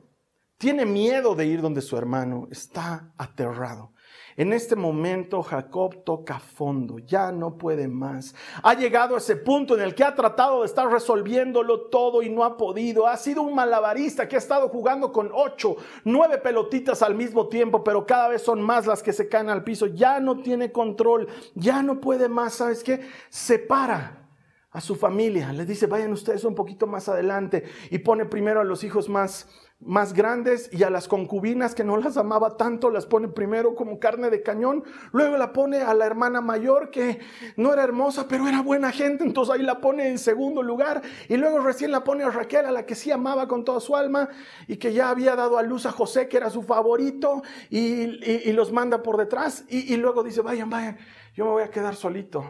tiene 0.57 0.85
miedo 0.85 1.35
de 1.35 1.45
ir 1.45 1.61
donde 1.61 1.81
su 1.81 1.97
hermano, 1.97 2.47
está 2.51 3.11
aterrado. 3.17 3.91
En 4.37 4.51
este 4.51 4.75
momento 4.75 5.41
Jacob 5.43 6.03
toca 6.03 6.39
fondo, 6.39 6.99
ya 6.99 7.31
no 7.31 7.57
puede 7.57 7.87
más. 7.87 8.35
Ha 8.63 8.73
llegado 8.73 9.15
a 9.15 9.19
ese 9.19 9.37
punto 9.37 9.75
en 9.75 9.81
el 9.81 9.95
que 9.95 10.03
ha 10.03 10.13
tratado 10.13 10.59
de 10.59 10.65
estar 10.65 10.91
resolviéndolo 10.91 11.87
todo 11.87 12.21
y 12.21 12.29
no 12.29 12.43
ha 12.43 12.57
podido. 12.57 13.07
Ha 13.07 13.15
sido 13.15 13.43
un 13.43 13.55
malabarista 13.55 14.27
que 14.27 14.35
ha 14.35 14.39
estado 14.39 14.67
jugando 14.67 15.13
con 15.13 15.31
ocho, 15.33 15.77
nueve 16.03 16.37
pelotitas 16.37 17.01
al 17.01 17.15
mismo 17.15 17.47
tiempo, 17.47 17.81
pero 17.81 18.05
cada 18.05 18.27
vez 18.27 18.41
son 18.41 18.61
más 18.61 18.85
las 18.85 19.01
que 19.01 19.13
se 19.13 19.29
caen 19.29 19.49
al 19.49 19.63
piso. 19.63 19.87
Ya 19.87 20.19
no 20.19 20.41
tiene 20.41 20.69
control, 20.69 21.29
ya 21.53 21.81
no 21.81 22.01
puede 22.01 22.27
más. 22.27 22.55
¿Sabes 22.55 22.83
qué? 22.83 23.07
Separa 23.29 24.27
a 24.69 24.81
su 24.81 24.95
familia, 24.95 25.53
le 25.53 25.65
dice, 25.65 25.87
vayan 25.87 26.11
ustedes 26.11 26.43
un 26.43 26.53
poquito 26.53 26.85
más 26.85 27.07
adelante 27.07 27.63
y 27.89 27.99
pone 27.99 28.25
primero 28.25 28.59
a 28.59 28.65
los 28.65 28.83
hijos 28.83 29.07
más 29.07 29.47
más 29.85 30.13
grandes 30.13 30.69
y 30.73 30.83
a 30.83 30.89
las 30.89 31.07
concubinas 31.07 31.75
que 31.75 31.83
no 31.83 31.95
las 31.97 32.17
amaba 32.17 32.57
tanto 32.57 32.89
las 32.89 33.05
pone 33.05 33.27
primero 33.27 33.75
como 33.75 33.99
carne 33.99 34.29
de 34.29 34.41
cañón, 34.41 34.83
luego 35.11 35.37
la 35.37 35.53
pone 35.53 35.81
a 35.81 35.93
la 35.93 36.05
hermana 36.05 36.41
mayor 36.41 36.89
que 36.89 37.19
no 37.55 37.71
era 37.71 37.83
hermosa 37.83 38.27
pero 38.27 38.47
era 38.47 38.61
buena 38.61 38.91
gente, 38.91 39.23
entonces 39.23 39.53
ahí 39.53 39.61
la 39.61 39.79
pone 39.79 40.09
en 40.09 40.17
segundo 40.17 40.63
lugar 40.63 41.03
y 41.29 41.37
luego 41.37 41.59
recién 41.59 41.91
la 41.91 42.03
pone 42.03 42.23
a 42.23 42.31
Raquel 42.31 42.65
a 42.65 42.71
la 42.71 42.85
que 42.85 42.95
sí 42.95 43.11
amaba 43.11 43.47
con 43.47 43.63
toda 43.63 43.79
su 43.79 43.95
alma 43.95 44.29
y 44.67 44.77
que 44.77 44.91
ya 44.91 45.09
había 45.09 45.35
dado 45.35 45.57
a 45.57 45.63
luz 45.63 45.85
a 45.85 45.91
José 45.91 46.27
que 46.27 46.37
era 46.37 46.49
su 46.49 46.63
favorito 46.63 47.43
y, 47.69 48.07
los 48.55 48.71
manda 48.71 49.03
por 49.03 49.17
detrás 49.17 49.65
y, 49.67 49.93
y 49.93 49.97
luego 49.97 50.23
dice 50.23 50.41
vayan, 50.41 50.69
vayan, 50.69 50.97
yo 51.33 51.45
me 51.45 51.51
voy 51.51 51.63
a 51.63 51.69
quedar 51.69 51.95
solito 51.95 52.45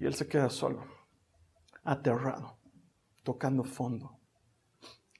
y 0.00 0.04
él 0.06 0.14
se 0.14 0.26
queda 0.26 0.50
solo, 0.50 0.84
aterrado, 1.84 2.58
tocando 3.22 3.62
fondo 3.62 4.21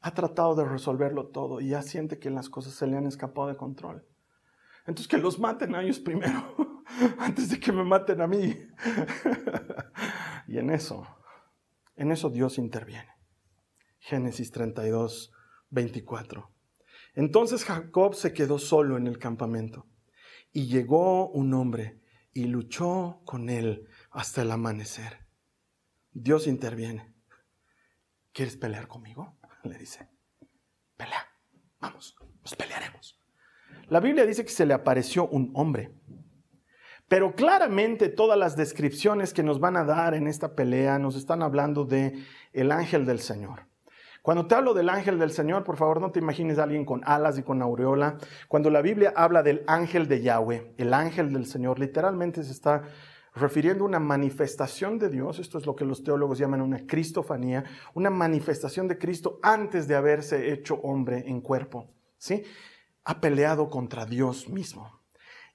ha 0.02 0.14
tratado 0.14 0.56
de 0.56 0.64
resolverlo 0.64 1.28
todo 1.28 1.60
y 1.60 1.68
ya 1.68 1.82
siente 1.82 2.18
que 2.18 2.28
las 2.28 2.48
cosas 2.48 2.74
se 2.74 2.86
le 2.86 2.96
han 2.96 3.06
escapado 3.06 3.46
de 3.48 3.56
control. 3.56 4.04
Entonces 4.80 5.06
que 5.06 5.18
los 5.18 5.38
maten 5.38 5.76
a 5.76 5.82
ellos 5.82 6.00
primero, 6.00 6.56
antes 7.18 7.48
de 7.48 7.60
que 7.60 7.70
me 7.70 7.84
maten 7.84 8.20
a 8.20 8.26
mí. 8.26 8.56
y 10.48 10.58
en 10.58 10.70
eso, 10.70 11.06
en 11.94 12.10
eso 12.10 12.30
Dios 12.30 12.58
interviene. 12.58 13.10
Génesis 14.00 14.50
32, 14.50 15.32
24. 15.70 16.50
Entonces 17.14 17.64
Jacob 17.64 18.16
se 18.16 18.32
quedó 18.32 18.58
solo 18.58 18.96
en 18.96 19.06
el 19.06 19.18
campamento 19.18 19.86
y 20.52 20.66
llegó 20.66 21.30
un 21.30 21.54
hombre 21.54 22.00
y 22.32 22.46
luchó 22.46 23.20
con 23.24 23.48
él 23.50 23.86
hasta 24.10 24.42
el 24.42 24.50
amanecer. 24.50 25.26
Dios 26.10 26.48
interviene. 26.48 27.14
¿Quieres 28.32 28.56
pelear 28.56 28.88
conmigo? 28.88 29.36
Le 29.68 29.78
dice, 29.78 30.08
pelea, 30.96 31.26
vamos, 31.80 32.16
nos 32.40 32.54
pelearemos. 32.54 33.18
La 33.88 34.00
Biblia 34.00 34.26
dice 34.26 34.44
que 34.44 34.50
se 34.50 34.66
le 34.66 34.74
apareció 34.74 35.28
un 35.28 35.50
hombre, 35.54 35.92
pero 37.08 37.34
claramente 37.34 38.08
todas 38.08 38.38
las 38.38 38.56
descripciones 38.56 39.34
que 39.34 39.42
nos 39.42 39.60
van 39.60 39.76
a 39.76 39.84
dar 39.84 40.14
en 40.14 40.26
esta 40.26 40.54
pelea 40.54 40.98
nos 40.98 41.14
están 41.16 41.42
hablando 41.42 41.84
de 41.84 42.24
el 42.52 42.72
ángel 42.72 43.04
del 43.04 43.20
Señor. 43.20 43.66
Cuando 44.22 44.46
te 44.46 44.54
hablo 44.54 44.72
del 44.72 44.88
ángel 44.88 45.18
del 45.18 45.32
Señor, 45.32 45.64
por 45.64 45.76
favor 45.76 46.00
no 46.00 46.12
te 46.12 46.20
imagines 46.20 46.58
a 46.58 46.62
alguien 46.62 46.84
con 46.84 47.02
alas 47.04 47.38
y 47.38 47.42
con 47.42 47.60
aureola. 47.60 48.18
Cuando 48.46 48.70
la 48.70 48.80
Biblia 48.80 49.12
habla 49.16 49.42
del 49.42 49.64
ángel 49.66 50.06
de 50.06 50.22
Yahweh, 50.22 50.74
el 50.78 50.94
ángel 50.94 51.32
del 51.32 51.44
Señor, 51.44 51.80
literalmente 51.80 52.44
se 52.44 52.52
está 52.52 52.84
refiriendo 53.34 53.84
a 53.84 53.88
una 53.88 53.98
manifestación 53.98 54.98
de 54.98 55.08
Dios, 55.08 55.38
esto 55.38 55.58
es 55.58 55.66
lo 55.66 55.74
que 55.74 55.84
los 55.84 56.04
teólogos 56.04 56.38
llaman 56.38 56.60
una 56.60 56.86
cristofanía, 56.86 57.64
una 57.94 58.10
manifestación 58.10 58.88
de 58.88 58.98
Cristo 58.98 59.38
antes 59.42 59.88
de 59.88 59.94
haberse 59.94 60.52
hecho 60.52 60.74
hombre 60.82 61.24
en 61.26 61.40
cuerpo, 61.40 61.90
¿sí? 62.18 62.44
Ha 63.04 63.20
peleado 63.20 63.70
contra 63.70 64.04
Dios 64.04 64.48
mismo. 64.48 65.00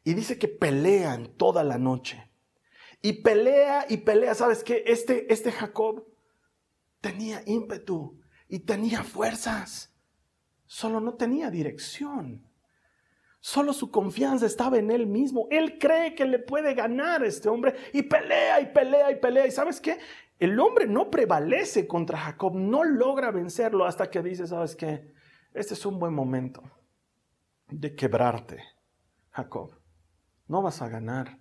Y 0.03 0.13
dice 0.13 0.39
que 0.39 0.47
pelean 0.47 1.33
toda 1.37 1.63
la 1.63 1.77
noche. 1.77 2.31
Y 3.01 3.21
pelea 3.21 3.85
y 3.87 3.97
pelea, 3.97 4.33
¿sabes 4.33 4.63
qué? 4.63 4.83
Este, 4.87 5.31
este 5.31 5.51
Jacob 5.51 6.05
tenía 6.99 7.43
ímpetu 7.45 8.19
y 8.49 8.59
tenía 8.59 9.03
fuerzas, 9.03 9.93
solo 10.65 10.99
no 10.99 11.13
tenía 11.13 11.51
dirección. 11.51 12.46
Solo 13.47 13.71
su 13.71 13.91
confianza 13.91 14.45
estaba 14.45 14.77
en 14.77 14.91
él 14.91 15.07
mismo. 15.07 15.47
Él 15.49 15.79
cree 15.79 16.15
que 16.15 16.25
le 16.25 16.37
puede 16.37 16.73
ganar 16.73 17.21
a 17.21 17.27
este 17.27 17.47
hombre 17.47 17.75
y 17.93 18.03
pelea 18.03 18.59
y 18.59 18.73
pelea 18.73 19.09
y 19.09 19.21
pelea. 19.21 19.47
¿Y 19.47 19.51
sabes 19.51 19.79
qué? 19.79 19.99
El 20.37 20.59
hombre 20.59 20.85
no 20.85 21.09
prevalece 21.09 21.87
contra 21.87 22.17
Jacob, 22.17 22.55
no 22.55 22.83
logra 22.83 23.31
vencerlo 23.31 23.85
hasta 23.85 24.09
que 24.09 24.21
dice, 24.21 24.47
¿sabes 24.47 24.75
qué? 24.75 25.13
Este 25.53 25.75
es 25.75 25.85
un 25.85 25.97
buen 25.97 26.13
momento 26.13 26.61
de 27.69 27.95
quebrarte, 27.95 28.61
Jacob. 29.29 29.79
No 30.49 30.61
vas 30.61 30.81
a 30.81 30.89
ganar, 30.89 31.39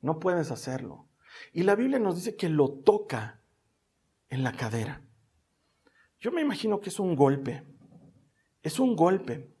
no 0.00 0.20
puedes 0.20 0.50
hacerlo. 0.50 1.10
Y 1.52 1.64
la 1.64 1.74
Biblia 1.74 1.98
nos 1.98 2.16
dice 2.16 2.34
que 2.34 2.48
lo 2.48 2.78
toca 2.80 3.42
en 4.30 4.42
la 4.42 4.52
cadera. 4.52 5.02
Yo 6.18 6.32
me 6.32 6.40
imagino 6.40 6.80
que 6.80 6.88
es 6.88 6.98
un 6.98 7.14
golpe, 7.14 7.62
es 8.62 8.80
un 8.80 8.96
golpe. 8.96 9.52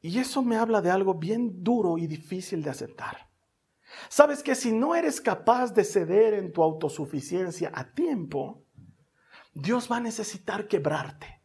Y 0.00 0.18
eso 0.18 0.42
me 0.42 0.56
habla 0.56 0.80
de 0.80 0.90
algo 0.90 1.14
bien 1.14 1.62
duro 1.62 1.98
y 1.98 2.06
difícil 2.06 2.62
de 2.62 2.70
aceptar. 2.70 3.28
Sabes 4.08 4.42
que 4.42 4.54
si 4.54 4.72
no 4.72 4.94
eres 4.94 5.20
capaz 5.20 5.74
de 5.74 5.84
ceder 5.84 6.34
en 6.34 6.52
tu 6.52 6.62
autosuficiencia 6.62 7.70
a 7.74 7.92
tiempo, 7.92 8.64
Dios 9.52 9.90
va 9.90 9.96
a 9.96 10.00
necesitar 10.00 10.68
quebrarte. 10.68 11.42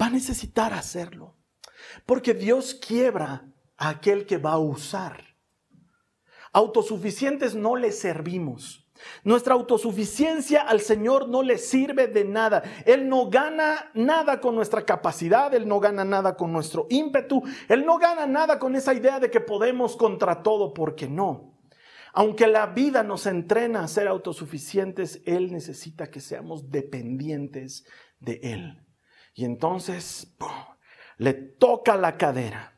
Va 0.00 0.06
a 0.06 0.10
necesitar 0.10 0.72
hacerlo. 0.72 1.36
Porque 2.06 2.32
Dios 2.32 2.74
quiebra 2.74 3.52
a 3.76 3.88
aquel 3.90 4.26
que 4.26 4.38
va 4.38 4.52
a 4.52 4.58
usar. 4.58 5.36
Autosuficientes 6.52 7.54
no 7.54 7.76
le 7.76 7.92
servimos. 7.92 8.85
Nuestra 9.24 9.54
autosuficiencia 9.54 10.62
al 10.62 10.80
Señor 10.80 11.28
no 11.28 11.42
le 11.42 11.58
sirve 11.58 12.06
de 12.06 12.24
nada. 12.24 12.62
Él 12.84 13.08
no 13.08 13.28
gana 13.28 13.90
nada 13.94 14.40
con 14.40 14.54
nuestra 14.54 14.84
capacidad, 14.84 15.52
Él 15.54 15.66
no 15.66 15.80
gana 15.80 16.04
nada 16.04 16.36
con 16.36 16.52
nuestro 16.52 16.86
ímpetu, 16.90 17.42
Él 17.68 17.84
no 17.84 17.98
gana 17.98 18.26
nada 18.26 18.58
con 18.58 18.76
esa 18.76 18.94
idea 18.94 19.20
de 19.20 19.30
que 19.30 19.40
podemos 19.40 19.96
contra 19.96 20.42
todo, 20.42 20.72
porque 20.74 21.08
no. 21.08 21.54
Aunque 22.12 22.46
la 22.46 22.66
vida 22.66 23.02
nos 23.02 23.26
entrena 23.26 23.80
a 23.80 23.88
ser 23.88 24.08
autosuficientes, 24.08 25.22
Él 25.26 25.52
necesita 25.52 26.10
que 26.10 26.20
seamos 26.20 26.70
dependientes 26.70 27.84
de 28.20 28.40
Él. 28.42 28.86
Y 29.34 29.44
entonces 29.44 30.34
le 31.18 31.34
toca 31.34 31.96
la 31.96 32.16
cadera 32.16 32.75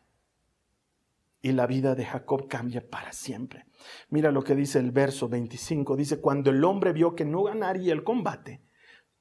y 1.40 1.52
la 1.52 1.66
vida 1.66 1.94
de 1.94 2.04
Jacob 2.04 2.48
cambia 2.48 2.88
para 2.88 3.12
siempre. 3.12 3.66
Mira 4.10 4.32
lo 4.32 4.42
que 4.42 4.54
dice 4.54 4.78
el 4.78 4.90
verso 4.90 5.28
25. 5.28 5.96
Dice, 5.96 6.20
cuando 6.20 6.50
el 6.50 6.64
hombre 6.64 6.92
vio 6.92 7.14
que 7.14 7.24
no 7.24 7.44
ganaría 7.44 7.92
el 7.92 8.04
combate, 8.04 8.62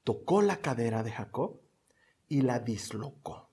tocó 0.04 0.42
la 0.42 0.56
cadera 0.56 1.02
de 1.02 1.12
Jacob 1.12 1.60
y 2.28 2.42
la 2.42 2.58
dislocó. 2.58 3.50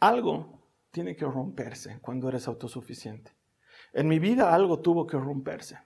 Algo 0.00 0.62
tiene 0.90 1.16
que 1.16 1.24
romperse 1.24 1.98
cuando 2.00 2.28
eres 2.28 2.46
autosuficiente. 2.46 3.32
En 3.92 4.06
mi 4.06 4.18
vida 4.18 4.54
algo 4.54 4.80
tuvo 4.80 5.06
que 5.06 5.16
romperse. 5.16 5.78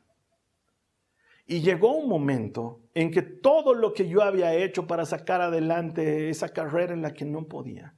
Y 1.46 1.60
llegó 1.60 1.96
un 1.96 2.08
momento 2.08 2.82
en 2.94 3.10
que 3.10 3.22
todo 3.22 3.74
lo 3.74 3.92
que 3.92 4.08
yo 4.08 4.22
había 4.22 4.54
hecho 4.54 4.86
para 4.86 5.06
sacar 5.06 5.40
adelante 5.40 6.30
esa 6.30 6.50
carrera 6.50 6.92
en 6.94 7.02
la 7.02 7.14
que 7.14 7.24
no 7.24 7.46
podía, 7.48 7.96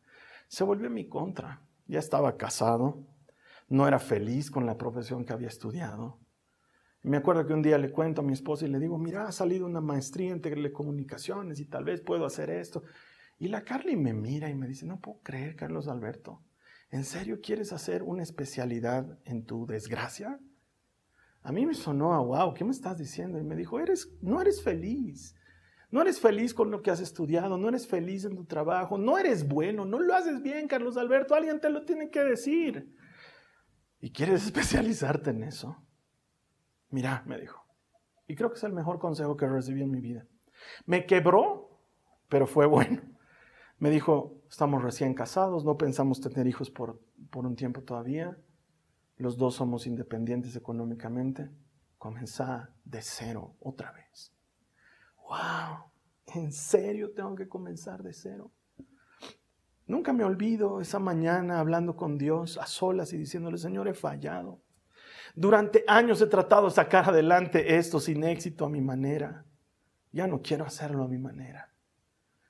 se 0.48 0.64
volvió 0.64 0.86
en 0.86 0.94
mi 0.94 1.08
contra. 1.08 1.60
Ya 1.86 1.98
estaba 1.98 2.36
casado, 2.36 3.04
no 3.68 3.86
era 3.88 3.98
feliz 3.98 4.50
con 4.50 4.66
la 4.66 4.76
profesión 4.76 5.24
que 5.24 5.32
había 5.32 5.48
estudiado. 5.48 6.18
me 7.02 7.18
acuerdo 7.18 7.46
que 7.46 7.52
un 7.52 7.62
día 7.62 7.76
le 7.76 7.90
cuento 7.90 8.22
a 8.22 8.24
mi 8.24 8.32
esposa 8.32 8.64
y 8.64 8.68
le 8.68 8.78
digo, 8.78 8.98
mira, 8.98 9.26
ha 9.26 9.32
salido 9.32 9.66
una 9.66 9.80
maestría 9.80 10.32
en 10.32 10.40
telecomunicaciones 10.40 11.60
y 11.60 11.66
tal 11.66 11.84
vez 11.84 12.00
puedo 12.00 12.24
hacer 12.24 12.48
esto. 12.50 12.82
Y 13.38 13.48
la 13.48 13.62
Carly 13.62 13.96
me 13.96 14.14
mira 14.14 14.48
y 14.48 14.54
me 14.54 14.66
dice, 14.66 14.86
no 14.86 15.00
puedo 15.00 15.18
creer, 15.22 15.56
Carlos 15.56 15.88
Alberto, 15.88 16.42
¿en 16.90 17.04
serio 17.04 17.40
quieres 17.42 17.72
hacer 17.72 18.02
una 18.02 18.22
especialidad 18.22 19.18
en 19.24 19.44
tu 19.44 19.66
desgracia? 19.66 20.38
A 21.42 21.52
mí 21.52 21.66
me 21.66 21.74
sonó 21.74 22.14
a, 22.14 22.20
wow, 22.20 22.54
¿qué 22.54 22.64
me 22.64 22.70
estás 22.70 22.96
diciendo? 22.96 23.38
Y 23.38 23.44
me 23.44 23.56
dijo, 23.56 23.78
eres, 23.78 24.08
no 24.22 24.40
eres 24.40 24.62
feliz. 24.62 25.34
No 25.94 26.02
eres 26.02 26.18
feliz 26.18 26.52
con 26.52 26.72
lo 26.72 26.82
que 26.82 26.90
has 26.90 26.98
estudiado, 26.98 27.56
no 27.56 27.68
eres 27.68 27.86
feliz 27.86 28.24
en 28.24 28.34
tu 28.34 28.44
trabajo, 28.44 28.98
no 28.98 29.16
eres 29.16 29.46
bueno, 29.46 29.84
no 29.84 30.00
lo 30.00 30.12
haces 30.16 30.42
bien, 30.42 30.66
Carlos 30.66 30.96
Alberto, 30.96 31.36
alguien 31.36 31.60
te 31.60 31.70
lo 31.70 31.84
tiene 31.84 32.10
que 32.10 32.24
decir 32.24 32.92
y 34.00 34.10
quieres 34.10 34.44
especializarte 34.46 35.30
en 35.30 35.44
eso, 35.44 35.76
mira, 36.90 37.22
me 37.26 37.38
dijo. 37.38 37.64
Y 38.26 38.34
creo 38.34 38.50
que 38.50 38.56
es 38.56 38.64
el 38.64 38.72
mejor 38.72 38.98
consejo 38.98 39.36
que 39.36 39.46
recibí 39.46 39.82
en 39.82 39.92
mi 39.92 40.00
vida. 40.00 40.26
Me 40.84 41.06
quebró, 41.06 41.78
pero 42.28 42.48
fue 42.48 42.66
bueno. 42.66 43.00
Me 43.78 43.88
dijo, 43.88 44.42
estamos 44.50 44.82
recién 44.82 45.14
casados, 45.14 45.64
no 45.64 45.78
pensamos 45.78 46.20
tener 46.20 46.48
hijos 46.48 46.70
por, 46.70 47.00
por 47.30 47.46
un 47.46 47.54
tiempo 47.54 47.82
todavía. 47.82 48.36
Los 49.16 49.36
dos 49.36 49.54
somos 49.54 49.86
independientes 49.86 50.56
económicamente. 50.56 51.52
Comenzá 51.98 52.74
de 52.84 53.00
cero 53.00 53.54
otra 53.60 53.92
vez. 53.92 54.33
¡Wow! 55.28 55.90
¿En 56.34 56.52
serio 56.52 57.12
tengo 57.12 57.34
que 57.34 57.48
comenzar 57.48 58.02
de 58.02 58.12
cero? 58.12 58.50
Nunca 59.86 60.12
me 60.12 60.24
olvido 60.24 60.80
esa 60.80 60.98
mañana 60.98 61.60
hablando 61.60 61.96
con 61.96 62.16
Dios 62.16 62.56
a 62.56 62.66
solas 62.66 63.12
y 63.12 63.18
diciéndole, 63.18 63.58
Señor, 63.58 63.86
he 63.88 63.94
fallado. 63.94 64.60
Durante 65.34 65.84
años 65.86 66.20
he 66.20 66.26
tratado 66.26 66.66
de 66.66 66.74
sacar 66.74 67.08
adelante 67.08 67.76
esto 67.76 68.00
sin 68.00 68.24
éxito 68.24 68.64
a 68.64 68.70
mi 68.70 68.80
manera. 68.80 69.44
Ya 70.12 70.26
no 70.26 70.40
quiero 70.42 70.64
hacerlo 70.64 71.04
a 71.04 71.08
mi 71.08 71.18
manera. 71.18 71.72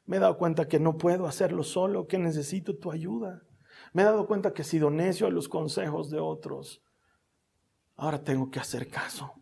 Me 0.07 0.18
he 0.18 0.20
dado 0.20 0.37
cuenta 0.37 0.68
que 0.68 0.79
no 0.79 0.99
puedo 0.99 1.27
hacerlo 1.27 1.62
solo, 1.62 2.07
que 2.07 2.18
necesito 2.18 2.77
tu 2.77 2.93
ayuda. 2.93 3.43
Me 3.93 4.03
he 4.03 4.05
dado 4.05 4.27
cuenta 4.27 4.53
que 4.53 4.62
he 4.62 4.64
sido 4.64 4.91
necio 4.91 5.27
a 5.27 5.31
los 5.31 5.49
consejos 5.49 6.11
de 6.11 6.20
otros. 6.20 6.83
Ahora 7.97 8.22
tengo 8.22 8.51
que 8.51 8.61
hacer 8.61 8.89
caso. 8.89 9.33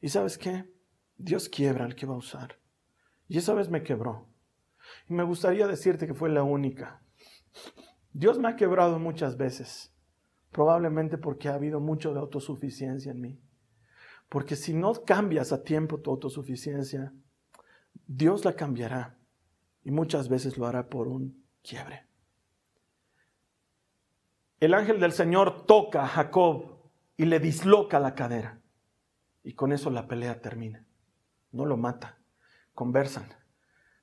¿Y 0.00 0.08
sabes 0.08 0.36
qué? 0.36 0.68
Dios 1.16 1.48
quiebra 1.48 1.84
al 1.84 1.94
que 1.94 2.06
va 2.06 2.14
a 2.14 2.18
usar. 2.18 2.61
Y 3.28 3.38
esa 3.38 3.54
vez 3.54 3.70
me 3.70 3.82
quebró. 3.82 4.28
Y 5.08 5.14
me 5.14 5.22
gustaría 5.22 5.66
decirte 5.66 6.06
que 6.06 6.14
fue 6.14 6.30
la 6.30 6.42
única. 6.42 7.02
Dios 8.12 8.38
me 8.38 8.48
ha 8.48 8.56
quebrado 8.56 8.98
muchas 8.98 9.36
veces, 9.36 9.94
probablemente 10.50 11.16
porque 11.18 11.48
ha 11.48 11.54
habido 11.54 11.80
mucho 11.80 12.12
de 12.12 12.20
autosuficiencia 12.20 13.12
en 13.12 13.20
mí. 13.20 13.40
Porque 14.28 14.56
si 14.56 14.74
no 14.74 14.92
cambias 15.04 15.52
a 15.52 15.62
tiempo 15.62 16.00
tu 16.00 16.10
autosuficiencia, 16.10 17.12
Dios 18.06 18.44
la 18.44 18.54
cambiará 18.54 19.18
y 19.84 19.90
muchas 19.90 20.28
veces 20.28 20.58
lo 20.58 20.66
hará 20.66 20.88
por 20.88 21.08
un 21.08 21.44
quiebre. 21.62 22.06
El 24.60 24.74
ángel 24.74 25.00
del 25.00 25.12
Señor 25.12 25.66
toca 25.66 26.04
a 26.04 26.08
Jacob 26.08 26.78
y 27.16 27.24
le 27.24 27.40
disloca 27.40 27.98
la 27.98 28.14
cadera. 28.14 28.60
Y 29.42 29.54
con 29.54 29.72
eso 29.72 29.90
la 29.90 30.06
pelea 30.06 30.40
termina. 30.40 30.86
No 31.50 31.66
lo 31.66 31.76
mata. 31.76 32.21
Conversan. 32.74 33.28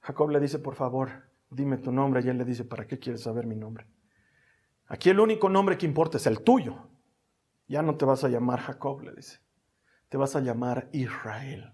Jacob 0.02 0.30
le 0.30 0.40
dice, 0.40 0.60
por 0.60 0.76
favor, 0.76 1.10
dime 1.50 1.78
tu 1.78 1.92
nombre. 1.92 2.22
Y 2.24 2.30
él 2.30 2.38
le 2.38 2.46
dice, 2.46 2.66
¿para 2.66 2.88
qué 2.88 3.00
quieres 3.00 3.24
saber 3.24 3.46
mi 3.46 3.56
nombre? 3.56 3.88
Aquí 4.88 5.10
el 5.10 5.20
único 5.20 5.50
nombre 5.50 5.78
que 5.78 5.86
importa 5.86 6.18
es 6.18 6.28
el 6.28 6.42
tuyo. 6.42 6.90
Ya 7.68 7.82
no 7.82 7.96
te 7.96 8.06
vas 8.06 8.24
a 8.24 8.30
llamar 8.30 8.60
Jacob, 8.60 9.02
le 9.02 9.14
dice. 9.14 9.40
Te 10.10 10.18
vas 10.18 10.36
a 10.36 10.40
llamar 10.40 10.90
Israel. 10.92 11.74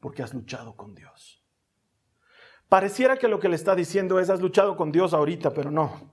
Porque 0.00 0.22
has 0.22 0.34
luchado 0.34 0.76
con 0.76 0.94
Dios. 0.94 1.44
Pareciera 2.68 3.16
que 3.16 3.28
lo 3.28 3.38
que 3.38 3.48
le 3.48 3.54
está 3.54 3.74
diciendo 3.76 4.18
es, 4.18 4.30
has 4.30 4.40
luchado 4.40 4.76
con 4.76 4.90
Dios 4.90 5.14
ahorita, 5.14 5.52
pero 5.52 5.70
no. 5.70 6.12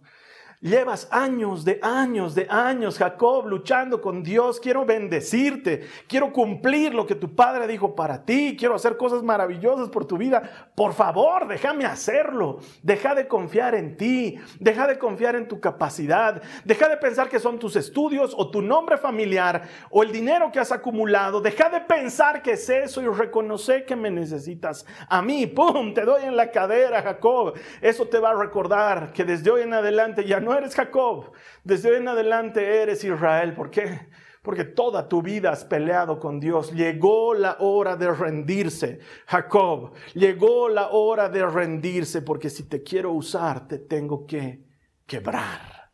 Llevas 0.62 1.08
años 1.12 1.64
de 1.64 1.80
años 1.82 2.36
de 2.36 2.46
años, 2.50 2.98
Jacob, 2.98 3.48
luchando 3.48 4.02
con 4.02 4.22
Dios. 4.24 4.60
Quiero 4.60 4.86
bendecirte. 4.86 5.88
Quiero 6.06 6.34
cumplir 6.34 6.94
lo 6.94 7.08
que 7.08 7.16
tu 7.16 7.34
padre 7.34 7.66
dijo 7.66 7.96
para 7.96 8.26
ti. 8.26 8.58
Quiero 8.60 8.76
hacer 8.76 8.98
cosas 8.98 9.24
maravillosas 9.24 9.88
por 9.88 10.04
tu 10.04 10.18
vida. 10.18 10.72
Por 10.76 10.92
favor, 10.92 11.48
déjame 11.48 11.86
hacerlo. 11.86 12.60
Deja 12.84 13.16
de 13.16 13.26
confiar 13.26 13.74
en 13.74 13.96
ti. 13.96 14.38
Deja 14.60 14.86
de 14.86 15.00
confiar 15.00 15.38
en 15.38 15.48
tu 15.48 15.62
capacidad. 15.62 16.42
Deja 16.66 16.90
de 16.90 16.98
pensar 16.98 17.30
que 17.30 17.40
son 17.40 17.58
tus 17.58 17.78
estudios 17.78 18.34
o 18.36 18.52
tu 18.52 18.62
nombre 18.62 18.98
familiar 18.98 19.64
o 19.90 20.04
el 20.04 20.12
dinero 20.12 20.52
que 20.52 20.60
has 20.60 20.74
acumulado. 20.74 21.40
Deja 21.40 21.70
de 21.70 21.80
pensar 21.80 22.42
que 22.42 22.52
es 22.52 22.70
eso 22.70 23.02
y 23.02 23.08
reconoce 23.08 23.86
que 23.86 23.96
me 23.96 24.12
necesitas. 24.12 24.86
A 25.08 25.22
mí, 25.22 25.48
¡pum! 25.48 25.94
Te 25.94 26.04
doy 26.04 26.24
en 26.24 26.36
la 26.36 26.52
cadera, 26.52 27.02
Jacob. 27.02 27.54
Eso 27.80 28.10
te 28.10 28.20
va 28.20 28.32
a 28.32 28.36
recordar 28.36 29.14
que 29.14 29.24
desde 29.24 29.52
hoy 29.52 29.62
en 29.62 29.74
adelante 29.74 30.26
ya 30.26 30.42
no 30.42 30.49
no 30.50 30.58
eres 30.58 30.74
Jacob, 30.74 31.32
desde 31.64 31.96
en 31.96 32.08
adelante 32.08 32.82
eres 32.82 33.04
Israel. 33.04 33.54
¿Por 33.54 33.70
qué? 33.70 34.10
Porque 34.42 34.64
toda 34.64 35.08
tu 35.08 35.22
vida 35.22 35.52
has 35.52 35.64
peleado 35.64 36.20
con 36.20 36.40
Dios. 36.40 36.72
Llegó 36.74 37.36
la 37.36 37.58
hora 37.60 37.96
de 37.96 38.12
rendirse, 38.12 39.00
Jacob. 39.28 39.94
Llegó 40.16 40.68
la 40.68 40.90
hora 40.90 41.30
de 41.30 41.46
rendirse 41.46 42.24
porque 42.24 42.50
si 42.50 42.64
te 42.64 42.82
quiero 42.82 43.12
usar, 43.12 43.68
te 43.68 43.78
tengo 43.78 44.26
que 44.26 44.66
quebrar. 45.06 45.92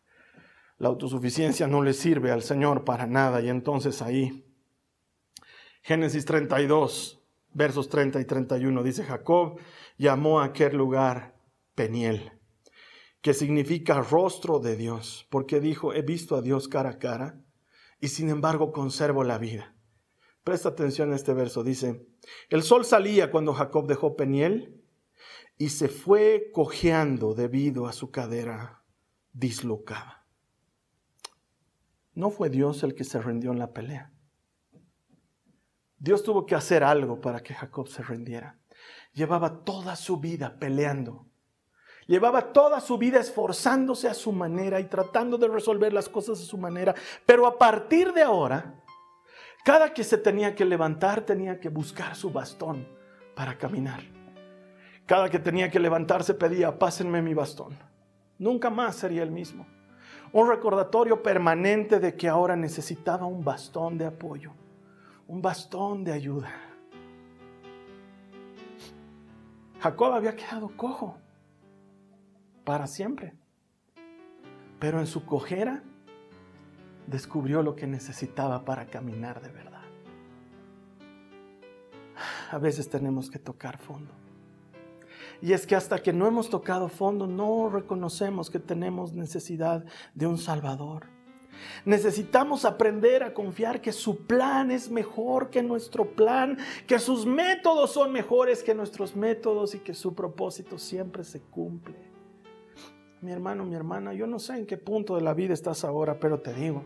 La 0.78 0.88
autosuficiencia 0.88 1.68
no 1.68 1.84
le 1.84 1.92
sirve 1.92 2.32
al 2.32 2.42
Señor 2.42 2.86
para 2.86 3.08
nada. 3.08 3.42
Y 3.42 3.50
entonces 3.50 4.02
ahí, 4.02 4.46
Génesis 5.82 6.24
32, 6.24 7.22
versos 7.52 7.90
30 7.90 8.22
y 8.22 8.26
31, 8.26 8.84
dice 8.84 9.04
Jacob, 9.04 9.60
llamó 9.98 10.40
a 10.40 10.46
aquel 10.46 10.78
lugar 10.78 11.36
Peniel 11.74 12.36
que 13.26 13.34
significa 13.34 14.02
rostro 14.02 14.60
de 14.60 14.76
Dios, 14.76 15.26
porque 15.32 15.60
dijo, 15.60 15.96
he 15.96 16.04
visto 16.04 16.36
a 16.36 16.44
Dios 16.44 16.68
cara 16.68 16.92
a 16.92 17.00
cara 17.00 17.42
y 18.00 18.10
sin 18.10 18.30
embargo 18.30 18.72
conservo 18.72 19.24
la 19.24 19.40
vida. 19.40 19.76
Presta 20.44 20.70
atención 20.70 21.12
a 21.12 21.16
este 21.16 21.34
verso, 21.34 21.64
dice, 21.64 22.08
el 22.50 22.62
sol 22.62 22.86
salía 22.86 23.32
cuando 23.32 23.56
Jacob 23.56 23.88
dejó 23.88 24.16
Peniel 24.16 24.80
y 25.58 25.70
se 25.70 25.88
fue 25.88 26.52
cojeando 26.54 27.34
debido 27.34 27.88
a 27.88 27.94
su 27.94 28.12
cadera 28.12 28.84
dislocada. 29.34 30.28
No 32.14 32.30
fue 32.30 32.52
Dios 32.52 32.84
el 32.84 32.94
que 32.94 33.06
se 33.06 33.20
rindió 33.20 33.52
en 33.52 33.58
la 33.58 33.74
pelea. 33.74 34.14
Dios 35.98 36.22
tuvo 36.22 36.46
que 36.46 36.54
hacer 36.54 36.84
algo 36.84 37.22
para 37.22 37.42
que 37.42 37.56
Jacob 37.56 37.88
se 37.88 38.04
rindiera. 38.04 38.60
Llevaba 39.14 39.64
toda 39.64 39.96
su 39.96 40.20
vida 40.20 40.60
peleando. 40.60 41.28
Llevaba 42.08 42.54
toda 42.54 42.80
su 42.82 42.98
vida 42.98 43.20
esforzándose 43.20 44.08
a 44.08 44.14
su 44.14 44.32
manera 44.32 44.80
y 44.80 44.86
tratando 44.86 45.38
de 45.38 45.48
resolver 45.48 45.92
las 45.92 46.08
cosas 46.08 46.40
a 46.40 46.46
su 46.46 46.58
manera. 46.58 46.94
Pero 47.26 47.48
a 47.48 47.58
partir 47.58 48.14
de 48.14 48.22
ahora, 48.22 48.76
cada 49.64 49.92
que 49.92 50.04
se 50.04 50.20
tenía 50.20 50.54
que 50.54 50.66
levantar 50.66 51.22
tenía 51.22 51.60
que 51.60 51.70
buscar 51.70 52.16
su 52.16 52.32
bastón 52.32 52.88
para 53.36 53.58
caminar. 53.58 54.02
Cada 55.08 55.30
que 55.30 55.40
tenía 55.40 55.72
que 55.72 55.80
levantarse 55.80 56.36
pedía, 56.36 56.78
pásenme 56.78 57.22
mi 57.24 57.34
bastón. 57.34 57.78
Nunca 58.38 58.70
más 58.70 58.96
sería 58.96 59.24
el 59.24 59.32
mismo. 59.32 59.66
Un 60.32 60.48
recordatorio 60.48 61.24
permanente 61.24 62.00
de 62.00 62.16
que 62.16 62.28
ahora 62.28 62.56
necesitaba 62.56 63.26
un 63.26 63.44
bastón 63.44 63.98
de 63.98 64.06
apoyo, 64.06 64.52
un 65.28 65.42
bastón 65.42 66.04
de 66.04 66.14
ayuda. 66.14 66.52
Jacob 69.80 70.14
había 70.14 70.36
quedado 70.36 70.70
cojo 70.76 71.18
para 72.66 72.88
siempre. 72.88 73.34
Pero 74.80 75.00
en 75.00 75.08
su 75.08 75.26
cojera 75.26 75.84
descubrió 77.08 77.62
lo 77.62 77.76
que 77.76 77.88
necesitaba 77.88 78.66
para 78.66 78.88
caminar 78.88 79.42
de 79.42 79.52
verdad. 79.52 79.84
A 82.52 82.58
veces 82.58 82.90
tenemos 82.90 83.30
que 83.30 83.40
tocar 83.40 83.78
fondo. 83.78 84.12
Y 85.42 85.54
es 85.54 85.68
que 85.68 85.76
hasta 85.76 86.02
que 86.02 86.14
no 86.14 86.28
hemos 86.28 86.50
tocado 86.50 86.90
fondo, 86.90 87.28
no 87.28 87.70
reconocemos 87.70 88.50
que 88.50 88.60
tenemos 88.60 89.14
necesidad 89.14 89.86
de 90.14 90.28
un 90.28 90.38
Salvador. 90.38 91.08
Necesitamos 91.86 92.66
aprender 92.66 93.24
a 93.24 93.34
confiar 93.34 93.82
que 93.82 93.92
su 93.92 94.26
plan 94.26 94.72
es 94.72 94.90
mejor 94.90 95.50
que 95.50 95.64
nuestro 95.64 96.16
plan, 96.16 96.58
que 96.88 97.00
sus 97.00 97.26
métodos 97.26 97.92
son 97.92 98.12
mejores 98.12 98.64
que 98.64 98.74
nuestros 98.74 99.16
métodos 99.16 99.76
y 99.76 99.80
que 99.80 99.94
su 99.94 100.14
propósito 100.14 100.78
siempre 100.78 101.24
se 101.24 101.42
cumple. 101.42 102.15
Mi 103.22 103.32
hermano, 103.32 103.66
mi 103.66 103.76
hermana, 103.76 104.14
yo 104.14 104.28
no 104.28 104.40
sé 104.40 104.58
en 104.58 104.66
qué 104.66 104.78
punto 104.78 105.16
de 105.16 105.22
la 105.22 105.34
vida 105.34 105.54
estás 105.54 105.84
ahora, 105.84 106.20
pero 106.20 106.40
te 106.40 106.54
digo, 106.54 106.84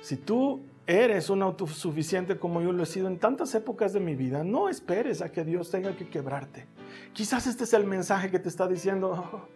si 0.00 0.16
tú 0.16 0.62
eres 0.86 1.30
un 1.30 1.42
autosuficiente 1.42 2.38
como 2.38 2.62
yo 2.62 2.72
lo 2.72 2.82
he 2.82 2.86
sido 2.86 3.08
en 3.08 3.18
tantas 3.18 3.54
épocas 3.54 3.92
de 3.92 4.00
mi 4.00 4.14
vida, 4.14 4.44
no 4.44 4.68
esperes 4.68 5.20
a 5.20 5.30
que 5.30 5.44
Dios 5.44 5.70
tenga 5.70 5.96
que 5.96 6.08
quebrarte. 6.08 6.66
Quizás 7.12 7.46
este 7.46 7.64
es 7.64 7.72
el 7.72 7.84
mensaje 7.84 8.30
que 8.30 8.38
te 8.38 8.48
está 8.48 8.68
diciendo, 8.68 9.10
oh, 9.10 9.48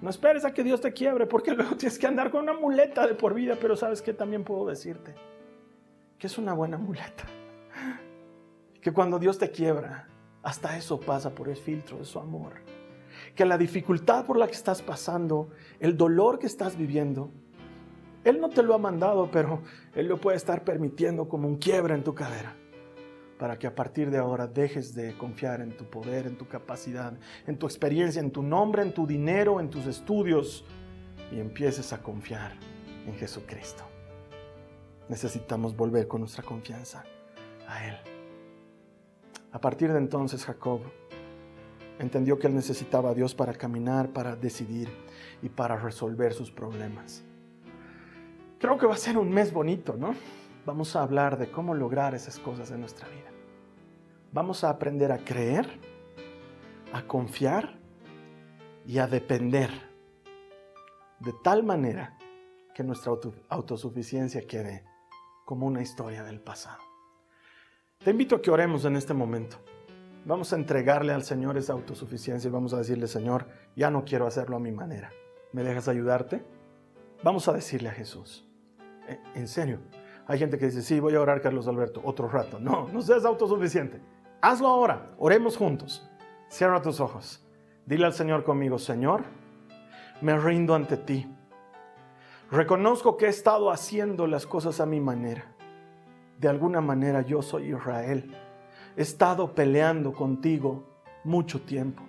no 0.00 0.10
esperes 0.10 0.44
a 0.44 0.52
que 0.52 0.62
Dios 0.62 0.80
te 0.80 0.92
quiebre, 0.92 1.26
porque 1.26 1.54
luego 1.54 1.76
tienes 1.76 1.98
que 1.98 2.06
andar 2.06 2.30
con 2.30 2.42
una 2.42 2.52
muleta 2.52 3.06
de 3.06 3.14
por 3.14 3.34
vida, 3.34 3.56
pero 3.60 3.76
sabes 3.76 4.02
que 4.02 4.12
también 4.12 4.44
puedo 4.44 4.66
decirte 4.66 5.14
que 6.18 6.26
es 6.26 6.38
una 6.38 6.52
buena 6.52 6.78
muleta. 6.78 7.24
Que 8.80 8.92
cuando 8.92 9.18
Dios 9.18 9.38
te 9.38 9.50
quiebra, 9.50 10.08
hasta 10.42 10.76
eso 10.76 11.00
pasa 11.00 11.30
por 11.30 11.48
el 11.48 11.56
filtro 11.56 11.96
de 11.96 12.04
su 12.04 12.18
amor. 12.18 12.52
Que 13.34 13.44
la 13.44 13.58
dificultad 13.58 14.24
por 14.24 14.38
la 14.38 14.46
que 14.46 14.54
estás 14.54 14.82
pasando, 14.82 15.50
el 15.80 15.96
dolor 15.96 16.38
que 16.38 16.46
estás 16.46 16.76
viviendo, 16.76 17.30
él 18.24 18.40
no 18.40 18.48
te 18.48 18.62
lo 18.62 18.74
ha 18.74 18.78
mandado, 18.78 19.30
pero 19.30 19.60
Él 19.94 20.08
lo 20.08 20.18
puede 20.18 20.38
estar 20.38 20.64
permitiendo 20.64 21.28
como 21.28 21.46
un 21.46 21.56
quiebre 21.56 21.94
en 21.94 22.02
tu 22.02 22.14
cadera. 22.14 22.56
Para 23.38 23.58
que 23.58 23.66
a 23.66 23.74
partir 23.74 24.10
de 24.10 24.16
ahora 24.16 24.46
dejes 24.46 24.94
de 24.94 25.16
confiar 25.18 25.60
en 25.60 25.76
tu 25.76 25.84
poder, 25.84 26.26
en 26.26 26.38
tu 26.38 26.48
capacidad, 26.48 27.12
en 27.46 27.58
tu 27.58 27.66
experiencia, 27.66 28.20
en 28.20 28.30
tu 28.30 28.42
nombre, 28.42 28.82
en 28.82 28.94
tu 28.94 29.06
dinero, 29.06 29.60
en 29.60 29.68
tus 29.68 29.86
estudios 29.86 30.64
y 31.30 31.38
empieces 31.38 31.92
a 31.92 32.02
confiar 32.02 32.52
en 33.06 33.14
Jesucristo. 33.14 33.84
Necesitamos 35.08 35.76
volver 35.76 36.08
con 36.08 36.20
nuestra 36.20 36.42
confianza 36.42 37.04
a 37.68 37.86
Él. 37.86 37.96
A 39.52 39.60
partir 39.60 39.92
de 39.92 39.98
entonces 39.98 40.46
Jacob 40.46 40.80
entendió 41.98 42.38
que 42.38 42.46
él 42.46 42.54
necesitaba 42.54 43.10
a 43.10 43.14
Dios 43.14 43.34
para 43.34 43.54
caminar, 43.54 44.10
para 44.10 44.36
decidir 44.36 44.88
y 45.42 45.48
para 45.48 45.76
resolver 45.76 46.32
sus 46.32 46.50
problemas. 46.50 47.24
Creo 48.58 48.78
que 48.78 48.86
va 48.86 48.94
a 48.94 48.98
ser 48.98 49.18
un 49.18 49.30
mes 49.30 49.52
bonito, 49.52 49.96
¿no? 49.96 50.14
Vamos 50.64 50.96
a 50.96 51.02
hablar 51.02 51.38
de 51.38 51.50
cómo 51.50 51.74
lograr 51.74 52.14
esas 52.14 52.38
cosas 52.38 52.70
en 52.70 52.80
nuestra 52.80 53.08
vida. 53.08 53.30
Vamos 54.32 54.64
a 54.64 54.70
aprender 54.70 55.12
a 55.12 55.18
creer, 55.18 55.68
a 56.92 57.02
confiar 57.02 57.78
y 58.86 58.98
a 58.98 59.06
depender 59.06 59.70
de 61.20 61.32
tal 61.42 61.62
manera 61.62 62.16
que 62.74 62.82
nuestra 62.82 63.12
autosuficiencia 63.48 64.46
quede 64.46 64.84
como 65.44 65.66
una 65.66 65.82
historia 65.82 66.24
del 66.24 66.40
pasado. 66.40 66.82
Te 67.98 68.10
invito 68.10 68.36
a 68.36 68.42
que 68.42 68.50
oremos 68.50 68.84
en 68.84 68.96
este 68.96 69.14
momento. 69.14 69.58
Vamos 70.26 70.52
a 70.52 70.56
entregarle 70.56 71.12
al 71.12 71.22
Señor 71.22 71.58
esa 71.58 71.74
autosuficiencia 71.74 72.48
y 72.48 72.50
vamos 72.50 72.72
a 72.72 72.78
decirle, 72.78 73.06
Señor, 73.06 73.46
ya 73.76 73.90
no 73.90 74.04
quiero 74.04 74.26
hacerlo 74.26 74.56
a 74.56 74.60
mi 74.60 74.72
manera. 74.72 75.12
¿Me 75.52 75.62
dejas 75.62 75.86
ayudarte? 75.88 76.42
Vamos 77.22 77.46
a 77.48 77.52
decirle 77.52 77.90
a 77.90 77.92
Jesús, 77.92 78.48
eh, 79.06 79.20
en 79.34 79.46
serio. 79.48 79.80
Hay 80.26 80.38
gente 80.38 80.58
que 80.58 80.66
dice, 80.66 80.80
sí, 80.80 80.98
voy 80.98 81.14
a 81.14 81.20
orar, 81.20 81.42
Carlos 81.42 81.68
Alberto, 81.68 82.00
otro 82.04 82.28
rato. 82.28 82.58
No, 82.58 82.88
no 82.88 83.02
seas 83.02 83.26
autosuficiente. 83.26 84.00
Hazlo 84.40 84.68
ahora. 84.68 85.10
Oremos 85.18 85.56
juntos. 85.58 86.08
Cierra 86.48 86.80
tus 86.80 87.00
ojos. 87.00 87.44
Dile 87.84 88.06
al 88.06 88.14
Señor 88.14 88.44
conmigo, 88.44 88.78
Señor, 88.78 89.24
me 90.22 90.38
rindo 90.38 90.74
ante 90.74 90.96
ti. 90.96 91.30
Reconozco 92.50 93.18
que 93.18 93.26
he 93.26 93.28
estado 93.28 93.70
haciendo 93.70 94.26
las 94.26 94.46
cosas 94.46 94.80
a 94.80 94.86
mi 94.86 95.00
manera. 95.00 95.44
De 96.38 96.48
alguna 96.48 96.80
manera 96.80 97.20
yo 97.20 97.42
soy 97.42 97.74
Israel. 97.74 98.34
He 98.96 99.02
estado 99.02 99.54
peleando 99.54 100.12
contigo 100.12 100.84
mucho 101.24 101.60
tiempo. 101.62 102.04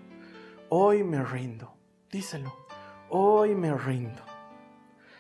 Hoy 0.70 1.04
me 1.04 1.24
rindo. 1.24 1.74
Díselo. 2.12 2.54
Hoy 3.10 3.56
me 3.56 3.74
rindo. 3.74 4.22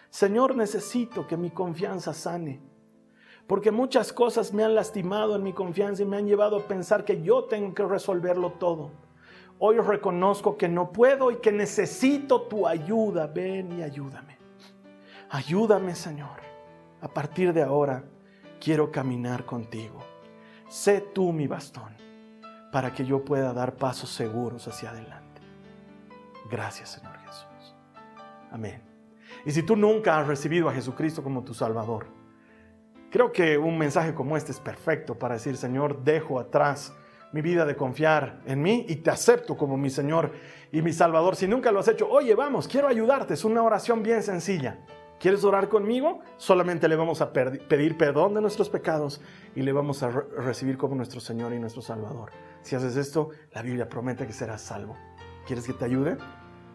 Señor, 0.09 0.55
necesito 0.55 1.27
que 1.27 1.37
mi 1.37 1.49
confianza 1.49 2.13
sane, 2.13 2.61
porque 3.47 3.71
muchas 3.71 4.13
cosas 4.13 4.53
me 4.53 4.63
han 4.63 4.75
lastimado 4.75 5.35
en 5.35 5.43
mi 5.43 5.53
confianza 5.53 6.03
y 6.03 6.05
me 6.05 6.17
han 6.17 6.27
llevado 6.27 6.57
a 6.57 6.67
pensar 6.67 7.03
que 7.03 7.21
yo 7.21 7.45
tengo 7.45 7.73
que 7.73 7.83
resolverlo 7.83 8.53
todo. 8.53 8.91
Hoy 9.57 9.77
reconozco 9.79 10.57
que 10.57 10.69
no 10.69 10.91
puedo 10.91 11.31
y 11.31 11.37
que 11.37 11.51
necesito 11.51 12.43
tu 12.43 12.67
ayuda. 12.67 13.27
Ven 13.27 13.79
y 13.79 13.83
ayúdame. 13.83 14.37
Ayúdame, 15.29 15.95
Señor. 15.95 16.39
A 17.01 17.07
partir 17.07 17.53
de 17.53 17.63
ahora 17.63 18.03
quiero 18.59 18.91
caminar 18.91 19.45
contigo. 19.45 20.14
Sé 20.75 20.99
tú 20.99 21.31
mi 21.31 21.47
bastón 21.47 21.95
para 22.69 22.93
que 22.93 23.05
yo 23.05 23.23
pueda 23.23 23.53
dar 23.53 23.77
pasos 23.77 24.09
seguros 24.09 24.67
hacia 24.67 24.89
adelante. 24.89 25.41
Gracias, 26.51 26.89
Señor 26.89 27.17
Jesús. 27.19 27.77
Amén. 28.51 28.81
Y 29.45 29.51
si 29.51 29.63
tú 29.63 29.77
nunca 29.77 30.19
has 30.19 30.27
recibido 30.27 30.67
a 30.67 30.73
Jesucristo 30.73 31.23
como 31.23 31.45
tu 31.45 31.53
Salvador, 31.53 32.07
creo 33.09 33.31
que 33.31 33.57
un 33.57 33.77
mensaje 33.77 34.13
como 34.13 34.35
este 34.35 34.51
es 34.51 34.59
perfecto 34.59 35.17
para 35.17 35.35
decir, 35.35 35.55
Señor, 35.55 36.03
dejo 36.03 36.41
atrás 36.41 36.93
mi 37.31 37.39
vida 37.39 37.63
de 37.63 37.77
confiar 37.77 38.41
en 38.45 38.61
mí 38.61 38.85
y 38.89 38.97
te 38.97 39.11
acepto 39.11 39.55
como 39.55 39.77
mi 39.77 39.89
Señor 39.89 40.33
y 40.73 40.81
mi 40.81 40.91
Salvador. 40.91 41.37
Si 41.37 41.47
nunca 41.47 41.71
lo 41.71 41.79
has 41.79 41.87
hecho, 41.87 42.09
oye, 42.09 42.35
vamos, 42.35 42.67
quiero 42.67 42.89
ayudarte. 42.89 43.35
Es 43.35 43.45
una 43.45 43.63
oración 43.63 44.03
bien 44.03 44.21
sencilla. 44.21 44.79
¿Quieres 45.19 45.43
orar 45.43 45.69
conmigo? 45.69 46.19
Solamente 46.37 46.87
le 46.87 46.95
vamos 46.95 47.21
a 47.21 47.31
pedir 47.31 47.97
perdón 47.97 48.33
de 48.33 48.41
nuestros 48.41 48.69
pecados 48.69 49.21
y 49.55 49.61
le 49.61 49.71
vamos 49.71 50.03
a 50.03 50.09
recibir 50.09 50.77
como 50.77 50.95
nuestro 50.95 51.19
Señor 51.19 51.53
y 51.53 51.59
nuestro 51.59 51.81
Salvador. 51.81 52.31
Si 52.61 52.75
haces 52.75 52.97
esto, 52.97 53.29
la 53.53 53.61
Biblia 53.61 53.87
promete 53.87 54.27
que 54.27 54.33
serás 54.33 54.61
salvo. 54.61 54.97
¿Quieres 55.47 55.65
que 55.65 55.73
te 55.73 55.85
ayude? 55.85 56.17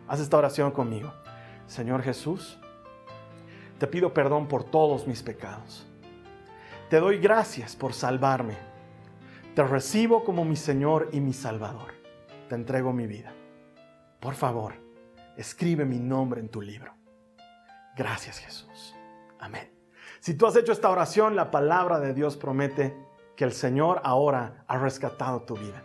Haz 0.09 0.21
esta 0.21 0.39
oración 0.39 0.71
conmigo. 0.71 1.13
Señor 1.67 2.03
Jesús, 2.03 2.59
te 3.79 3.87
pido 3.87 4.13
perdón 4.15 4.49
por 4.49 4.65
todos 4.65 5.07
mis 5.07 5.23
pecados. 5.23 5.87
Te 6.89 6.99
doy 6.99 7.19
gracias 7.19 7.77
por 7.77 7.93
salvarme. 7.93 8.57
Te 9.55 9.63
recibo 9.63 10.25
como 10.25 10.45
mi 10.45 10.57
Señor 10.57 11.09
y 11.13 11.21
mi 11.21 11.33
Salvador. 11.33 11.93
Te 12.49 12.55
entrego 12.55 12.93
mi 12.93 13.07
vida. 13.07 13.33
Por 14.19 14.35
favor, 14.35 14.75
escribe 15.37 15.85
mi 15.85 15.99
nombre 15.99 16.41
en 16.41 16.49
tu 16.49 16.61
libro. 16.61 17.00
Gracias 18.01 18.39
Jesús. 18.39 18.95
Amén. 19.39 19.71
Si 20.21 20.33
tú 20.33 20.47
has 20.47 20.57
hecho 20.57 20.73
esta 20.73 20.89
oración, 20.89 21.37
la 21.37 21.51
palabra 21.51 22.01
de 22.01 22.15
Dios 22.15 22.39
promete 22.39 22.97
que 23.37 23.45
el 23.45 23.53
Señor 23.53 24.01
ahora 24.05 24.65
ha 24.69 24.79
rescatado 24.79 25.43
tu 25.43 25.55
vida. 25.55 25.83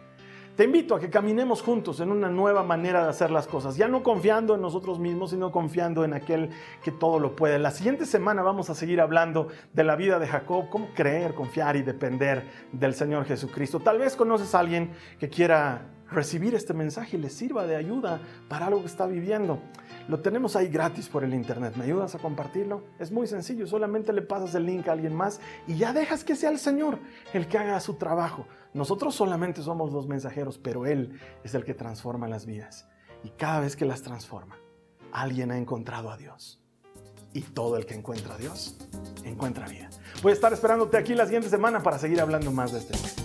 Te 0.56 0.64
invito 0.64 0.96
a 0.96 1.00
que 1.02 1.10
caminemos 1.10 1.62
juntos 1.62 2.00
en 2.00 2.12
una 2.12 2.30
nueva 2.30 2.64
manera 2.64 3.04
de 3.04 3.10
hacer 3.10 3.32
las 3.32 3.48
cosas, 3.48 3.76
ya 3.76 3.90
no 3.90 4.02
confiando 4.02 4.56
en 4.56 4.62
nosotros 4.62 4.98
mismos, 4.98 5.32
sino 5.32 5.52
confiando 5.52 6.06
en 6.06 6.14
aquel 6.14 6.52
que 6.82 6.94
todo 6.94 7.20
lo 7.20 7.36
puede. 7.36 7.60
La 7.60 7.72
siguiente 7.72 8.06
semana 8.06 8.44
vamos 8.44 8.70
a 8.70 8.76
seguir 8.76 9.02
hablando 9.02 9.50
de 9.74 9.84
la 9.84 9.98
vida 9.98 10.18
de 10.18 10.28
Jacob, 10.28 10.70
cómo 10.70 10.94
creer, 10.94 11.36
confiar 11.36 11.76
y 11.76 11.82
depender 11.82 12.50
del 12.72 12.94
Señor 12.94 13.26
Jesucristo. 13.26 13.82
Tal 13.82 13.98
vez 13.98 14.16
conoces 14.16 14.56
a 14.56 14.60
alguien 14.60 14.94
que 15.20 15.28
quiera 15.28 15.95
recibir 16.10 16.56
este 16.56 16.74
mensaje 16.74 17.18
y 17.18 17.20
le 17.20 17.30
sirva 17.30 17.66
de 17.66 17.76
ayuda 17.76 18.22
para 18.48 18.68
algo 18.68 18.82
que 18.82 18.88
está 18.88 19.08
viviendo. 19.08 19.60
Lo 20.08 20.20
tenemos 20.20 20.56
ahí 20.56 20.68
gratis 20.68 21.08
por 21.08 21.24
el 21.24 21.34
internet. 21.34 21.76
¿Me 21.78 21.86
ayudas 21.86 22.14
a 22.16 22.20
compartirlo? 22.20 22.84
Es 23.00 23.12
muy 23.12 23.28
sencillo, 23.28 23.66
solamente 23.66 24.14
le 24.14 24.22
pasas 24.22 24.54
el 24.56 24.66
link 24.66 24.88
a 24.88 24.92
alguien 24.92 25.16
más 25.16 25.40
y 25.68 25.78
ya 25.78 25.94
dejas 25.94 26.24
que 26.24 26.36
sea 26.36 26.52
el 26.52 26.60
Señor 26.60 27.00
el 27.34 27.48
que 27.48 27.58
haga 27.58 27.80
su 27.80 27.96
trabajo. 27.96 28.46
Nosotros 28.74 29.16
solamente 29.16 29.62
somos 29.62 29.92
los 29.92 30.08
mensajeros, 30.08 30.58
pero 30.58 30.86
Él 30.86 31.20
es 31.44 31.56
el 31.56 31.64
que 31.64 31.74
transforma 31.74 32.28
las 32.28 32.46
vidas. 32.46 32.88
Y 33.24 33.30
cada 33.30 33.62
vez 33.62 33.76
que 33.76 33.86
las 33.86 34.04
transforma, 34.04 34.58
alguien 35.12 35.52
ha 35.52 35.58
encontrado 35.58 36.12
a 36.12 36.18
Dios. 36.18 36.62
Y 37.34 37.42
todo 37.42 37.78
el 37.78 37.86
que 37.86 37.96
encuentra 37.96 38.36
a 38.36 38.38
Dios, 38.38 38.78
encuentra 39.24 39.68
vida. 39.68 39.90
Voy 40.22 40.32
a 40.32 40.34
estar 40.34 40.54
esperándote 40.54 40.98
aquí 40.98 41.16
la 41.16 41.26
siguiente 41.26 41.50
semana 41.50 41.82
para 41.82 41.98
seguir 41.98 42.22
hablando 42.22 42.52
más 42.52 42.72
de 42.72 42.80
este 42.80 42.94
tema. 42.94 43.25